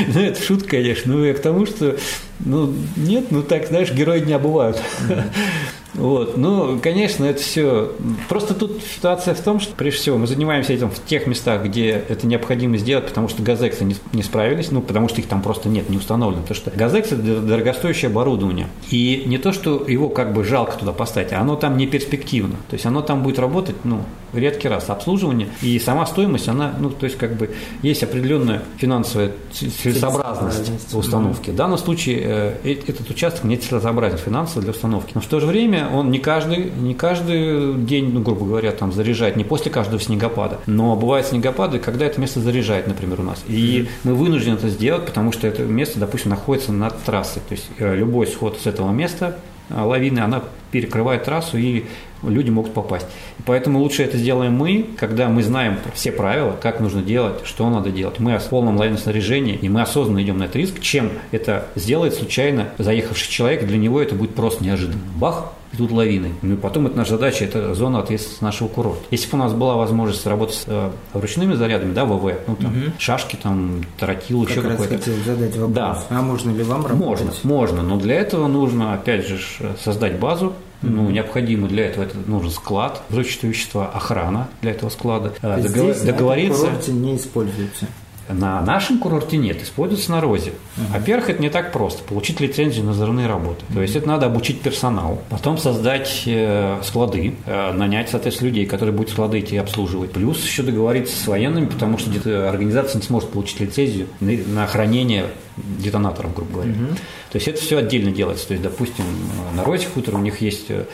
Ну, 0.08 0.20
это 0.20 0.40
шутка, 0.42 0.70
конечно. 0.70 1.12
Ну, 1.12 1.24
я 1.24 1.34
к 1.34 1.40
тому, 1.40 1.66
что, 1.66 1.96
ну, 2.40 2.72
нет, 2.96 3.26
ну, 3.30 3.42
так, 3.42 3.66
знаешь, 3.66 3.92
герои 3.92 4.20
дня 4.20 4.38
бывают. 4.38 4.80
Вот. 5.96 6.36
Ну, 6.36 6.78
конечно, 6.80 7.24
это 7.24 7.40
все. 7.40 7.92
Просто 8.28 8.54
тут 8.54 8.80
ситуация 8.82 9.34
в 9.34 9.40
том, 9.40 9.60
что 9.60 9.74
прежде 9.74 10.00
всего 10.00 10.18
мы 10.18 10.26
занимаемся 10.26 10.72
этим 10.72 10.90
в 10.90 11.04
тех 11.04 11.26
местах, 11.26 11.64
где 11.64 11.90
это 12.08 12.26
необходимо 12.26 12.76
сделать, 12.76 13.06
потому 13.06 13.28
что 13.28 13.42
газексы 13.42 13.84
не, 13.84 13.96
не 14.12 14.22
справились, 14.22 14.70
ну, 14.70 14.82
потому 14.82 15.08
что 15.08 15.20
их 15.20 15.26
там 15.26 15.42
просто 15.42 15.68
нет, 15.68 15.88
не 15.88 15.96
установлено. 15.96 16.42
Потому 16.42 16.56
что 16.56 16.70
газекс 16.70 17.12
это 17.12 17.40
дорогостоящее 17.40 18.10
оборудование. 18.10 18.68
И 18.90 19.24
не 19.26 19.38
то, 19.38 19.52
что 19.52 19.84
его 19.86 20.08
как 20.08 20.32
бы 20.32 20.44
жалко 20.44 20.78
туда 20.78 20.92
поставить, 20.92 21.32
а 21.32 21.40
оно 21.40 21.56
там 21.56 21.76
не 21.76 21.86
перспективно. 21.86 22.56
То 22.68 22.74
есть 22.74 22.86
оно 22.86 23.02
там 23.02 23.22
будет 23.22 23.38
работать, 23.38 23.76
ну, 23.84 24.02
редкий 24.32 24.68
раз 24.68 24.90
обслуживание. 24.90 25.48
И 25.62 25.78
сама 25.78 26.06
стоимость, 26.06 26.48
она, 26.48 26.74
ну, 26.78 26.90
то 26.90 27.06
есть 27.06 27.16
как 27.16 27.36
бы 27.36 27.50
есть 27.82 28.02
определенная 28.02 28.62
финансовая 28.76 29.32
целесообразность 29.52 30.94
установки. 30.94 31.50
В 31.50 31.56
данном 31.56 31.78
случае 31.78 32.20
э, 32.64 32.76
этот 32.86 33.08
участок 33.10 33.44
не 33.44 33.56
целесообразен 33.56 34.18
финансово 34.18 34.62
для 34.62 34.72
установки. 34.72 35.12
Но 35.14 35.20
в 35.20 35.26
то 35.26 35.40
же 35.40 35.46
время 35.46 35.85
он 35.92 36.10
не 36.10 36.18
каждый, 36.18 36.70
не 36.70 36.94
каждый 36.94 37.74
день, 37.74 38.12
ну, 38.12 38.20
грубо 38.20 38.46
говоря, 38.46 38.72
там 38.72 38.92
заряжает, 38.92 39.36
не 39.36 39.44
после 39.44 39.70
каждого 39.70 40.00
снегопада, 40.00 40.58
но 40.66 40.96
бывают 40.96 41.26
снегопады, 41.26 41.78
когда 41.78 42.06
это 42.06 42.20
место 42.20 42.40
заряжает, 42.40 42.86
например, 42.86 43.20
у 43.20 43.24
нас. 43.24 43.44
И 43.48 43.88
мы 44.04 44.14
вынуждены 44.14 44.54
это 44.54 44.68
сделать, 44.68 45.06
потому 45.06 45.32
что 45.32 45.46
это 45.46 45.62
место, 45.62 45.98
допустим, 45.98 46.30
находится 46.30 46.72
над 46.72 47.02
трассой. 47.02 47.42
То 47.48 47.52
есть 47.52 47.68
э, 47.78 47.94
любой 47.94 48.26
сход 48.26 48.58
с 48.62 48.66
этого 48.66 48.90
места 48.92 49.36
э, 49.68 49.80
лавины, 49.80 50.20
она 50.20 50.42
перекрывает 50.70 51.24
трассу, 51.24 51.58
и 51.58 51.84
люди 52.22 52.50
могут 52.50 52.72
попасть. 52.74 53.06
И 53.38 53.42
поэтому 53.44 53.78
лучше 53.78 54.02
это 54.02 54.18
сделаем 54.18 54.54
мы, 54.54 54.86
когда 54.96 55.28
мы 55.28 55.42
знаем 55.42 55.78
все 55.94 56.12
правила, 56.12 56.56
как 56.60 56.80
нужно 56.80 57.02
делать, 57.02 57.44
что 57.44 57.68
надо 57.70 57.90
делать. 57.90 58.18
Мы 58.18 58.38
в 58.38 58.44
полном 58.44 58.76
лавинном 58.76 58.98
снаряжении, 58.98 59.54
и 59.54 59.68
мы 59.68 59.82
осознанно 59.82 60.22
идем 60.22 60.38
на 60.38 60.44
этот 60.44 60.56
риск, 60.56 60.80
чем 60.80 61.10
это 61.30 61.66
сделает 61.74 62.14
случайно 62.14 62.68
заехавший 62.78 63.30
человек, 63.30 63.66
для 63.66 63.78
него 63.78 64.00
это 64.00 64.14
будет 64.14 64.34
просто 64.34 64.64
неожиданно. 64.64 65.00
Бах, 65.16 65.52
и 65.76 65.78
тут 65.78 65.90
лавины. 65.90 66.32
Ну 66.42 66.54
и 66.54 66.56
потом 66.56 66.86
это 66.86 66.96
наша 66.96 67.12
задача, 67.12 67.44
это 67.44 67.74
зона 67.74 68.00
ответственности 68.00 68.44
нашего 68.44 68.68
курорта. 68.68 69.04
Если 69.10 69.30
бы 69.30 69.38
у 69.38 69.40
нас 69.40 69.52
была 69.52 69.76
возможность 69.76 70.26
работать 70.26 70.56
с 70.56 70.64
э, 70.66 70.90
ручными 71.12 71.54
зарядами, 71.54 71.92
да, 71.92 72.04
ВВ, 72.04 72.34
ну 72.46 72.56
там 72.56 72.70
угу. 72.70 72.92
шашки, 72.98 73.36
там, 73.36 73.84
как 73.98 74.28
еще 74.30 74.62
какой-то. 74.62 74.98
хотел 74.98 75.14
задать 75.24 75.56
вопрос. 75.56 75.74
Да. 75.74 76.02
А 76.10 76.22
можно 76.22 76.50
ли 76.50 76.62
вам 76.62 76.86
работать? 76.86 77.26
Можно, 77.26 77.32
можно, 77.44 77.82
но 77.82 77.96
для 77.98 78.16
этого 78.16 78.46
нужно, 78.46 78.94
опять 78.94 79.26
же, 79.26 79.38
создать 79.82 80.18
базу, 80.18 80.54
ну, 80.82 81.10
необходимо 81.10 81.68
для 81.68 81.86
этого 81.86 82.04
это 82.04 82.18
нужен 82.26 82.50
склад, 82.50 83.02
взрывчатые 83.08 83.52
вещества, 83.52 83.86
охрана 83.86 84.48
для 84.60 84.72
этого 84.72 84.90
склада. 84.90 85.32
Договор, 85.42 85.94
Здесь 85.94 86.02
договориться. 86.02 86.70
На 86.88 86.92
не 86.92 87.16
используется. 87.16 87.86
На 88.28 88.60
нашем 88.62 88.98
курорте 88.98 89.36
нет, 89.36 89.62
используется 89.62 90.10
на 90.10 90.20
розе. 90.20 90.50
Uh-huh. 90.50 90.92
Во-первых, 90.98 91.30
это 91.30 91.42
не 91.42 91.50
так 91.50 91.72
просто, 91.72 92.02
получить 92.02 92.40
лицензию 92.40 92.84
на 92.84 92.92
взрывные 92.92 93.26
работы. 93.26 93.64
Uh-huh. 93.68 93.74
То 93.74 93.82
есть 93.82 93.96
это 93.96 94.08
надо 94.08 94.26
обучить 94.26 94.60
персонал, 94.60 95.22
потом 95.30 95.58
создать 95.58 96.24
э, 96.26 96.78
склады, 96.82 97.34
э, 97.46 97.72
нанять, 97.72 98.08
соответственно, 98.10 98.48
людей, 98.48 98.66
которые 98.66 98.94
будут 98.94 99.10
склады 99.10 99.38
эти 99.38 99.54
обслуживать. 99.54 100.12
Плюс 100.12 100.44
еще 100.44 100.62
договориться 100.62 101.16
с 101.16 101.26
военными, 101.26 101.66
потому 101.66 101.98
что 101.98 102.10
где-то 102.10 102.48
организация 102.48 102.98
не 103.00 103.06
сможет 103.06 103.30
получить 103.30 103.60
лицензию 103.60 104.08
на 104.20 104.66
хранение 104.66 105.26
детонатором, 105.56 106.32
грубо 106.34 106.52
говоря. 106.54 106.70
Угу. 106.72 106.94
То 107.30 107.36
есть 107.36 107.48
это 107.48 107.60
все 107.60 107.78
отдельно 107.78 108.10
делается. 108.10 108.48
То 108.48 108.54
есть, 108.54 108.62
допустим, 108.62 109.04
на 109.54 109.64
Розе 109.64 109.86
хутор 109.86 110.16
у 110.16 110.18
них 110.18 110.40
есть 110.40 110.66
э, 110.68 110.84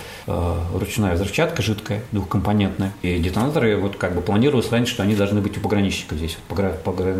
ручная 0.75 1.15
взрывчатка 1.15 1.63
жидкая, 1.63 2.03
двухкомпонентная. 2.13 2.93
И 3.03 3.19
детонаторы 3.19 3.77
вот 3.77 3.97
как 3.97 4.15
бы 4.15 4.21
планировалось 4.21 4.71
раньше, 4.71 4.93
что 4.93 5.03
они 5.03 5.15
должны 5.15 5.41
быть 5.41 5.57
у 5.59 5.61
пограничников 5.61 6.19
здесь, 6.19 6.37
вот, 6.49 6.83
по, 6.83 6.93
по 6.93 7.15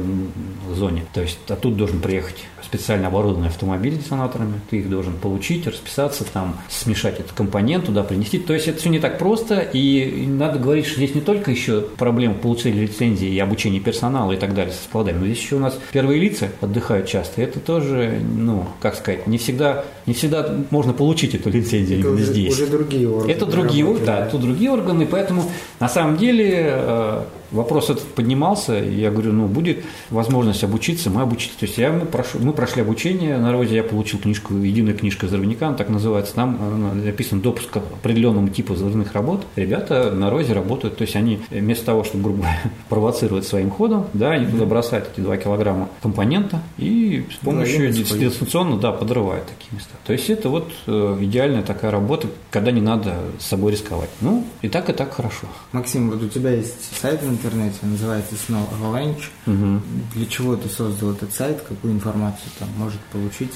зоне. 0.75 1.05
То 1.13 1.23
есть 1.23 1.39
оттуда 1.49 1.77
должен 1.77 2.01
приехать 2.01 2.45
специально 2.63 3.09
оборудованный 3.09 3.49
автомобиль 3.49 3.95
с 3.95 4.05
детонаторами, 4.05 4.61
ты 4.71 4.79
их 4.79 4.89
должен 4.89 5.15
получить, 5.15 5.67
расписаться, 5.67 6.25
там, 6.25 6.57
смешать 6.69 7.21
этот 7.21 7.33
компонент, 7.33 7.87
туда 7.87 8.03
принести. 8.03 8.39
То 8.39 8.55
есть 8.55 8.69
это 8.69 8.79
все 8.79 8.89
не 8.89 8.99
так 8.99 9.19
просто, 9.19 9.61
и 9.61 10.27
надо 10.27 10.59
говорить, 10.59 10.87
что 10.87 10.97
здесь 10.97 11.15
не 11.15 11.21
только 11.21 11.51
еще 11.51 11.83
проблема 11.83 12.35
получения 12.35 12.83
лицензии 12.83 13.29
и 13.29 13.39
обучения 13.39 13.81
персонала 13.81 14.33
и 14.33 14.37
так 14.37 14.55
далее 14.55 14.73
со 14.73 14.85
складами, 14.85 15.19
но 15.19 15.27
здесь 15.27 15.41
еще 15.41 15.57
у 15.57 15.61
нас 15.61 15.79
первые 15.93 16.21
лица 16.21 16.51
отдыхают 16.61 17.09
часто. 17.09 17.32
Это 17.37 17.61
тоже, 17.61 18.21
ну, 18.37 18.67
как 18.81 18.95
сказать, 18.95 19.27
не 19.27 19.39
всегда, 19.39 19.85
не 20.07 20.15
всегда 20.15 20.55
можно 20.71 20.93
получить 20.93 21.35
эту 21.35 21.51
лицензию 21.51 22.01
это 22.01 22.09
именно 22.09 22.23
уже, 22.23 22.33
здесь. 22.33 22.53
Уже 22.53 22.67
другие 22.67 23.09
органы. 23.09 23.33
Это 23.33 23.47
другие, 23.47 23.85
работают, 23.85 24.07
да, 24.07 24.21
да, 24.21 24.27
тут 24.27 24.41
другие 24.41 24.71
органы, 24.71 25.07
поэтому 25.07 25.45
на 25.81 25.89
самом 25.89 26.17
деле 26.17 26.71
э, 26.73 27.23
Вопрос 27.53 27.91
этот 27.91 28.05
поднимался, 28.15 28.79
и 28.83 28.95
я 28.95 29.11
говорю, 29.11 29.33
ну, 29.33 29.47
будет 29.47 29.85
возможность 30.11 30.65
обучиться, 30.65 31.11
мы 31.11 31.23
обучиться. 31.23 31.59
То 31.59 31.67
есть 31.67 31.79
я, 31.79 31.93
мы, 31.93 32.07
прошу, 32.07 32.39
мы 32.41 32.53
прошли 32.53 32.83
обучение 32.83 33.39
на 33.39 33.53
Розе, 33.53 33.77
я 33.77 33.83
получил 33.83 34.19
книжку, 34.19 34.55
единая 34.55 34.95
книжка 34.95 35.27
взрывника, 35.27 35.69
она 35.69 35.77
так 35.77 35.89
называется, 35.89 36.35
там 36.35 36.59
э, 36.61 37.07
написан 37.07 37.41
допуск 37.41 37.71
к 37.71 37.77
определенному 37.77 38.49
типу 38.49 38.75
взрывных 38.75 39.13
работ. 39.13 39.45
Ребята 39.57 40.11
на 40.11 40.31
Розе 40.31 40.53
работают, 40.53 40.97
то 40.97 41.03
есть 41.03 41.15
они 41.17 41.41
вместо 41.51 41.87
того, 41.87 42.05
чтобы, 42.05 42.25
грубо 42.25 42.39
говоря, 42.39 42.61
провоцировать 42.89 43.47
своим 43.47 43.71
ходом, 43.71 44.07
да, 44.15 44.31
они 44.33 44.47
туда 44.47 44.65
бросают 44.65 45.09
эти 45.13 45.21
2 45.21 45.37
килограмма 45.37 45.89
компонента 46.03 46.63
и 46.79 47.25
с 47.31 47.45
помощью 47.45 47.93
дистанционно, 47.93 48.79
да, 48.79 48.93
подрывают 48.93 49.45
такие 49.47 49.77
места. 49.77 49.93
То 50.07 50.13
есть 50.13 50.31
это 50.31 50.49
вот 50.49 50.73
э, 50.87 51.19
идеальная 51.21 51.63
такая 51.63 51.91
работа, 51.91 52.29
когда 52.51 52.71
не 52.71 52.81
надо 52.81 53.15
с 53.39 53.47
собой 53.47 53.73
рисковать. 53.73 54.11
Ну, 54.21 54.45
и 54.63 54.69
так, 54.69 54.89
и 54.89 54.93
так 54.93 55.13
хорошо. 55.13 55.47
Максим, 55.73 56.11
вот 56.11 56.23
у 56.23 56.29
тебя 56.29 56.51
есть 56.51 56.99
сайт 57.01 57.23
в 57.23 57.31
интернете, 57.43 57.79
называется 57.83 58.35
Snow 58.35 58.69
Avalanche. 58.71 59.25
Угу. 59.47 59.83
Для 60.15 60.27
чего 60.27 60.57
ты 60.57 60.69
создал 60.69 61.13
этот 61.13 61.35
сайт, 61.35 61.61
какую 61.63 61.93
информацию 61.95 62.51
там 62.59 62.69
может 62.77 63.01
получить? 63.13 63.53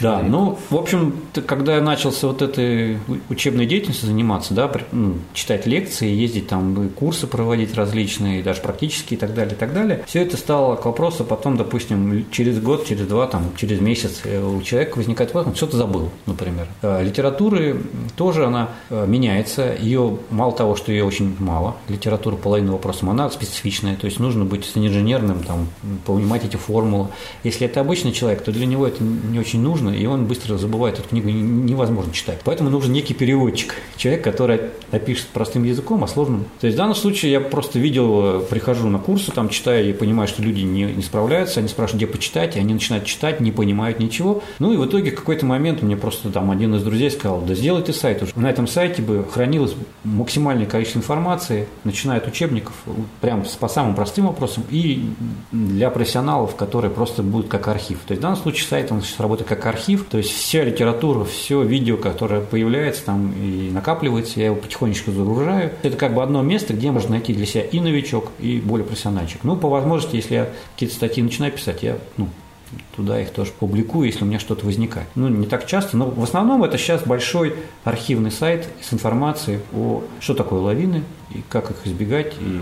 Да, 0.00 0.22
ну, 0.22 0.58
в 0.70 0.76
общем, 0.76 1.14
когда 1.46 1.76
я 1.76 1.80
начался 1.80 2.26
вот 2.26 2.42
этой 2.42 2.98
учебной 3.28 3.66
деятельностью 3.66 4.08
заниматься, 4.08 4.54
да, 4.54 4.70
ну, 4.92 5.14
читать 5.32 5.66
лекции, 5.66 6.08
ездить 6.08 6.48
там, 6.48 6.90
курсы 6.90 7.26
проводить 7.26 7.74
различные, 7.74 8.42
даже 8.42 8.60
практические 8.60 9.16
и 9.16 9.20
так 9.20 9.34
далее, 9.34 9.54
и 9.54 9.58
так 9.58 9.72
далее, 9.72 10.04
все 10.06 10.22
это 10.22 10.36
стало 10.36 10.76
к 10.76 10.84
вопросу 10.84 11.24
потом, 11.24 11.56
допустим, 11.56 12.26
через 12.30 12.60
год, 12.60 12.86
через 12.86 13.06
два, 13.06 13.26
там, 13.26 13.52
через 13.56 13.80
месяц 13.80 14.22
э, 14.24 14.42
у 14.42 14.60
человека 14.62 14.98
возникает 14.98 15.32
вопрос, 15.32 15.52
он 15.52 15.56
что-то 15.56 15.76
забыл, 15.76 16.10
например. 16.26 16.68
Э, 16.82 17.02
литературы 17.02 17.80
тоже 18.16 18.46
она 18.46 18.70
э, 18.90 19.06
меняется, 19.06 19.74
ее 19.78 20.18
мало 20.30 20.52
того, 20.52 20.76
что 20.76 20.92
ее 20.92 21.04
очень 21.04 21.36
мало, 21.38 21.76
литература 21.88 22.36
половина 22.36 22.72
вопросов, 22.72 23.08
она 23.08 23.30
специфичная, 23.30 23.96
то 23.96 24.06
есть 24.06 24.18
нужно 24.18 24.44
быть 24.44 24.70
инженерным, 24.74 25.42
там, 25.42 25.68
понимать 26.06 26.44
эти 26.44 26.56
формулы. 26.56 27.08
Если 27.42 27.66
это 27.66 27.80
обычный 27.80 28.12
человек, 28.12 28.42
то 28.42 28.52
для 28.52 28.66
него 28.66 28.86
это 28.86 29.02
не 29.02 29.38
очень 29.38 29.60
нужно, 29.60 29.83
нужно, 29.84 29.96
и 29.96 30.06
он 30.06 30.26
быстро 30.26 30.56
забывает 30.56 30.98
эту 30.98 31.08
книгу, 31.08 31.28
невозможно 31.28 32.12
читать. 32.12 32.40
Поэтому 32.44 32.70
нужен 32.70 32.92
некий 32.92 33.14
переводчик, 33.14 33.74
человек, 33.96 34.24
который 34.24 34.60
напишет 34.92 35.26
простым 35.28 35.64
языком, 35.64 36.02
а 36.04 36.08
сложным. 36.08 36.46
То 36.60 36.66
есть 36.66 36.76
в 36.76 36.78
данном 36.78 36.94
случае 36.94 37.32
я 37.32 37.40
просто 37.40 37.78
видел, 37.78 38.40
прихожу 38.50 38.88
на 38.88 38.98
курсы, 38.98 39.30
там 39.32 39.48
читаю 39.48 39.88
и 39.88 39.92
понимаю, 39.92 40.28
что 40.28 40.42
люди 40.42 40.60
не, 40.60 40.84
не 40.84 41.02
справляются, 41.02 41.60
они 41.60 41.68
спрашивают, 41.68 42.02
где 42.02 42.12
почитать, 42.12 42.56
и 42.56 42.60
они 42.60 42.74
начинают 42.74 43.04
читать, 43.04 43.40
не 43.40 43.52
понимают 43.52 43.98
ничего. 43.98 44.42
Ну 44.58 44.72
и 44.72 44.76
в 44.76 44.86
итоге 44.86 45.10
в 45.10 45.16
какой-то 45.16 45.46
момент 45.46 45.82
мне 45.82 45.96
просто 45.96 46.30
там 46.30 46.50
один 46.50 46.74
из 46.74 46.82
друзей 46.82 47.10
сказал, 47.10 47.40
да 47.40 47.54
сделай 47.54 47.82
ты 47.82 47.92
сайт 47.92 48.22
уже. 48.22 48.32
На 48.36 48.50
этом 48.50 48.66
сайте 48.66 49.02
бы 49.02 49.24
хранилось 49.30 49.74
максимальное 50.04 50.66
количество 50.66 50.98
информации, 50.98 51.66
начиная 51.84 52.18
от 52.18 52.26
учебников, 52.26 52.74
прям 53.20 53.44
по 53.60 53.68
самым 53.68 53.94
простым 53.94 54.26
вопросам, 54.26 54.64
и 54.70 55.04
для 55.52 55.90
профессионалов, 55.90 56.56
которые 56.56 56.90
просто 56.90 57.22
будут 57.22 57.48
как 57.48 57.68
архив. 57.68 57.98
То 58.06 58.12
есть 58.12 58.20
в 58.20 58.22
данном 58.22 58.38
случае 58.38 58.66
сайт, 58.68 58.92
он 58.92 59.02
сейчас 59.02 59.20
работает 59.20 59.48
как 59.48 59.64
архив, 59.66 59.73
то 60.08 60.18
есть 60.18 60.30
вся 60.30 60.64
литература, 60.64 61.24
все 61.24 61.62
видео, 61.62 61.96
которое 61.96 62.40
появляется 62.40 63.04
там 63.04 63.32
и 63.32 63.70
накапливается, 63.70 64.40
я 64.40 64.46
его 64.46 64.56
потихонечку 64.56 65.12
загружаю. 65.12 65.72
Это 65.82 65.96
как 65.96 66.14
бы 66.14 66.22
одно 66.22 66.42
место, 66.42 66.74
где 66.74 66.90
можно 66.90 67.10
найти 67.10 67.34
для 67.34 67.46
себя 67.46 67.64
и 67.64 67.80
новичок, 67.80 68.32
и 68.38 68.60
более 68.60 68.86
профессиональчик. 68.86 69.40
Ну, 69.44 69.56
по 69.56 69.68
возможности, 69.68 70.16
если 70.16 70.34
я 70.34 70.48
какие-то 70.74 70.94
статьи 70.94 71.22
начинаю 71.22 71.52
писать, 71.52 71.82
я 71.82 71.98
ну, 72.16 72.28
туда 72.96 73.20
их 73.20 73.30
тоже 73.30 73.52
публикую, 73.58 74.06
если 74.06 74.24
у 74.24 74.26
меня 74.26 74.38
что-то 74.38 74.66
возникает. 74.66 75.08
Ну, 75.14 75.28
не 75.28 75.46
так 75.46 75.66
часто, 75.66 75.96
но 75.96 76.06
в 76.06 76.22
основном 76.22 76.64
это 76.64 76.78
сейчас 76.78 77.02
большой 77.02 77.54
архивный 77.84 78.30
сайт 78.30 78.68
с 78.80 78.92
информацией 78.92 79.60
о 79.74 80.02
что 80.20 80.34
такое 80.34 80.60
лавины 80.60 81.02
и 81.30 81.42
как 81.48 81.70
их 81.70 81.76
избегать, 81.86 82.34
и 82.40 82.60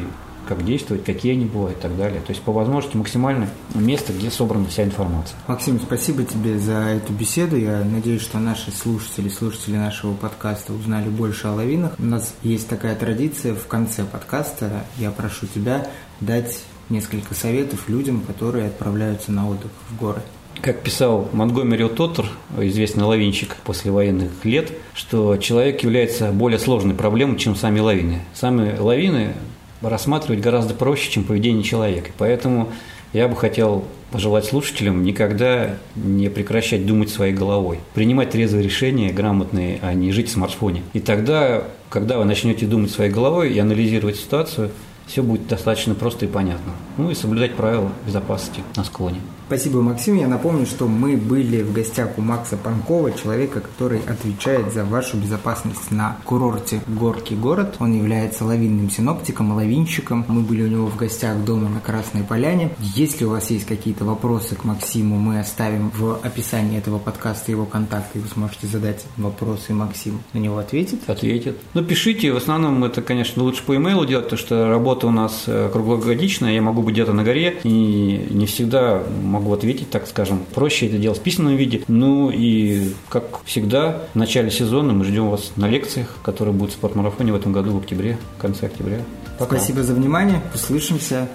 как 0.48 0.64
действовать, 0.64 1.04
какие 1.04 1.32
они 1.32 1.44
бывают 1.44 1.78
и 1.78 1.80
так 1.80 1.96
далее. 1.96 2.20
То 2.20 2.30
есть 2.30 2.42
по 2.42 2.52
возможности 2.52 2.96
максимально 2.96 3.48
место, 3.74 4.12
где 4.12 4.30
собрана 4.30 4.66
вся 4.68 4.84
информация. 4.84 5.36
Максим, 5.46 5.80
спасибо 5.80 6.24
тебе 6.24 6.58
за 6.58 6.72
эту 6.72 7.12
беседу. 7.12 7.56
Я 7.56 7.84
надеюсь, 7.84 8.22
что 8.22 8.38
наши 8.38 8.70
слушатели, 8.70 9.28
слушатели 9.28 9.76
нашего 9.76 10.14
подкаста 10.14 10.72
узнали 10.72 11.08
больше 11.08 11.48
о 11.48 11.52
лавинах. 11.52 11.92
У 11.98 12.04
нас 12.04 12.34
есть 12.42 12.68
такая 12.68 12.96
традиция 12.96 13.54
в 13.54 13.66
конце 13.66 14.04
подкаста. 14.04 14.84
Я 14.98 15.10
прошу 15.10 15.46
тебя 15.46 15.86
дать 16.20 16.60
несколько 16.88 17.34
советов 17.34 17.88
людям, 17.88 18.20
которые 18.20 18.66
отправляются 18.66 19.32
на 19.32 19.48
отдых 19.48 19.70
в 19.90 19.98
горы. 19.98 20.22
Как 20.60 20.82
писал 20.82 21.28
Монгомери 21.32 21.88
Тоттер, 21.88 22.26
известный 22.58 23.04
лавинщик 23.04 23.56
после 23.64 23.90
военных 23.90 24.44
лет, 24.44 24.70
что 24.94 25.36
человек 25.38 25.82
является 25.82 26.30
более 26.30 26.58
сложной 26.58 26.94
проблемой, 26.94 27.38
чем 27.38 27.56
сами 27.56 27.80
лавины. 27.80 28.20
Сами 28.34 28.78
лавины 28.78 29.34
рассматривать 29.82 30.40
гораздо 30.40 30.74
проще, 30.74 31.10
чем 31.10 31.24
поведение 31.24 31.62
человека. 31.62 32.10
Поэтому 32.18 32.68
я 33.12 33.28
бы 33.28 33.36
хотел 33.36 33.84
пожелать 34.10 34.44
слушателям 34.44 35.04
никогда 35.04 35.76
не 35.96 36.28
прекращать 36.28 36.86
думать 36.86 37.10
своей 37.10 37.32
головой, 37.32 37.78
принимать 37.94 38.30
трезвые 38.30 38.62
решения, 38.62 39.12
грамотные, 39.12 39.78
а 39.82 39.94
не 39.94 40.12
жить 40.12 40.28
в 40.28 40.32
смартфоне. 40.32 40.82
И 40.92 41.00
тогда, 41.00 41.64
когда 41.88 42.18
вы 42.18 42.24
начнете 42.24 42.66
думать 42.66 42.90
своей 42.90 43.10
головой 43.10 43.52
и 43.52 43.58
анализировать 43.58 44.16
ситуацию, 44.16 44.70
все 45.06 45.22
будет 45.22 45.46
достаточно 45.46 45.94
просто 45.94 46.26
и 46.26 46.28
понятно. 46.28 46.72
Ну 46.96 47.10
и 47.10 47.14
соблюдать 47.14 47.54
правила 47.54 47.90
безопасности 48.06 48.62
на 48.76 48.84
склоне. 48.84 49.20
Спасибо, 49.52 49.82
Максим. 49.82 50.16
Я 50.16 50.28
напомню, 50.28 50.64
что 50.64 50.88
мы 50.88 51.14
были 51.14 51.60
в 51.60 51.74
гостях 51.74 52.16
у 52.16 52.22
Макса 52.22 52.56
Панкова, 52.56 53.12
человека, 53.12 53.60
который 53.60 54.00
отвечает 54.08 54.72
за 54.72 54.82
вашу 54.82 55.18
безопасность 55.18 55.90
на 55.90 56.16
курорте 56.24 56.80
Горки 56.86 57.34
город. 57.34 57.76
Он 57.78 57.92
является 57.92 58.46
лавинным 58.46 58.88
синоптиком, 58.88 59.52
лавинщиком. 59.52 60.24
Мы 60.26 60.40
были 60.40 60.62
у 60.62 60.68
него 60.68 60.86
в 60.86 60.96
гостях 60.96 61.36
дома 61.44 61.68
на 61.68 61.80
Красной 61.80 62.22
Поляне. 62.22 62.70
Если 62.78 63.26
у 63.26 63.28
вас 63.28 63.50
есть 63.50 63.66
какие-то 63.66 64.06
вопросы 64.06 64.54
к 64.54 64.64
Максиму, 64.64 65.18
мы 65.18 65.38
оставим 65.38 65.90
в 65.90 66.18
описании 66.22 66.78
этого 66.78 66.98
подкаста 66.98 67.50
его 67.50 67.66
контакты, 67.66 68.20
и 68.20 68.22
вы 68.22 68.28
сможете 68.28 68.68
задать 68.68 69.04
вопросы, 69.18 69.72
и 69.72 69.74
Максим 69.74 70.22
на 70.32 70.38
него 70.38 70.56
ответит. 70.56 71.00
Ответит. 71.06 71.58
Ну, 71.74 71.84
пишите. 71.84 72.32
В 72.32 72.38
основном 72.38 72.82
это, 72.84 73.02
конечно, 73.02 73.42
лучше 73.42 73.62
по 73.64 73.76
имейлу 73.76 74.06
делать, 74.06 74.24
потому 74.30 74.40
что 74.40 74.68
работа 74.68 75.08
у 75.08 75.10
нас 75.10 75.44
э, 75.46 75.68
круглогодичная. 75.70 76.54
Я 76.54 76.62
могу 76.62 76.80
быть 76.80 76.94
где-то 76.94 77.12
на 77.12 77.22
горе, 77.22 77.60
и 77.64 78.28
не 78.30 78.46
всегда 78.46 79.02
могу 79.22 79.41
могу 79.42 79.52
ответить, 79.52 79.90
так 79.90 80.06
скажем. 80.06 80.44
Проще 80.54 80.86
это 80.86 80.98
делать 80.98 81.18
в 81.18 81.22
письменном 81.22 81.56
виде. 81.56 81.82
Ну 81.88 82.30
и, 82.30 82.92
как 83.08 83.44
всегда, 83.44 84.02
в 84.14 84.16
начале 84.16 84.50
сезона 84.50 84.92
мы 84.92 85.04
ждем 85.04 85.28
вас 85.28 85.52
на 85.56 85.68
лекциях, 85.68 86.16
которые 86.22 86.54
будут 86.54 86.72
в 86.72 86.76
спортмарафоне 86.78 87.32
в 87.32 87.36
этом 87.36 87.52
году 87.52 87.72
в 87.72 87.78
октябре, 87.78 88.18
в 88.38 88.40
конце 88.40 88.66
октября. 88.66 89.00
Пока. 89.38 89.56
Спасибо 89.56 89.82
за 89.82 89.94
внимание. 89.94 90.40
Услышимся. 90.54 91.28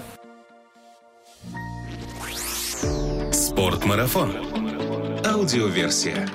Спортмарафон. 3.31 4.31
Аудиоверсия. 5.25 6.27